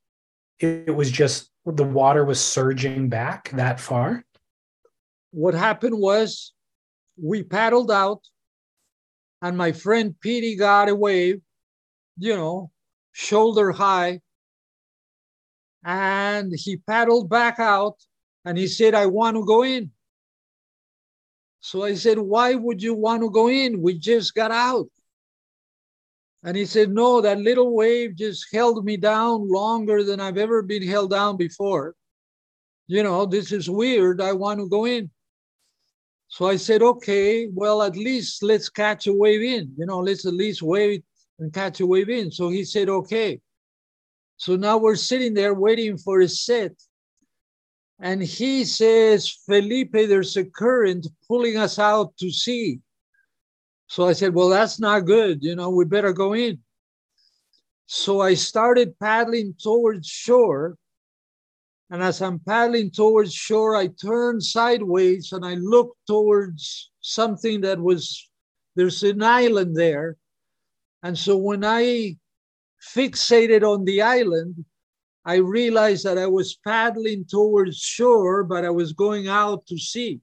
it, 0.60 0.94
was 0.96 1.12
just 1.12 1.50
the 1.66 1.84
water 1.84 2.26
was 2.26 2.40
surging 2.40 3.10
back 3.10 3.50
that 3.52 3.80
far? 3.80 4.24
What 5.32 5.54
happened 5.54 5.98
was 5.98 6.54
we 7.22 7.44
paddled 7.44 7.92
out, 7.92 8.22
and 9.42 9.58
my 9.58 9.72
friend 9.72 10.16
Petey 10.20 10.56
got 10.56 10.90
a 10.90 10.96
wave, 10.96 11.42
you 12.18 12.36
know, 12.36 12.72
shoulder 13.12 13.72
high. 13.72 14.22
And 15.84 16.52
he 16.54 16.78
paddled 16.78 17.30
back 17.30 17.60
out 17.60 17.96
and 18.44 18.58
he 18.58 18.68
said, 18.68 18.96
I 18.96 19.06
want 19.06 19.38
to 19.38 19.46
go 19.46 19.64
in. 19.64 19.92
So 21.62 21.84
I 21.84 21.94
said, 21.96 22.20
Why 22.20 22.56
would 22.56 22.82
you 22.82 22.94
want 22.94 23.22
to 23.22 23.30
go 23.30 23.50
in? 23.50 23.82
We 23.82 23.98
just 23.98 24.34
got 24.34 24.52
out. 24.52 24.90
And 26.44 26.56
he 26.56 26.66
said, 26.66 26.92
No, 26.92 27.22
that 27.22 27.40
little 27.40 27.76
wave 27.76 28.16
just 28.16 28.48
held 28.54 28.86
me 28.86 28.98
down 28.98 29.50
longer 29.50 30.04
than 30.04 30.20
I've 30.20 30.38
ever 30.38 30.62
been 30.62 30.84
held 30.88 31.12
down 31.12 31.38
before. 31.38 31.96
You 32.88 33.04
know, 33.04 33.26
this 33.26 33.52
is 33.52 33.70
weird. 33.70 34.22
I 34.22 34.34
want 34.34 34.60
to 34.60 34.70
go 34.70 34.86
in. 34.86 35.10
So 36.30 36.48
I 36.48 36.56
said, 36.56 36.82
Okay, 36.82 37.48
well, 37.48 37.82
at 37.82 37.98
least 37.98 38.42
let's 38.42 38.70
catch 38.70 39.08
a 39.08 39.14
wave 39.14 39.42
in. 39.42 39.74
You 39.78 39.86
know, 39.86 40.00
let's 40.00 40.26
at 40.26 40.34
least 40.34 40.62
wait 40.62 41.04
and 41.40 41.54
catch 41.54 41.82
a 41.82 41.86
wave 41.86 42.10
in. 42.10 42.32
So 42.32 42.50
he 42.50 42.64
said, 42.64 42.90
Okay. 42.90 43.42
So 44.38 44.56
now 44.56 44.78
we're 44.78 44.96
sitting 44.96 45.34
there 45.34 45.54
waiting 45.54 45.98
for 45.98 46.22
a 46.22 46.30
set. 46.30 46.72
And 48.00 48.24
he 48.24 48.64
says, 48.64 49.30
Felipe, 49.46 49.92
there's 49.92 50.38
a 50.38 50.46
current 50.46 51.06
pulling 51.28 51.58
us 51.58 51.78
out 51.78 52.16
to 52.18 52.32
sea. 52.32 52.80
So 53.90 54.08
I 54.08 54.14
said, 54.14 54.36
Well, 54.36 54.50
that's 54.50 54.80
not 54.80 55.06
good. 55.06 55.44
You 55.44 55.56
know, 55.56 55.72
we 55.72 55.84
better 55.84 56.14
go 56.14 56.34
in. 56.34 56.60
So 57.88 58.22
I 58.22 58.36
started 58.36 58.98
paddling 59.00 59.56
towards 59.62 60.08
shore. 60.08 60.78
And 61.90 62.04
as 62.04 62.22
I'm 62.22 62.38
paddling 62.38 62.92
towards 62.92 63.34
shore, 63.34 63.76
I 63.76 63.88
turned 63.88 64.44
sideways 64.44 65.32
and 65.32 65.44
I 65.44 65.56
looked 65.56 65.98
towards 66.06 66.92
something 67.02 67.62
that 67.62 67.80
was, 67.80 68.30
there's 68.76 69.02
an 69.02 69.24
island 69.24 69.76
there. 69.76 70.18
And 71.02 71.18
so 71.18 71.36
when 71.36 71.66
I 71.66 72.16
fixated 72.96 73.64
on 73.64 73.86
the 73.86 74.04
island, 74.04 74.66
I 75.26 75.38
realized 75.38 76.06
that 76.06 76.20
I 76.20 76.28
was 76.28 76.60
paddling 76.64 77.26
towards 77.26 77.80
shore, 77.80 78.44
but 78.44 78.66
I 78.66 78.70
was 78.70 78.94
going 78.94 79.28
out 79.28 79.66
to 79.66 79.80
sea. 79.80 80.22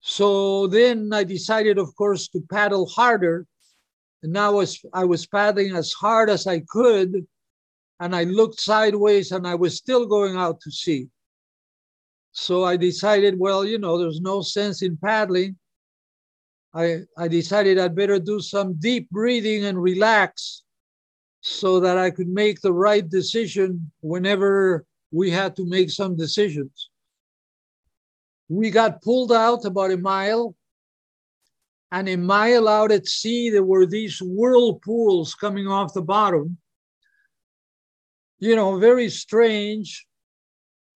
So 0.00 0.66
then 0.66 1.10
I 1.12 1.24
decided, 1.24 1.78
of 1.78 1.94
course, 1.94 2.28
to 2.28 2.40
paddle 2.50 2.86
harder. 2.86 3.46
And 4.22 4.32
now 4.32 4.48
I 4.48 4.54
was, 4.54 4.84
I 4.92 5.04
was 5.04 5.26
paddling 5.26 5.74
as 5.74 5.92
hard 5.92 6.30
as 6.30 6.46
I 6.46 6.60
could. 6.60 7.26
And 8.00 8.16
I 8.16 8.24
looked 8.24 8.60
sideways 8.60 9.30
and 9.32 9.46
I 9.46 9.54
was 9.54 9.76
still 9.76 10.06
going 10.06 10.36
out 10.36 10.60
to 10.62 10.70
sea. 10.70 11.08
So 12.32 12.64
I 12.64 12.76
decided, 12.76 13.38
well, 13.38 13.64
you 13.64 13.78
know, 13.78 13.98
there's 13.98 14.20
no 14.20 14.40
sense 14.40 14.82
in 14.82 14.96
paddling. 14.96 15.56
I, 16.72 17.00
I 17.18 17.28
decided 17.28 17.78
I'd 17.78 17.96
better 17.96 18.18
do 18.18 18.40
some 18.40 18.74
deep 18.74 19.10
breathing 19.10 19.64
and 19.64 19.82
relax 19.82 20.62
so 21.40 21.80
that 21.80 21.98
I 21.98 22.10
could 22.10 22.28
make 22.28 22.60
the 22.60 22.72
right 22.72 23.08
decision 23.08 23.90
whenever 24.00 24.84
we 25.10 25.30
had 25.30 25.56
to 25.56 25.66
make 25.66 25.90
some 25.90 26.16
decisions. 26.16 26.89
We 28.50 28.70
got 28.70 29.00
pulled 29.00 29.30
out 29.30 29.64
about 29.64 29.92
a 29.92 29.96
mile, 29.96 30.56
and 31.92 32.08
a 32.08 32.16
mile 32.16 32.66
out 32.66 32.90
at 32.90 33.06
sea, 33.06 33.48
there 33.48 33.62
were 33.62 33.86
these 33.86 34.18
whirlpools 34.18 35.34
coming 35.34 35.68
off 35.68 35.94
the 35.94 36.02
bottom. 36.02 36.58
You 38.40 38.56
know, 38.56 38.76
very 38.78 39.08
strange. 39.08 40.04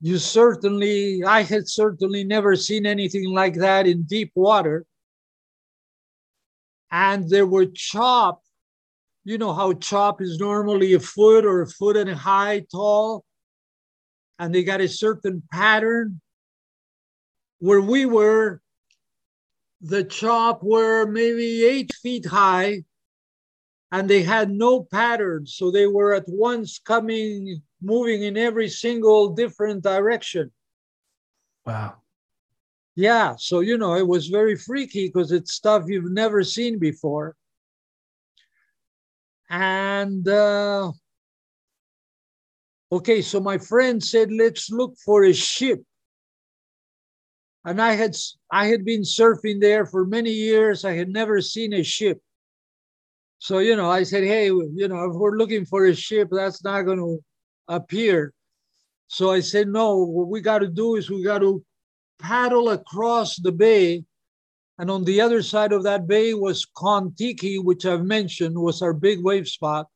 You 0.01 0.19
certainly, 0.19 1.23
I 1.25 1.43
had 1.43 1.69
certainly 1.69 2.25
never 2.25 2.57
seen 2.57 2.87
anything 2.87 3.33
like 3.33 3.55
that 3.55 3.87
in 3.87 4.03
deep 4.03 4.33
water. 4.35 4.85
And 6.91 7.31
there 7.31 7.47
were 7.47 7.67
chop 7.67 8.43
you 9.25 9.39
know 9.39 9.55
how 9.55 9.73
chop 9.73 10.21
is 10.21 10.39
normally 10.39 10.93
a 10.93 11.01
foot 11.01 11.47
or 11.47 11.63
a 11.63 11.67
foot 11.67 11.97
and 11.97 12.11
a 12.11 12.15
high 12.15 12.61
tall 12.71 13.25
and 14.39 14.55
they 14.55 14.63
got 14.63 14.83
a 14.83 14.89
certain 14.89 15.43
pattern 15.51 16.21
where 17.65 17.81
we 17.81 18.05
were 18.05 18.61
the 19.81 20.05
chop 20.05 20.63
were 20.63 21.07
maybe 21.07 21.65
eight 21.65 21.91
feet 22.03 22.27
high 22.27 22.85
and 23.91 24.07
they 24.07 24.23
had 24.23 24.51
no 24.51 24.85
pattern 24.85 25.47
so 25.47 25.71
they 25.71 25.87
were 25.87 26.13
at 26.13 26.29
once 26.29 26.79
coming 26.79 27.63
moving 27.81 28.23
in 28.23 28.37
every 28.37 28.69
single 28.69 29.31
different 29.31 29.83
direction. 29.83 30.53
Wow. 31.65 31.95
Yeah 32.97 33.35
so 33.39 33.61
you 33.61 33.79
know 33.79 33.95
it 33.95 34.07
was 34.07 34.27
very 34.27 34.57
freaky 34.57 35.07
because 35.07 35.33
it's 35.33 35.55
stuff 35.55 35.85
you've 35.87 36.13
never 36.13 36.45
seen 36.45 36.79
before. 36.79 37.35
And 39.49 40.29
uh, 40.29 40.93
okay, 42.93 43.23
so 43.23 43.41
my 43.41 43.57
friend 43.57 44.05
said, 44.05 44.31
let's 44.33 44.71
look 44.71 44.97
for 44.99 45.25
a 45.25 45.33
ship. 45.33 45.83
And 47.65 47.81
I 47.81 47.93
had 47.93 48.15
I 48.51 48.67
had 48.67 48.85
been 48.85 49.03
surfing 49.03 49.61
there 49.61 49.87
for 49.87 50.05
many 50.05 50.31
years. 50.31 50.85
I 50.85 50.93
had 50.93 51.09
never 51.09 51.41
seen 51.41 51.73
a 51.73 51.83
ship. 51.83 52.21
So 53.39 53.59
you 53.59 53.77
know, 53.77 53.91
I 53.91 54.03
said, 54.03 54.25
hey, 54.25 54.47
you 54.47 54.89
know, 54.89 55.05
if 55.11 55.15
we're 55.15 55.39
looking 55.39 55.65
for 55.65 55.87
a 55.87 55.95
ship, 55.95 56.29
that's 56.31 56.63
not 56.65 56.83
going 56.83 56.99
to 56.99 57.23
appear. 57.69 58.33
So 59.09 59.31
I 59.31 59.41
said, 59.41 59.69
no, 59.69 59.99
what 60.05 60.29
we 60.29 60.41
got 60.41 60.59
to 60.59 60.69
do 60.69 60.97
is 60.97 61.11
we 61.11 61.23
got 61.23 61.39
to 61.39 61.65
paddle 62.19 62.71
across 62.71 63.37
the 63.37 63.53
bay 63.53 64.05
and 64.79 64.91
on 64.91 65.05
the 65.05 65.21
other 65.21 65.43
side 65.43 65.73
of 65.73 65.85
that 65.85 66.07
bay 66.07 66.35
was 66.35 66.67
Kontiki, 66.77 67.63
which 67.63 67.87
I've 67.87 68.05
mentioned 68.05 68.59
was 68.59 68.83
our 68.83 68.93
big 68.93 69.23
wave 69.23 69.47
spot. 69.47 69.87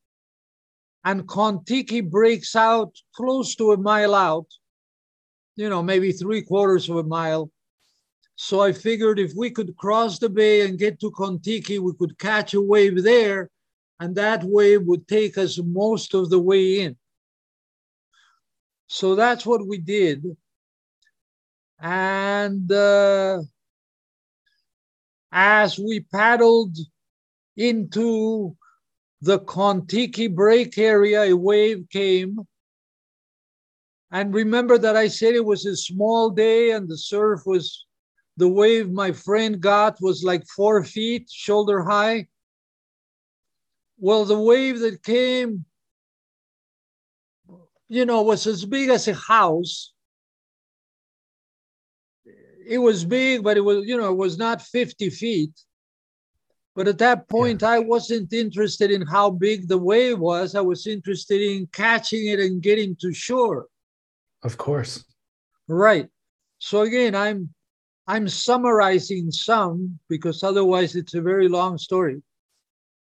And 1.04 1.26
Kontiki 1.26 2.08
breaks 2.08 2.54
out 2.54 2.94
close 3.14 3.56
to 3.56 3.72
a 3.72 3.76
mile 3.76 4.14
out, 4.14 4.46
you 5.56 5.68
know, 5.68 5.82
maybe 5.82 6.12
three 6.12 6.42
quarters 6.42 6.88
of 6.88 6.96
a 6.96 7.02
mile. 7.02 7.50
So 8.40 8.60
I 8.60 8.70
figured 8.70 9.18
if 9.18 9.32
we 9.34 9.50
could 9.50 9.76
cross 9.76 10.20
the 10.20 10.28
bay 10.28 10.64
and 10.64 10.78
get 10.78 11.00
to 11.00 11.10
Kontiki, 11.10 11.80
we 11.80 11.92
could 11.98 12.16
catch 12.20 12.54
a 12.54 12.60
wave 12.60 13.02
there, 13.02 13.50
and 13.98 14.14
that 14.14 14.44
wave 14.44 14.82
would 14.84 15.08
take 15.08 15.36
us 15.36 15.58
most 15.60 16.14
of 16.14 16.30
the 16.30 16.38
way 16.38 16.82
in. 16.82 16.96
So 18.86 19.16
that's 19.16 19.44
what 19.44 19.66
we 19.66 19.78
did. 19.78 20.24
And 21.80 22.70
uh, 22.70 23.42
as 25.32 25.76
we 25.76 25.98
paddled 25.98 26.78
into 27.56 28.56
the 29.20 29.40
Kontiki 29.40 30.32
break 30.32 30.78
area, 30.78 31.22
a 31.22 31.32
wave 31.36 31.88
came. 31.90 32.38
And 34.12 34.32
remember 34.32 34.78
that 34.78 34.94
I 34.94 35.08
said 35.08 35.34
it 35.34 35.44
was 35.44 35.66
a 35.66 35.76
small 35.76 36.30
day 36.30 36.70
and 36.70 36.88
the 36.88 36.96
surf 36.96 37.40
was, 37.44 37.84
the 38.38 38.48
wave 38.48 38.90
my 38.90 39.12
friend 39.12 39.60
got 39.60 39.98
was 40.00 40.24
like 40.24 40.44
four 40.46 40.82
feet, 40.84 41.28
shoulder 41.30 41.82
high. 41.82 42.26
Well, 43.98 44.24
the 44.24 44.40
wave 44.40 44.78
that 44.80 45.02
came, 45.02 45.64
you 47.88 48.06
know, 48.06 48.22
was 48.22 48.46
as 48.46 48.64
big 48.64 48.88
as 48.88 49.08
a 49.08 49.14
house 49.14 49.92
it 52.68 52.78
was 52.78 53.04
big, 53.04 53.42
but 53.42 53.56
it 53.56 53.62
was, 53.62 53.86
you 53.86 53.96
know, 53.96 54.10
it 54.12 54.16
was 54.16 54.36
not 54.36 54.60
50 54.60 55.08
feet. 55.08 55.58
But 56.76 56.86
at 56.86 56.98
that 56.98 57.28
point, 57.28 57.62
yeah. 57.62 57.70
I 57.70 57.78
wasn't 57.78 58.32
interested 58.32 58.90
in 58.90 59.06
how 59.06 59.30
big 59.30 59.66
the 59.66 59.78
wave 59.78 60.18
was. 60.18 60.54
I 60.54 60.60
was 60.60 60.86
interested 60.86 61.40
in 61.40 61.66
catching 61.72 62.28
it 62.28 62.38
and 62.38 62.62
getting 62.62 62.94
to 62.96 63.12
shore. 63.12 63.66
Of 64.42 64.58
course. 64.58 65.02
Right. 65.66 66.08
So 66.58 66.82
again, 66.82 67.14
I'm 67.14 67.54
I'm 68.08 68.26
summarizing 68.26 69.30
some 69.30 69.98
because 70.08 70.42
otherwise 70.42 70.96
it's 70.96 71.12
a 71.12 71.20
very 71.20 71.46
long 71.46 71.76
story. 71.76 72.22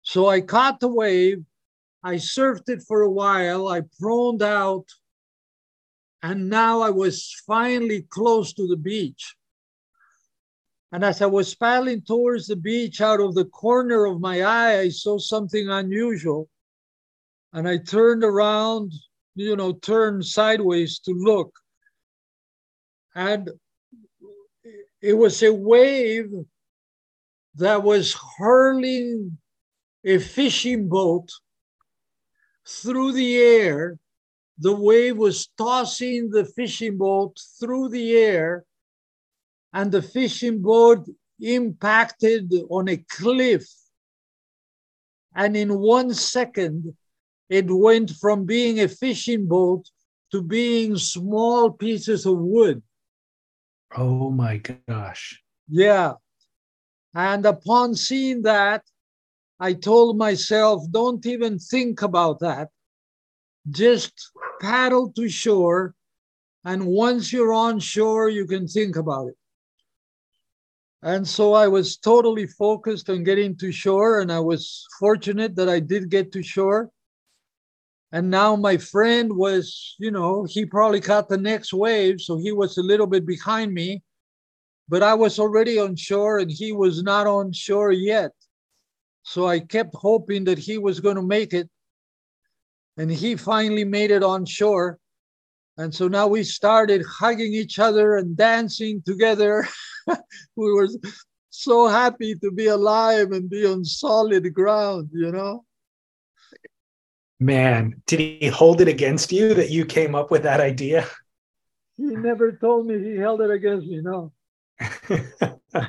So 0.03 0.29
I 0.29 0.41
caught 0.41 0.79
the 0.79 0.89
wave, 0.89 1.45
I 2.05 2.15
surfed 2.15 2.69
it 2.69 2.81
for 2.87 3.03
a 3.03 3.11
while, 3.11 3.67
I 3.67 3.83
proned 4.01 4.41
out, 4.41 4.87
and 6.23 6.49
now 6.49 6.81
I 6.81 6.91
was 6.91 7.35
finally 7.45 8.03
close 8.09 8.53
to 8.53 8.69
the 8.69 8.77
beach. 8.77 9.35
And 10.93 11.05
as 11.05 11.21
I 11.21 11.27
was 11.27 11.57
paddling 11.57 12.03
towards 12.03 12.47
the 12.47 12.55
beach, 12.55 13.01
out 13.01 13.19
of 13.19 13.35
the 13.35 13.47
corner 13.47 14.05
of 14.05 14.21
my 14.21 14.43
eye, 14.43 14.79
I 14.79 14.89
saw 14.91 15.19
something 15.19 15.69
unusual. 15.69 16.49
And 17.53 17.69
I 17.69 17.79
turned 17.79 18.23
around, 18.23 18.93
you 19.35 19.57
know, 19.57 19.73
turned 19.73 20.25
sideways 20.25 21.01
to 21.01 21.11
look. 21.11 21.53
And 23.17 23.51
it 25.05 25.13
was 25.13 25.43
a 25.43 25.53
wave 25.53 26.33
that 27.57 27.83
was 27.83 28.17
hurling 28.39 29.37
a 30.03 30.19
fishing 30.19 30.89
boat 30.89 31.29
through 32.67 33.13
the 33.13 33.37
air. 33.37 33.99
The 34.57 34.75
wave 34.75 35.19
was 35.19 35.49
tossing 35.59 36.31
the 36.31 36.47
fishing 36.47 36.97
boat 36.97 37.39
through 37.61 37.91
the 37.91 38.17
air, 38.17 38.65
and 39.75 39.93
the 39.93 40.01
fishing 40.01 40.63
boat 40.63 41.07
impacted 41.39 42.51
on 42.71 42.89
a 42.89 42.97
cliff. 42.97 43.67
And 45.35 45.55
in 45.55 45.79
one 45.81 46.15
second, 46.15 46.97
it 47.51 47.67
went 47.69 48.11
from 48.13 48.47
being 48.47 48.81
a 48.81 48.89
fishing 48.89 49.47
boat 49.47 49.85
to 50.33 50.41
being 50.41 50.97
small 50.97 51.71
pieces 51.71 52.25
of 52.25 52.39
wood. 52.39 52.83
Oh 53.97 54.31
my 54.31 54.61
gosh. 54.89 55.43
Yeah. 55.69 56.15
And 57.15 57.47
upon 57.47 57.95
seeing 57.95 58.43
that, 58.43 58.83
I 59.61 59.73
told 59.73 60.19
myself, 60.19 60.83
don't 60.91 61.25
even 61.27 61.59
think 61.59 62.03
about 62.03 62.41
that. 62.41 62.71
Just 63.71 64.13
paddle 64.61 65.13
to 65.13 65.29
shore. 65.29 65.95
And 66.65 66.87
once 66.87 67.33
you're 67.33 67.53
on 67.53 67.79
shore, 67.79 68.29
you 68.29 68.47
can 68.47 68.67
think 68.67 68.97
about 68.97 69.29
it. 69.29 69.37
And 71.03 71.29
so 71.29 71.53
I 71.53 71.69
was 71.69 71.99
totally 71.99 72.47
focused 72.47 73.11
on 73.11 73.25
getting 73.25 73.57
to 73.59 73.71
shore. 73.71 74.21
And 74.21 74.33
I 74.33 74.41
was 74.41 74.87
fortunate 74.99 75.55
that 75.57 75.69
I 75.69 75.79
did 75.79 76.11
get 76.11 76.33
to 76.33 76.43
shore. 76.43 76.91
And 78.15 78.31
now 78.31 78.57
my 78.57 78.79
friend 78.79 79.37
was, 79.37 79.95
you 79.99 80.11
know, 80.11 80.47
he 80.49 80.65
probably 80.65 81.03
caught 81.03 81.29
the 81.29 81.37
next 81.37 81.75
wave. 81.75 82.21
So 82.21 82.39
he 82.39 82.53
was 82.53 82.79
a 82.79 82.83
little 82.83 83.07
bit 83.07 83.27
behind 83.27 83.75
me 83.75 84.03
but 84.89 85.03
I 85.03 85.15
was 85.15 85.39
already 85.39 85.79
on 85.79 85.97
shore 85.97 86.39
and 86.39 86.51
he 86.51 86.73
was 86.73 87.03
not 87.03 87.27
on 87.27 87.53
shore 87.53 87.93
yet. 87.93 88.33
So 89.23 89.47
I 89.47 89.61
kept 89.61 89.95
hoping 89.95 90.45
that 90.45 90.59
he 90.59 90.79
was 90.79 91.01
going 91.01 91.17
to 91.17 91.23
make 91.23 91.55
it. 91.55 91.69
And 92.97 93.11
he 93.11 93.37
finally 93.37 93.85
made 93.85 94.11
it 94.11 94.23
on 94.23 94.45
shore. 94.45 94.99
And 95.79 95.93
so 95.93 96.07
now 96.07 96.29
we 96.29 96.45
started 96.45 97.05
hugging 97.05 97.55
each 97.55 97.79
other 97.79 98.17
and 98.17 98.37
dancing 98.37 99.03
together. 99.05 99.67
we 100.07 100.73
were 100.73 100.89
so 101.51 101.89
happy 101.89 102.37
to 102.37 102.53
be 102.53 102.67
alive 102.67 103.33
and 103.33 103.51
be 103.51 103.67
on 103.67 103.85
solid 103.85 104.53
ground, 104.55 105.09
you 105.13 105.33
know? 105.33 105.65
Man, 107.41 108.03
did 108.07 108.21
he 108.21 108.47
hold 108.47 108.81
it 108.81 108.89
against 108.89 109.33
you 109.33 109.55
that 109.55 109.71
you 109.71 109.85
came 109.85 110.15
up 110.15 110.31
with 110.31 110.45
that 110.45 110.61
idea? 110.61 111.07
He 111.97 112.05
never 112.05 112.53
told 112.53 112.87
me 112.87 112.99
he 112.99 113.17
held 113.17 113.41
it 113.41 113.51
against 113.51 113.87
me, 113.87 114.01
no. 114.01 114.33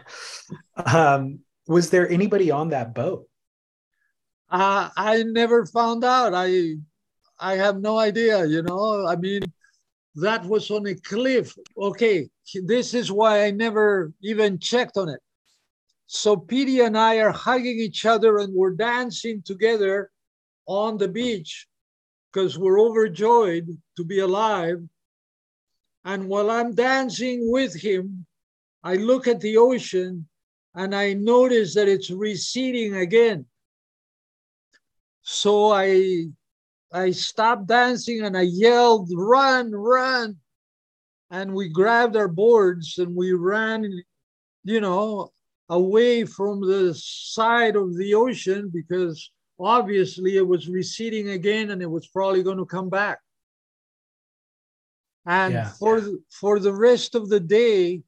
um, 0.85 1.39
was 1.67 1.89
there 1.89 2.09
anybody 2.09 2.51
on 2.51 2.69
that 2.69 2.93
boat? 2.93 3.27
Uh, 4.49 4.89
I 4.95 5.23
never 5.23 5.65
found 5.65 6.03
out. 6.03 6.33
I 6.35 6.75
I 7.39 7.55
have 7.55 7.81
no 7.81 7.97
idea. 7.97 8.45
You 8.45 8.61
know, 8.61 9.05
I 9.07 9.15
mean, 9.15 9.41
that 10.15 10.45
was 10.45 10.69
on 10.71 10.85
a 10.87 10.95
cliff. 10.95 11.55
Okay, 11.77 12.29
this 12.63 12.93
is 12.93 13.11
why 13.11 13.45
I 13.45 13.51
never 13.51 14.13
even 14.21 14.59
checked 14.59 14.97
on 14.97 15.09
it. 15.09 15.19
So 16.07 16.37
Petey 16.37 16.81
and 16.81 16.97
I 16.97 17.17
are 17.17 17.31
hugging 17.31 17.79
each 17.79 18.05
other 18.05 18.37
and 18.37 18.53
we're 18.53 18.75
dancing 18.75 19.41
together 19.41 20.11
on 20.67 20.97
the 20.97 21.07
beach 21.07 21.67
because 22.31 22.57
we're 22.57 22.79
overjoyed 22.79 23.67
to 23.97 24.03
be 24.03 24.19
alive. 24.19 24.81
And 26.03 26.27
while 26.27 26.51
I'm 26.51 26.75
dancing 26.75 27.49
with 27.51 27.73
him, 27.73 28.25
I 28.83 28.95
look 28.95 29.27
at 29.27 29.41
the 29.41 29.57
ocean 29.57 30.27
and 30.75 30.93
I 30.93 31.13
notice 31.13 31.73
that 31.75 31.87
it's 31.87 32.11
receding 32.11 32.95
again. 32.95 33.45
So 35.23 35.71
I 35.71 36.27
I 36.91 37.11
stopped 37.11 37.67
dancing 37.67 38.23
and 38.23 38.37
I 38.37 38.43
yelled, 38.43 39.09
run, 39.13 39.71
run. 39.71 40.37
And 41.31 41.53
we 41.53 41.69
grabbed 41.69 42.15
our 42.15 42.27
boards 42.27 42.99
and 42.99 43.15
we 43.15 43.33
ran, 43.33 43.91
you 44.63 44.79
know, 44.79 45.31
away 45.69 46.25
from 46.25 46.61
the 46.61 46.93
side 46.95 47.75
of 47.75 47.97
the 47.97 48.13
ocean 48.13 48.69
because 48.73 49.31
obviously 49.59 50.37
it 50.37 50.47
was 50.47 50.67
receding 50.67 51.29
again 51.29 51.71
and 51.71 51.81
it 51.81 51.89
was 51.89 52.07
probably 52.07 52.43
going 52.43 52.57
to 52.57 52.65
come 52.65 52.89
back. 52.89 53.19
And 55.25 55.53
yeah. 55.53 55.69
for, 55.79 56.01
for 56.29 56.59
the 56.59 56.73
rest 56.73 57.15
of 57.15 57.29
the 57.29 57.39
day, 57.39 58.03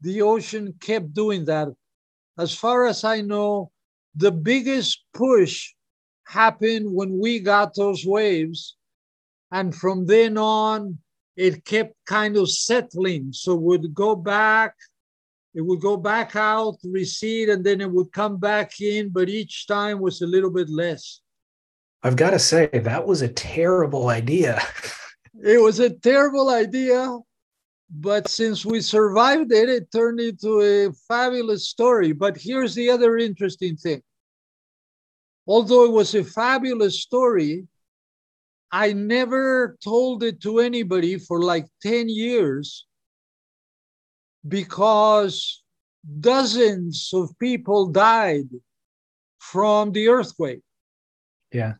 the 0.00 0.22
ocean 0.22 0.74
kept 0.80 1.12
doing 1.12 1.44
that. 1.46 1.68
As 2.38 2.54
far 2.54 2.86
as 2.86 3.04
I 3.04 3.20
know, 3.20 3.70
the 4.14 4.32
biggest 4.32 5.04
push 5.12 5.72
happened 6.24 6.92
when 6.92 7.18
we 7.18 7.40
got 7.40 7.74
those 7.74 8.04
waves. 8.04 8.76
And 9.52 9.74
from 9.74 10.06
then 10.06 10.38
on, 10.38 10.98
it 11.36 11.64
kept 11.64 11.94
kind 12.06 12.36
of 12.36 12.50
settling. 12.50 13.32
So 13.32 13.54
would 13.54 13.94
go 13.94 14.16
back, 14.16 14.74
it 15.56 15.62
would 15.62 15.80
go 15.80 15.96
back 15.96 16.36
out, 16.36 16.76
recede, 16.84 17.48
and 17.48 17.64
then 17.64 17.80
it 17.80 17.90
would 17.90 18.12
come 18.12 18.36
back 18.36 18.78
in, 18.78 19.08
but 19.08 19.30
each 19.30 19.66
time 19.66 20.00
was 20.00 20.20
a 20.20 20.26
little 20.26 20.50
bit 20.50 20.68
less. 20.68 21.22
I've 22.02 22.14
got 22.14 22.32
to 22.32 22.38
say, 22.38 22.66
that 22.66 23.06
was 23.06 23.22
a 23.22 23.28
terrible 23.28 24.08
idea. 24.08 24.60
it 25.42 25.58
was 25.58 25.80
a 25.80 25.88
terrible 25.88 26.50
idea, 26.50 27.18
but 27.90 28.28
since 28.28 28.66
we 28.66 28.82
survived 28.82 29.50
it, 29.50 29.70
it 29.70 29.90
turned 29.90 30.20
into 30.20 30.60
a 30.60 30.92
fabulous 31.08 31.70
story. 31.70 32.12
But 32.12 32.36
here's 32.36 32.74
the 32.74 32.90
other 32.90 33.16
interesting 33.16 33.76
thing. 33.76 34.02
Although 35.46 35.86
it 35.86 35.92
was 35.92 36.14
a 36.14 36.22
fabulous 36.22 37.00
story, 37.00 37.66
I 38.70 38.92
never 38.92 39.78
told 39.82 40.22
it 40.22 40.42
to 40.42 40.58
anybody 40.58 41.18
for 41.18 41.40
like 41.40 41.66
10 41.80 42.10
years 42.10 42.84
because 44.48 45.62
dozens 46.20 47.10
of 47.12 47.36
people 47.38 47.88
died 47.88 48.48
from 49.38 49.92
the 49.92 50.08
earthquake. 50.08 50.62
Yeah. 51.52 51.74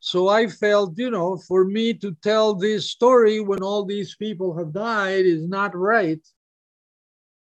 So 0.00 0.28
I 0.28 0.46
felt, 0.46 0.98
you 0.98 1.10
know, 1.10 1.36
for 1.36 1.64
me 1.64 1.92
to 1.94 2.16
tell 2.22 2.54
this 2.54 2.90
story 2.90 3.40
when 3.40 3.62
all 3.62 3.84
these 3.84 4.16
people 4.16 4.56
have 4.56 4.72
died 4.72 5.26
is 5.26 5.46
not 5.46 5.76
right. 5.76 6.20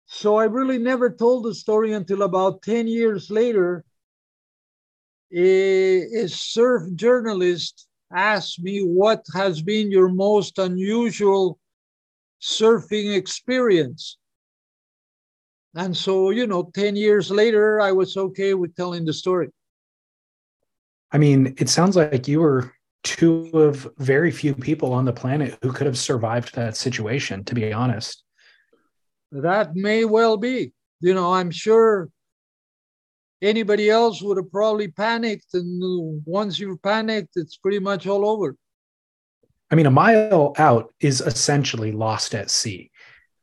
So 0.08 0.38
I 0.38 0.46
really 0.46 0.78
never 0.78 1.10
told 1.10 1.46
the 1.46 1.54
story 1.54 1.94
until 1.94 2.24
about 2.24 2.62
10 2.64 2.88
years 2.88 3.30
later. 3.30 3.84
A, 5.36 6.24
a 6.24 6.30
surf 6.30 6.84
journalist 6.96 7.88
asked 8.12 8.64
me, 8.64 8.80
What 8.80 9.26
has 9.36 9.62
been 9.62 9.92
your 9.92 10.08
most 10.08 10.58
unusual 10.58 11.60
surfing 12.42 13.16
experience? 13.16 14.18
And 15.76 15.96
so, 15.96 16.32
you 16.32 16.48
know, 16.48 16.72
10 16.74 16.96
years 16.96 17.30
later, 17.30 17.80
I 17.82 17.92
was 17.92 18.18
okay 18.18 18.54
with 18.54 18.76
telling 18.76 19.06
the 19.06 19.14
story. 19.14 19.50
I 21.12 21.18
mean, 21.18 21.56
it 21.58 21.70
sounds 21.70 21.96
like 21.96 22.28
you 22.28 22.42
were 22.42 22.74
two 23.04 23.50
of 23.54 23.88
very 23.98 24.32
few 24.32 24.54
people 24.54 24.92
on 24.92 25.06
the 25.06 25.14
planet 25.14 25.58
who 25.62 25.72
could 25.72 25.88
have 25.88 25.98
survived 25.98 26.56
that 26.56 26.76
situation, 26.76 27.44
to 27.46 27.56
be 27.56 27.72
honest. 27.72 28.24
That 29.32 29.76
may 29.76 30.06
well 30.06 30.38
be. 30.38 30.74
You 31.00 31.14
know, 31.14 31.34
I'm 31.34 31.52
sure 31.52 32.10
anybody 33.42 33.90
else 33.90 34.22
would 34.22 34.38
have 34.38 34.52
probably 34.52 34.88
panicked. 34.88 35.54
And 35.54 36.22
once 36.26 36.60
you've 36.60 36.82
panicked, 36.82 37.34
it's 37.36 37.58
pretty 37.58 37.80
much 37.80 38.08
all 38.08 38.28
over. 38.28 38.56
I 39.70 39.76
mean, 39.76 39.86
a 39.86 39.92
mile 39.92 40.54
out 40.58 40.94
is 41.00 41.22
essentially 41.22 41.92
lost 41.92 42.34
at 42.34 42.50
sea. 42.50 42.90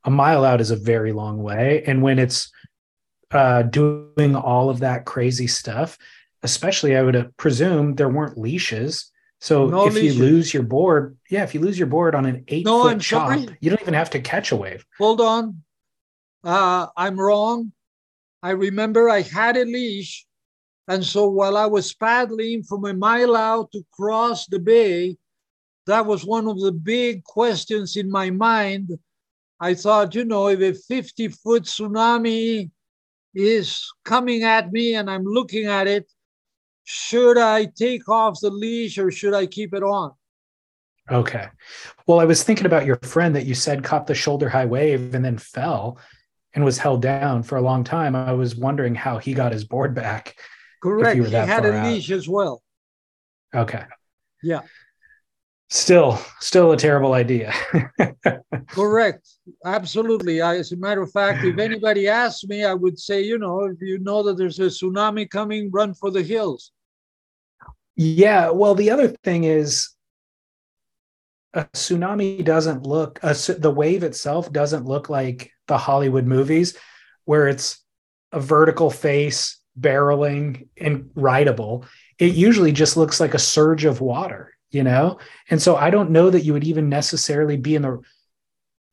A 0.04 0.10
mile 0.10 0.44
out 0.44 0.60
is 0.60 0.70
a 0.70 0.76
very 0.76 1.12
long 1.12 1.42
way. 1.42 1.82
And 1.86 2.02
when 2.02 2.18
it's 2.18 2.52
uh, 3.30 3.62
doing 3.62 4.36
all 4.36 4.70
of 4.70 4.80
that 4.80 5.04
crazy 5.04 5.46
stuff, 5.46 5.98
especially 6.42 6.96
I 6.96 7.02
would 7.02 7.36
presume 7.36 7.94
there 7.94 8.08
weren't 8.08 8.38
leashes. 8.38 9.10
So 9.40 9.66
no 9.66 9.86
if 9.86 9.94
leashes. 9.94 10.16
you 10.16 10.22
lose 10.22 10.54
your 10.54 10.62
board, 10.62 11.16
yeah, 11.28 11.42
if 11.42 11.54
you 11.54 11.60
lose 11.60 11.78
your 11.78 11.88
board 11.88 12.14
on 12.14 12.26
an 12.26 12.44
eight 12.48 12.64
no, 12.64 12.82
foot 12.82 12.92
I'm 12.92 13.00
chop, 13.00 13.28
sorry. 13.30 13.56
you 13.60 13.70
don't 13.70 13.82
even 13.82 13.94
have 13.94 14.10
to 14.10 14.20
catch 14.20 14.52
a 14.52 14.56
wave. 14.56 14.84
Hold 14.98 15.20
on. 15.20 15.62
Uh, 16.42 16.86
I'm 16.96 17.18
wrong. 17.18 17.72
I 18.42 18.50
remember 18.50 19.08
I 19.08 19.22
had 19.22 19.56
a 19.56 19.64
leash. 19.64 20.26
And 20.86 21.02
so 21.02 21.28
while 21.28 21.56
I 21.56 21.64
was 21.64 21.94
paddling 21.94 22.62
from 22.62 22.84
a 22.84 22.92
mile 22.92 23.34
out 23.34 23.72
to 23.72 23.82
cross 23.90 24.46
the 24.46 24.58
bay, 24.58 25.16
that 25.86 26.04
was 26.04 26.24
one 26.24 26.46
of 26.46 26.60
the 26.60 26.72
big 26.72 27.24
questions 27.24 27.96
in 27.96 28.10
my 28.10 28.30
mind. 28.30 28.90
I 29.64 29.74
thought, 29.74 30.14
you 30.14 30.26
know, 30.26 30.48
if 30.48 30.60
a 30.60 30.74
50 30.74 31.28
foot 31.28 31.62
tsunami 31.62 32.70
is 33.34 33.90
coming 34.04 34.42
at 34.42 34.70
me 34.70 34.94
and 34.94 35.10
I'm 35.10 35.24
looking 35.24 35.64
at 35.64 35.86
it. 35.86 36.10
Should 36.84 37.38
I 37.38 37.64
take 37.64 38.06
off 38.06 38.40
the 38.42 38.50
leash 38.50 38.98
or 38.98 39.10
should 39.10 39.32
I 39.32 39.46
keep 39.46 39.72
it 39.72 39.82
on? 39.82 40.12
Okay. 41.10 41.46
Well, 42.06 42.20
I 42.20 42.26
was 42.26 42.42
thinking 42.42 42.66
about 42.66 42.84
your 42.84 42.96
friend 42.96 43.34
that 43.36 43.46
you 43.46 43.54
said 43.54 43.82
caught 43.82 44.06
the 44.06 44.14
shoulder 44.14 44.50
high 44.50 44.66
wave 44.66 45.14
and 45.14 45.24
then 45.24 45.38
fell 45.38 45.98
and 46.52 46.62
was 46.62 46.76
held 46.76 47.00
down 47.00 47.42
for 47.42 47.56
a 47.56 47.62
long 47.62 47.84
time. 47.84 48.14
I 48.14 48.32
was 48.32 48.54
wondering 48.54 48.94
how 48.94 49.16
he 49.16 49.32
got 49.32 49.52
his 49.52 49.64
board 49.64 49.94
back. 49.94 50.36
Correct. 50.82 51.16
He 51.16 51.32
had 51.32 51.64
a 51.64 51.88
leash 51.88 52.10
as 52.10 52.28
well. 52.28 52.62
Okay. 53.54 53.84
Yeah. 54.42 54.60
Still, 55.70 56.20
still 56.40 56.72
a 56.72 56.76
terrible 56.76 57.14
idea. 57.14 57.52
Correct. 58.68 59.26
Absolutely. 59.64 60.40
I, 60.40 60.56
as 60.56 60.72
a 60.72 60.76
matter 60.76 61.02
of 61.02 61.10
fact, 61.10 61.44
if 61.44 61.58
anybody 61.58 62.06
asked 62.06 62.48
me, 62.48 62.64
I 62.64 62.74
would 62.74 62.98
say, 62.98 63.22
you 63.22 63.38
know, 63.38 63.64
if 63.64 63.78
you 63.80 63.98
know 63.98 64.22
that 64.22 64.36
there's 64.36 64.60
a 64.60 64.64
tsunami 64.64 65.28
coming, 65.28 65.70
run 65.70 65.94
for 65.94 66.10
the 66.10 66.22
hills. 66.22 66.70
Yeah. 67.96 68.50
Well, 68.50 68.74
the 68.74 68.90
other 68.90 69.08
thing 69.08 69.44
is, 69.44 69.90
a 71.54 71.64
tsunami 71.66 72.44
doesn't 72.44 72.82
look 72.84 73.20
a, 73.22 73.34
the 73.58 73.70
wave 73.70 74.02
itself 74.02 74.52
doesn't 74.52 74.86
look 74.86 75.08
like 75.08 75.52
the 75.68 75.78
Hollywood 75.78 76.26
movies 76.26 76.76
where 77.24 77.48
it's 77.48 77.80
a 78.32 78.40
vertical 78.40 78.90
face 78.90 79.58
barreling 79.78 80.68
and 80.76 81.10
rideable. 81.14 81.84
It 82.18 82.34
usually 82.34 82.72
just 82.72 82.96
looks 82.96 83.20
like 83.20 83.34
a 83.34 83.38
surge 83.38 83.84
of 83.84 84.00
water, 84.00 84.53
you 84.74 84.82
know? 84.82 85.18
And 85.50 85.62
so 85.62 85.76
I 85.76 85.90
don't 85.90 86.10
know 86.10 86.30
that 86.30 86.44
you 86.44 86.52
would 86.52 86.64
even 86.64 86.88
necessarily 86.88 87.56
be 87.56 87.74
in 87.74 87.82
the 87.82 88.00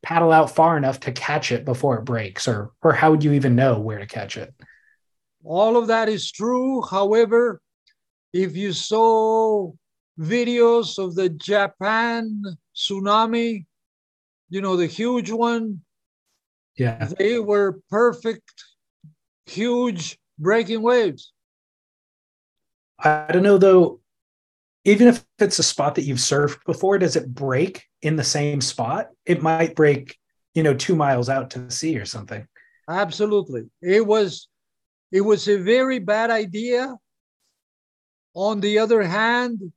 paddle 0.04 0.32
out 0.32 0.56
far 0.56 0.78
enough 0.78 1.00
to 1.02 1.12
catch 1.12 1.52
it 1.52 1.66
before 1.66 1.98
it 1.98 2.06
breaks 2.06 2.48
or 2.48 2.72
or 2.82 2.94
how 2.94 3.12
would 3.12 3.24
you 3.24 3.34
even 3.34 3.56
know 3.56 3.80
where 3.80 4.00
to 4.00 4.06
catch 4.06 4.38
it? 4.38 4.54
All 5.44 5.78
of 5.78 5.88
that 5.88 6.10
is 6.10 6.32
true. 6.32 6.82
However, 6.82 7.62
if 8.34 8.56
you 8.56 8.74
saw 8.74 9.72
videos 10.20 10.98
of 10.98 11.16
the 11.16 11.30
Japan 11.30 12.44
tsunami, 12.76 13.66
you 14.50 14.62
know, 14.62 14.76
the 14.76 14.88
huge 14.88 15.32
one. 15.32 15.82
Yeah. 16.78 17.10
They 17.18 17.40
were 17.40 17.80
perfect, 17.90 18.64
huge 19.46 20.18
breaking 20.40 20.82
waves. 20.82 21.34
I 23.00 23.28
don't 23.32 23.44
know 23.44 23.58
though, 23.58 24.01
even 24.84 25.08
if 25.08 25.24
it's 25.40 25.60
a 25.60 25.64
spot 25.64 25.96
that 25.96 26.04
you've 26.04 26.18
surfed 26.18 26.64
before, 26.66 26.98
does 26.98 27.16
it 27.16 27.34
break 27.34 27.86
in 28.02 28.16
the 28.16 28.24
same 28.24 28.62
spot? 28.62 29.10
It 29.26 29.42
might 29.42 29.76
break, 29.76 30.18
you 30.56 30.64
know, 30.64 30.74
two 30.74 30.96
miles 30.96 31.30
out 31.30 31.52
to 31.52 31.70
sea 31.70 31.98
or 32.00 32.06
something. 32.06 32.48
Absolutely. 32.90 33.64
It 33.82 34.06
was 34.06 34.48
it 35.12 35.22
was 35.22 35.48
a 35.48 35.58
very 35.58 36.00
bad 36.00 36.30
idea. 36.30 36.96
On 38.34 38.62
the 38.62 38.80
other 38.80 39.02
hand, 39.04 39.72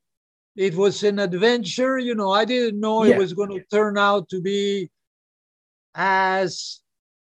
it 0.57 0.75
was 0.75 1.03
an 1.03 1.19
adventure. 1.19 1.99
You 1.99 2.15
know, 2.15 2.31
I 2.31 2.45
didn't 2.45 2.81
know 2.81 3.05
yeah. 3.05 3.15
it 3.15 3.19
was 3.19 3.35
going 3.35 3.51
to 3.51 3.65
turn 3.65 3.99
out 3.99 4.29
to 4.31 4.41
be 4.41 4.91
as 5.95 6.81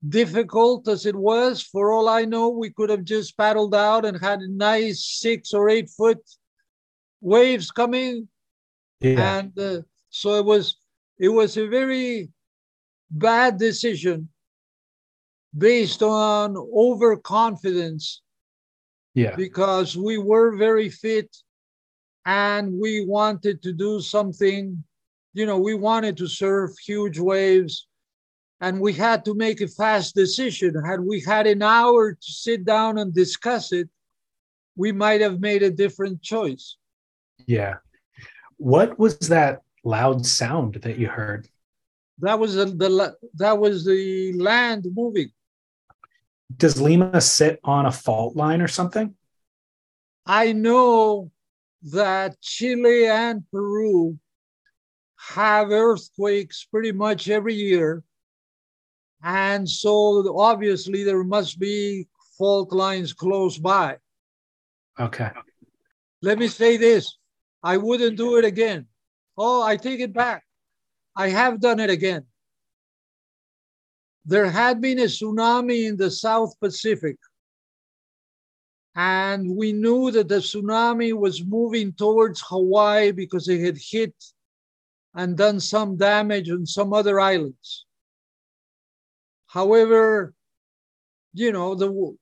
difficult 0.07 0.89
as 0.89 1.07
it 1.07 1.15
was. 1.15 1.63
For 1.63 1.93
all 1.93 2.09
I 2.09 2.25
know, 2.25 2.49
we 2.49 2.71
could 2.71 2.91
have 2.91 3.05
just 3.05 3.37
paddled 3.39 3.75
out 3.75 4.05
and 4.05 4.21
had 4.21 4.41
a 4.41 4.49
nice 4.49 5.05
six 5.05 5.55
or 5.55 5.69
eight 5.69 5.89
foot 5.89 6.19
waves 7.21 7.71
coming. 7.71 8.29
Yeah. 9.01 9.39
And 9.39 9.59
uh, 9.59 9.83
so 10.11 10.35
it 10.35 10.45
was 10.45 10.77
it 11.19 11.29
was 11.29 11.57
a 11.57 11.67
very 11.67 12.31
bad 13.11 13.59
decision 13.59 14.29
based 15.57 16.03
on 16.03 16.57
overconfidence. 16.57 18.23
Yeah. 19.15 19.35
Because 19.35 19.97
we 19.97 20.19
were 20.19 20.57
very 20.57 20.89
fit 20.89 21.37
and 22.27 22.73
we 22.79 23.05
wanted 23.05 23.63
to 23.63 23.73
do 23.73 24.01
something 24.01 24.83
you 25.33 25.47
know 25.47 25.59
we 25.59 25.75
wanted 25.75 26.17
to 26.17 26.27
surf 26.27 26.73
huge 26.85 27.19
waves 27.19 27.87
and 28.61 28.81
we 28.81 28.93
had 28.93 29.25
to 29.25 29.35
make 29.35 29.61
a 29.61 29.69
fast 29.69 30.15
decision 30.15 30.75
had 30.85 31.01
we 31.01 31.21
had 31.21 31.47
an 31.47 31.63
hour 31.63 32.13
to 32.13 32.33
sit 32.33 32.65
down 32.65 32.99
and 32.99 33.15
discuss 33.15 33.73
it 33.73 33.89
we 34.77 34.93
might 34.93 35.21
have 35.21 35.41
made 35.41 35.63
a 35.63 35.71
different 35.71 36.21
choice 36.23 36.77
yeah 37.51 37.75
what 38.57 38.99
was 38.99 39.19
that 39.29 39.63
loud 39.85 40.25
sound 40.25 40.75
that 40.75 40.99
you 40.99 41.09
heard 41.09 41.49
that 42.19 42.39
was 42.39 42.55
the, 42.55 42.67
the 42.67 43.17
that 43.35 43.59
was 43.59 43.85
the 43.85 44.33
land 44.35 44.87
moving 44.95 45.31
does 46.57 46.81
lima 46.81 47.21
sit 47.21 47.59
on 47.65 47.87
a 47.87 47.93
fault 47.93 48.37
line 48.37 48.61
or 48.61 48.69
something 48.69 49.15
i 50.27 50.53
know 50.53 51.31
that 51.83 52.41
Chile 52.41 53.07
and 53.07 53.43
Peru 53.51 54.19
have 55.17 55.71
earthquakes 55.71 56.67
pretty 56.71 56.93
much 56.93 57.29
every 57.29 57.55
year. 57.55 58.03
And 59.23 59.69
so 59.69 60.39
obviously 60.39 61.05
there 61.05 61.25
must 61.25 61.59
be 61.59 62.07
fault 62.39 62.73
lines 62.73 63.13
close 63.13 63.59
by. 63.59 63.97
Okay. 64.99 65.31
Let 66.23 66.39
me 66.39 66.49
say 66.49 66.77
this 66.77 67.17
I 67.63 67.77
wouldn't 67.77 68.17
do 68.17 68.37
it 68.37 68.45
again. 68.45 68.87
Oh, 69.37 69.63
I 69.63 69.77
take 69.77 70.01
it 70.01 70.13
back. 70.13 70.45
I 71.17 71.29
have 71.29 71.61
done 71.61 71.81
it 71.81 71.91
again. 71.91 72.25
There 74.25 74.51
had 74.51 74.81
been 74.81 74.99
a 74.99 75.05
tsunami 75.05 75.89
in 75.89 75.97
the 75.97 76.11
South 76.11 76.59
Pacific 76.61 77.17
and 78.95 79.57
we 79.57 79.73
knew 79.73 80.11
that 80.11 80.29
the 80.29 80.37
tsunami 80.37 81.13
was 81.13 81.45
moving 81.45 81.93
towards 81.93 82.43
Hawaii 82.47 83.13
because 83.13 83.49
it 83.49 83.61
had 83.61 83.79
hit 83.79 84.15
and 85.15 85.37
done 85.37 85.61
some 85.61 85.97
damage 85.97 86.51
on 86.51 86.67
some 86.67 86.93
other 86.93 87.21
islands. 87.21 87.87
However, 89.47 90.35
you 91.35 91.53
know, 91.53 91.75
the 91.75 92.17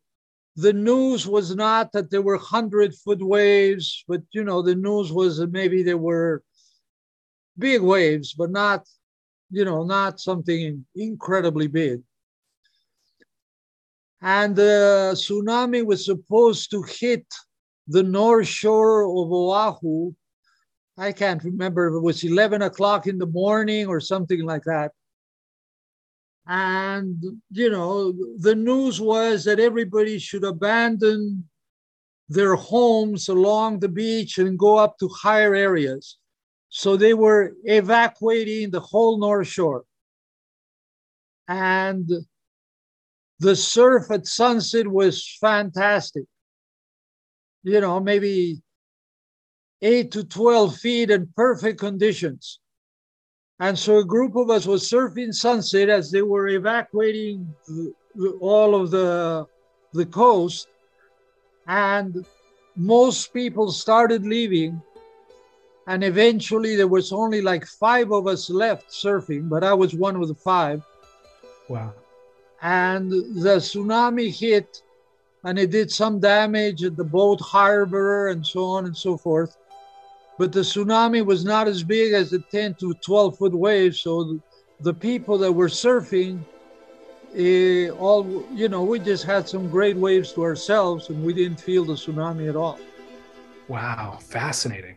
the 0.61 0.73
news 0.73 1.27
was 1.27 1.55
not 1.55 1.93
that 1.93 2.11
there 2.11 2.23
were 2.23 2.37
100 2.37 2.95
foot 2.95 3.23
waves, 3.23 4.05
but 4.09 4.23
you 4.33 4.45
know, 4.45 4.61
the 4.63 4.75
news 4.75 5.13
was 5.13 5.39
that 5.39 5.53
maybe 5.53 5.83
there 5.83 5.99
were 5.99 6.43
big 7.57 7.83
waves, 7.83 8.35
but 8.35 8.51
not, 8.51 8.87
you 9.51 9.65
know, 9.65 9.85
not 9.85 10.21
something 10.21 10.85
incredibly 10.95 11.67
big 11.67 12.03
and 14.21 14.57
the 14.57 15.13
tsunami 15.15 15.85
was 15.85 16.05
supposed 16.05 16.71
to 16.71 16.83
hit 16.83 17.25
the 17.87 18.03
north 18.03 18.49
shore 18.49 19.03
of 19.03 19.33
Oahu. 19.33 20.13
I 20.97 21.13
can't 21.13 21.43
remember 21.45 21.89
if 21.89 21.95
it 21.95 22.03
was 22.03 22.25
11 22.25 22.63
o'clock 22.63 23.07
in 23.07 23.19
the 23.19 23.27
morning 23.27 23.87
or 23.87 24.01
something 24.01 24.45
like 24.45 24.65
that. 24.65 24.93
And, 26.49 27.23
you 27.51 27.71
know, 27.71 28.15
the 28.39 28.55
news 28.55 29.01
was 29.01 29.45
that 29.45 29.61
everybody 29.61 30.19
should 30.19 30.45
abandon 30.45 31.47
their 32.31 32.55
homes 32.55 33.29
along 33.29 33.81
the 33.81 33.89
beach 33.89 34.39
and 34.39 34.59
go 34.59 34.79
up 34.79 34.99
to 34.99 35.09
higher 35.09 35.55
areas. 35.55 36.16
So 36.70 36.97
they 36.97 37.12
were 37.12 37.53
evacuating 37.65 38.70
the 38.70 38.81
whole 38.81 39.19
North 39.19 39.49
Shore. 39.49 39.85
And 41.49 42.11
the 43.41 43.57
surf 43.57 44.11
at 44.11 44.27
sunset 44.27 44.87
was 44.89 45.37
fantastic. 45.41 46.25
You 47.62 47.81
know, 47.81 48.01
maybe 48.01 48.62
eight 49.83 50.12
to 50.12 50.25
12 50.25 50.77
feet 50.77 51.11
in 51.11 51.33
perfect 51.37 51.79
conditions. 51.79 52.61
And 53.60 53.78
so 53.78 53.98
a 53.98 54.05
group 54.05 54.36
of 54.36 54.51
us 54.51 54.66
was 54.66 54.89
surfing 54.89 55.35
sunset 55.35 55.89
as 55.89 56.10
they 56.10 56.22
were 56.22 56.48
evacuating 56.48 57.52
all 58.40 58.74
of 58.74 58.90
the, 58.90 59.47
the 59.93 60.06
coast. 60.06 60.68
And 61.66 62.24
most 62.76 63.32
people 63.32 63.72
started 63.72 64.24
leaving. 64.24 64.80
And 65.89 66.05
eventually 66.05 66.76
there 66.76 66.86
was 66.86 67.12
only 67.12 67.40
like 67.40 67.66
five 67.66 68.12
of 68.12 68.26
us 68.26 68.48
left 68.48 68.90
surfing, 68.90 69.48
but 69.48 69.64
I 69.64 69.74
was 69.74 69.94
one 69.94 70.16
of 70.16 70.28
the 70.28 70.35
five. 70.35 70.82
Wow 71.68 71.94
and 72.62 73.10
the 73.10 73.56
tsunami 73.59 74.36
hit 74.36 74.82
and 75.44 75.59
it 75.59 75.70
did 75.70 75.90
some 75.90 76.18
damage 76.18 76.82
at 76.82 76.97
the 76.97 77.05
boat 77.05 77.40
harbor 77.40 78.28
and 78.28 78.44
so 78.44 78.64
on 78.64 78.86
and 78.86 78.97
so 78.97 79.16
forth. 79.16 79.56
But 80.39 80.52
the 80.52 80.60
tsunami 80.60 81.24
was 81.24 81.44
not 81.44 81.66
as 81.66 81.82
big 81.82 82.12
as 82.12 82.31
the 82.31 82.39
10 82.39 82.77
to 82.77 82.94
12 82.94 83.36
foot 83.36 83.52
waves. 83.52 84.01
So 84.01 84.39
the 84.81 84.94
people 84.94 85.36
that 85.39 85.52
were 85.52 85.66
surfing, 85.66 86.39
eh, 87.35 87.89
all, 87.90 88.47
you 88.55 88.69
know, 88.69 88.85
we 88.85 89.01
just 89.01 89.24
had 89.24 89.48
some 89.48 89.69
great 89.69 89.97
waves 89.97 90.32
to 90.35 90.44
ourselves 90.44 91.10
and 91.10 91.24
we 91.24 91.35
didn't 91.35 91.60
feel 91.60 91.85
the 91.85 91.94
tsunami 91.94 92.48
at 92.48 92.55
all. 92.55 92.78
Wow, 93.66 94.19
fascinating. 94.23 94.97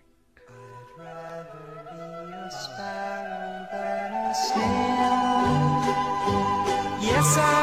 Yes, 7.01 7.37
I 7.37 7.60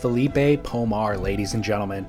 Felipe 0.00 0.62
Pomar, 0.62 1.20
ladies 1.20 1.52
and 1.52 1.62
gentlemen. 1.62 2.06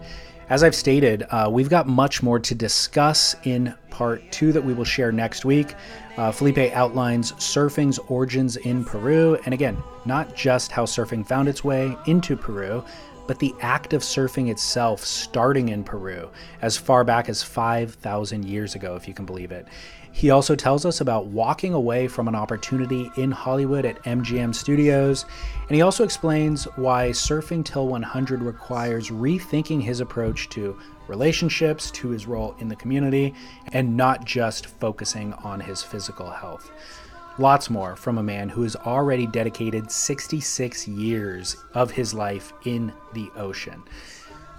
As 0.49 0.63
I've 0.63 0.75
stated, 0.75 1.25
uh, 1.29 1.49
we've 1.51 1.69
got 1.69 1.87
much 1.87 2.23
more 2.23 2.39
to 2.39 2.55
discuss 2.55 3.35
in 3.43 3.73
part 3.89 4.31
two 4.31 4.51
that 4.53 4.63
we 4.63 4.73
will 4.73 4.85
share 4.85 5.11
next 5.11 5.43
week. 5.43 5.75
Uh, 6.17 6.31
Felipe 6.31 6.73
outlines 6.73 7.33
surfing's 7.33 7.99
origins 8.07 8.55
in 8.57 8.85
Peru, 8.85 9.37
and 9.45 9.53
again, 9.53 9.81
not 10.05 10.35
just 10.35 10.71
how 10.71 10.85
surfing 10.85 11.25
found 11.25 11.49
its 11.49 11.63
way 11.63 11.97
into 12.05 12.37
Peru, 12.37 12.83
but 13.27 13.39
the 13.39 13.53
act 13.61 13.93
of 13.93 14.01
surfing 14.01 14.49
itself 14.49 15.05
starting 15.05 15.69
in 15.69 15.83
Peru 15.83 16.29
as 16.61 16.75
far 16.75 17.03
back 17.03 17.29
as 17.29 17.43
5,000 17.43 18.45
years 18.45 18.75
ago, 18.75 18.95
if 18.95 19.07
you 19.07 19.13
can 19.13 19.25
believe 19.25 19.51
it. 19.51 19.67
He 20.13 20.29
also 20.29 20.55
tells 20.55 20.85
us 20.85 21.01
about 21.01 21.27
walking 21.27 21.73
away 21.73 22.07
from 22.07 22.27
an 22.27 22.35
opportunity 22.35 23.09
in 23.15 23.31
Hollywood 23.31 23.85
at 23.85 24.03
MGM 24.03 24.53
Studios, 24.53 25.25
and 25.67 25.75
he 25.75 25.81
also 25.81 26.03
explains 26.03 26.65
why 26.75 27.09
Surfing 27.09 27.63
Till 27.63 27.87
100 27.87 28.41
requires 28.41 29.09
rethinking 29.09 29.81
his 29.81 29.99
approach 29.99 30.49
to 30.49 30.77
relationships, 31.07 31.89
to 31.91 32.09
his 32.09 32.27
role 32.27 32.55
in 32.59 32.67
the 32.67 32.75
community, 32.75 33.33
and 33.73 33.97
not 33.97 34.25
just 34.25 34.67
focusing 34.67 35.33
on 35.33 35.59
his 35.59 35.81
physical 35.81 36.29
health. 36.29 36.71
Lots 37.39 37.69
more 37.69 37.95
from 37.95 38.17
a 38.17 38.23
man 38.23 38.49
who 38.49 38.63
has 38.63 38.75
already 38.75 39.25
dedicated 39.25 39.89
66 39.89 40.87
years 40.87 41.55
of 41.73 41.91
his 41.91 42.13
life 42.13 42.51
in 42.65 42.91
the 43.13 43.29
ocean. 43.37 43.81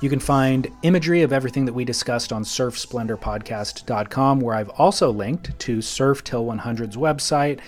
You 0.03 0.11
can 0.11 0.19
find 0.19 0.69
imagery 0.83 1.23
of 1.23 1.33
everything 1.33 1.65
that 1.65 1.75
we 1.75 1.85
discussed 1.85 2.33
on 2.33 2.43
surfsplendorpodcast.com, 2.43 4.41
where 4.41 4.57
I've 4.57 4.71
also 4.71 5.13
linked 5.13 5.57
to 5.61 5.81
Surf 5.81 6.25
Till 6.25 6.45
100's 6.45 6.97
website. 6.97 7.61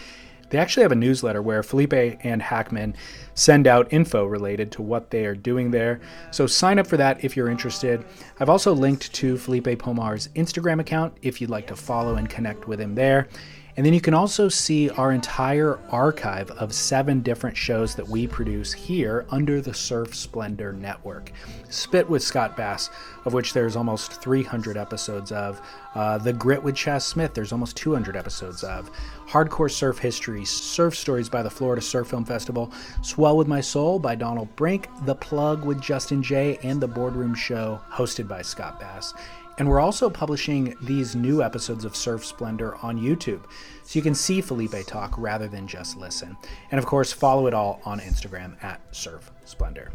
They 0.50 0.58
actually 0.58 0.82
have 0.82 0.90
a 0.90 0.96
newsletter 0.96 1.40
where 1.42 1.62
Felipe 1.62 1.92
and 1.92 2.42
Hakman 2.42 2.96
send 3.34 3.68
out 3.68 3.92
info 3.92 4.24
related 4.24 4.72
to 4.72 4.82
what 4.82 5.10
they 5.10 5.26
are 5.26 5.36
doing 5.36 5.70
there. 5.70 6.00
So 6.32 6.48
sign 6.48 6.80
up 6.80 6.88
for 6.88 6.96
that 6.96 7.22
if 7.22 7.36
you're 7.36 7.48
interested. 7.48 8.04
I've 8.40 8.50
also 8.50 8.72
linked 8.72 9.12
to 9.12 9.38
Felipe 9.38 9.78
Pomar's 9.78 10.26
Instagram 10.34 10.80
account 10.80 11.16
if 11.22 11.40
you'd 11.40 11.50
like 11.50 11.68
to 11.68 11.76
follow 11.76 12.16
and 12.16 12.28
connect 12.28 12.66
with 12.66 12.80
him 12.80 12.96
there. 12.96 13.28
And 13.76 13.84
then 13.84 13.92
you 13.92 14.00
can 14.00 14.14
also 14.14 14.48
see 14.48 14.88
our 14.90 15.10
entire 15.10 15.80
archive 15.90 16.50
of 16.52 16.72
seven 16.72 17.20
different 17.22 17.56
shows 17.56 17.96
that 17.96 18.08
we 18.08 18.26
produce 18.28 18.72
here 18.72 19.26
under 19.30 19.60
the 19.60 19.74
Surf 19.74 20.14
Splendor 20.14 20.72
Network. 20.72 21.32
Spit 21.70 22.08
with 22.08 22.22
Scott 22.22 22.56
Bass, 22.56 22.88
of 23.24 23.32
which 23.32 23.52
there's 23.52 23.74
almost 23.74 24.22
300 24.22 24.76
episodes 24.76 25.32
of. 25.32 25.60
Uh, 25.96 26.18
the 26.18 26.32
Grit 26.32 26.62
with 26.62 26.76
Chaz 26.76 27.02
Smith, 27.02 27.34
there's 27.34 27.52
almost 27.52 27.76
200 27.76 28.16
episodes 28.16 28.62
of. 28.62 28.90
Hardcore 29.26 29.70
Surf 29.70 29.98
History, 29.98 30.44
Surf 30.44 30.94
Stories 30.94 31.28
by 31.28 31.42
the 31.42 31.50
Florida 31.50 31.82
Surf 31.82 32.08
Film 32.08 32.24
Festival, 32.24 32.72
Swell 33.02 33.36
with 33.36 33.48
My 33.48 33.60
Soul 33.60 33.98
by 33.98 34.14
Donald 34.14 34.54
Brink, 34.54 34.88
The 35.04 35.16
Plug 35.16 35.64
with 35.64 35.80
Justin 35.80 36.22
Jay, 36.22 36.58
and 36.62 36.80
The 36.80 36.88
Boardroom 36.88 37.34
Show 37.34 37.80
hosted 37.90 38.28
by 38.28 38.42
Scott 38.42 38.78
Bass. 38.78 39.14
And 39.58 39.68
we're 39.68 39.80
also 39.80 40.10
publishing 40.10 40.74
these 40.82 41.14
new 41.14 41.42
episodes 41.42 41.84
of 41.84 41.94
Surf 41.94 42.24
Splendor 42.24 42.74
on 42.76 42.98
YouTube, 42.98 43.44
so 43.84 43.98
you 43.98 44.02
can 44.02 44.14
see 44.14 44.40
Felipe 44.40 44.74
talk 44.86 45.16
rather 45.16 45.46
than 45.46 45.68
just 45.68 45.96
listen. 45.96 46.36
And 46.72 46.78
of 46.78 46.86
course, 46.86 47.12
follow 47.12 47.46
it 47.46 47.54
all 47.54 47.80
on 47.84 48.00
Instagram 48.00 48.62
at 48.64 48.80
Surf 48.94 49.30
Splendor. 49.44 49.92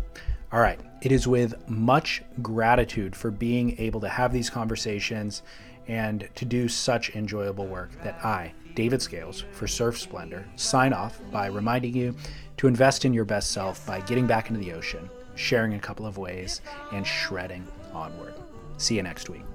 All 0.52 0.61
right, 0.61 0.80
it 1.02 1.11
is 1.11 1.27
with 1.27 1.69
much 1.69 2.23
gratitude 2.41 3.15
for 3.15 3.31
being 3.31 3.77
able 3.80 3.99
to 3.99 4.10
have 4.10 4.31
these 4.31 4.49
conversations 4.49 5.44
and 5.88 6.30
to 6.36 6.45
do 6.45 6.68
such 6.69 7.15
enjoyable 7.15 7.68
work 7.68 7.91
that 8.03 8.23
I, 8.23 8.53
David 8.76 9.02
Scales, 9.02 9.44
for 9.52 9.68
Surf 9.68 9.99
Splendor, 9.99 10.45
sign 10.56 10.94
off 10.94 11.19
by 11.31 11.48
reminding 11.48 11.95
you 11.95 12.15
to 12.57 12.68
invest 12.68 13.06
in 13.06 13.14
your 13.14 13.26
best 13.26 13.52
self 13.52 13.86
by 13.86 13.99
getting 14.02 14.26
back 14.26 14.49
into 14.49 14.61
the 14.61 14.73
ocean, 14.73 15.10
sharing 15.36 15.73
a 15.73 15.80
couple 15.80 16.06
of 16.06 16.18
ways, 16.18 16.61
and 16.94 17.06
shredding 17.06 17.68
onward. 17.94 18.34
See 18.77 18.95
you 18.95 19.03
next 19.03 19.30
week. 19.30 19.49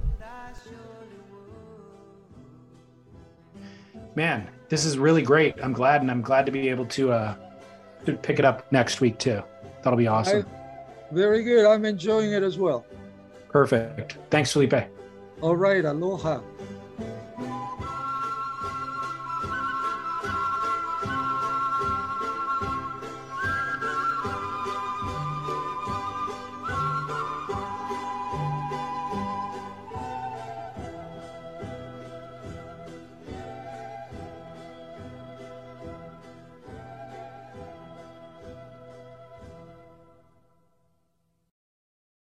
Man, 4.15 4.49
this 4.69 4.85
is 4.85 4.99
really 4.99 5.23
great. 5.23 5.57
I'm 5.63 5.73
glad, 5.73 6.03
and 6.03 6.11
I'm 6.11 6.23
glad 6.23 6.47
to 6.47 6.53
be 6.53 6.69
able 6.69 6.87
to 6.87 7.13
uh, 7.13 7.35
to 8.07 8.13
pick 8.15 8.39
it 8.39 8.45
up 8.45 8.71
next 8.73 9.01
week 9.01 9.19
too. 9.19 9.43
That'll 9.83 9.97
be 9.97 10.07
awesome. 10.07 10.47
I, 10.47 11.15
very 11.15 11.43
good. 11.43 11.67
I'm 11.67 11.85
enjoying 11.85 12.33
it 12.33 12.43
as 12.43 12.59
well. 12.59 12.85
Perfect. 13.49 14.19
Thanks, 14.31 14.53
Felipe. 14.53 14.75
All 15.41 15.57
right. 15.57 15.85
Aloha. 15.85 16.41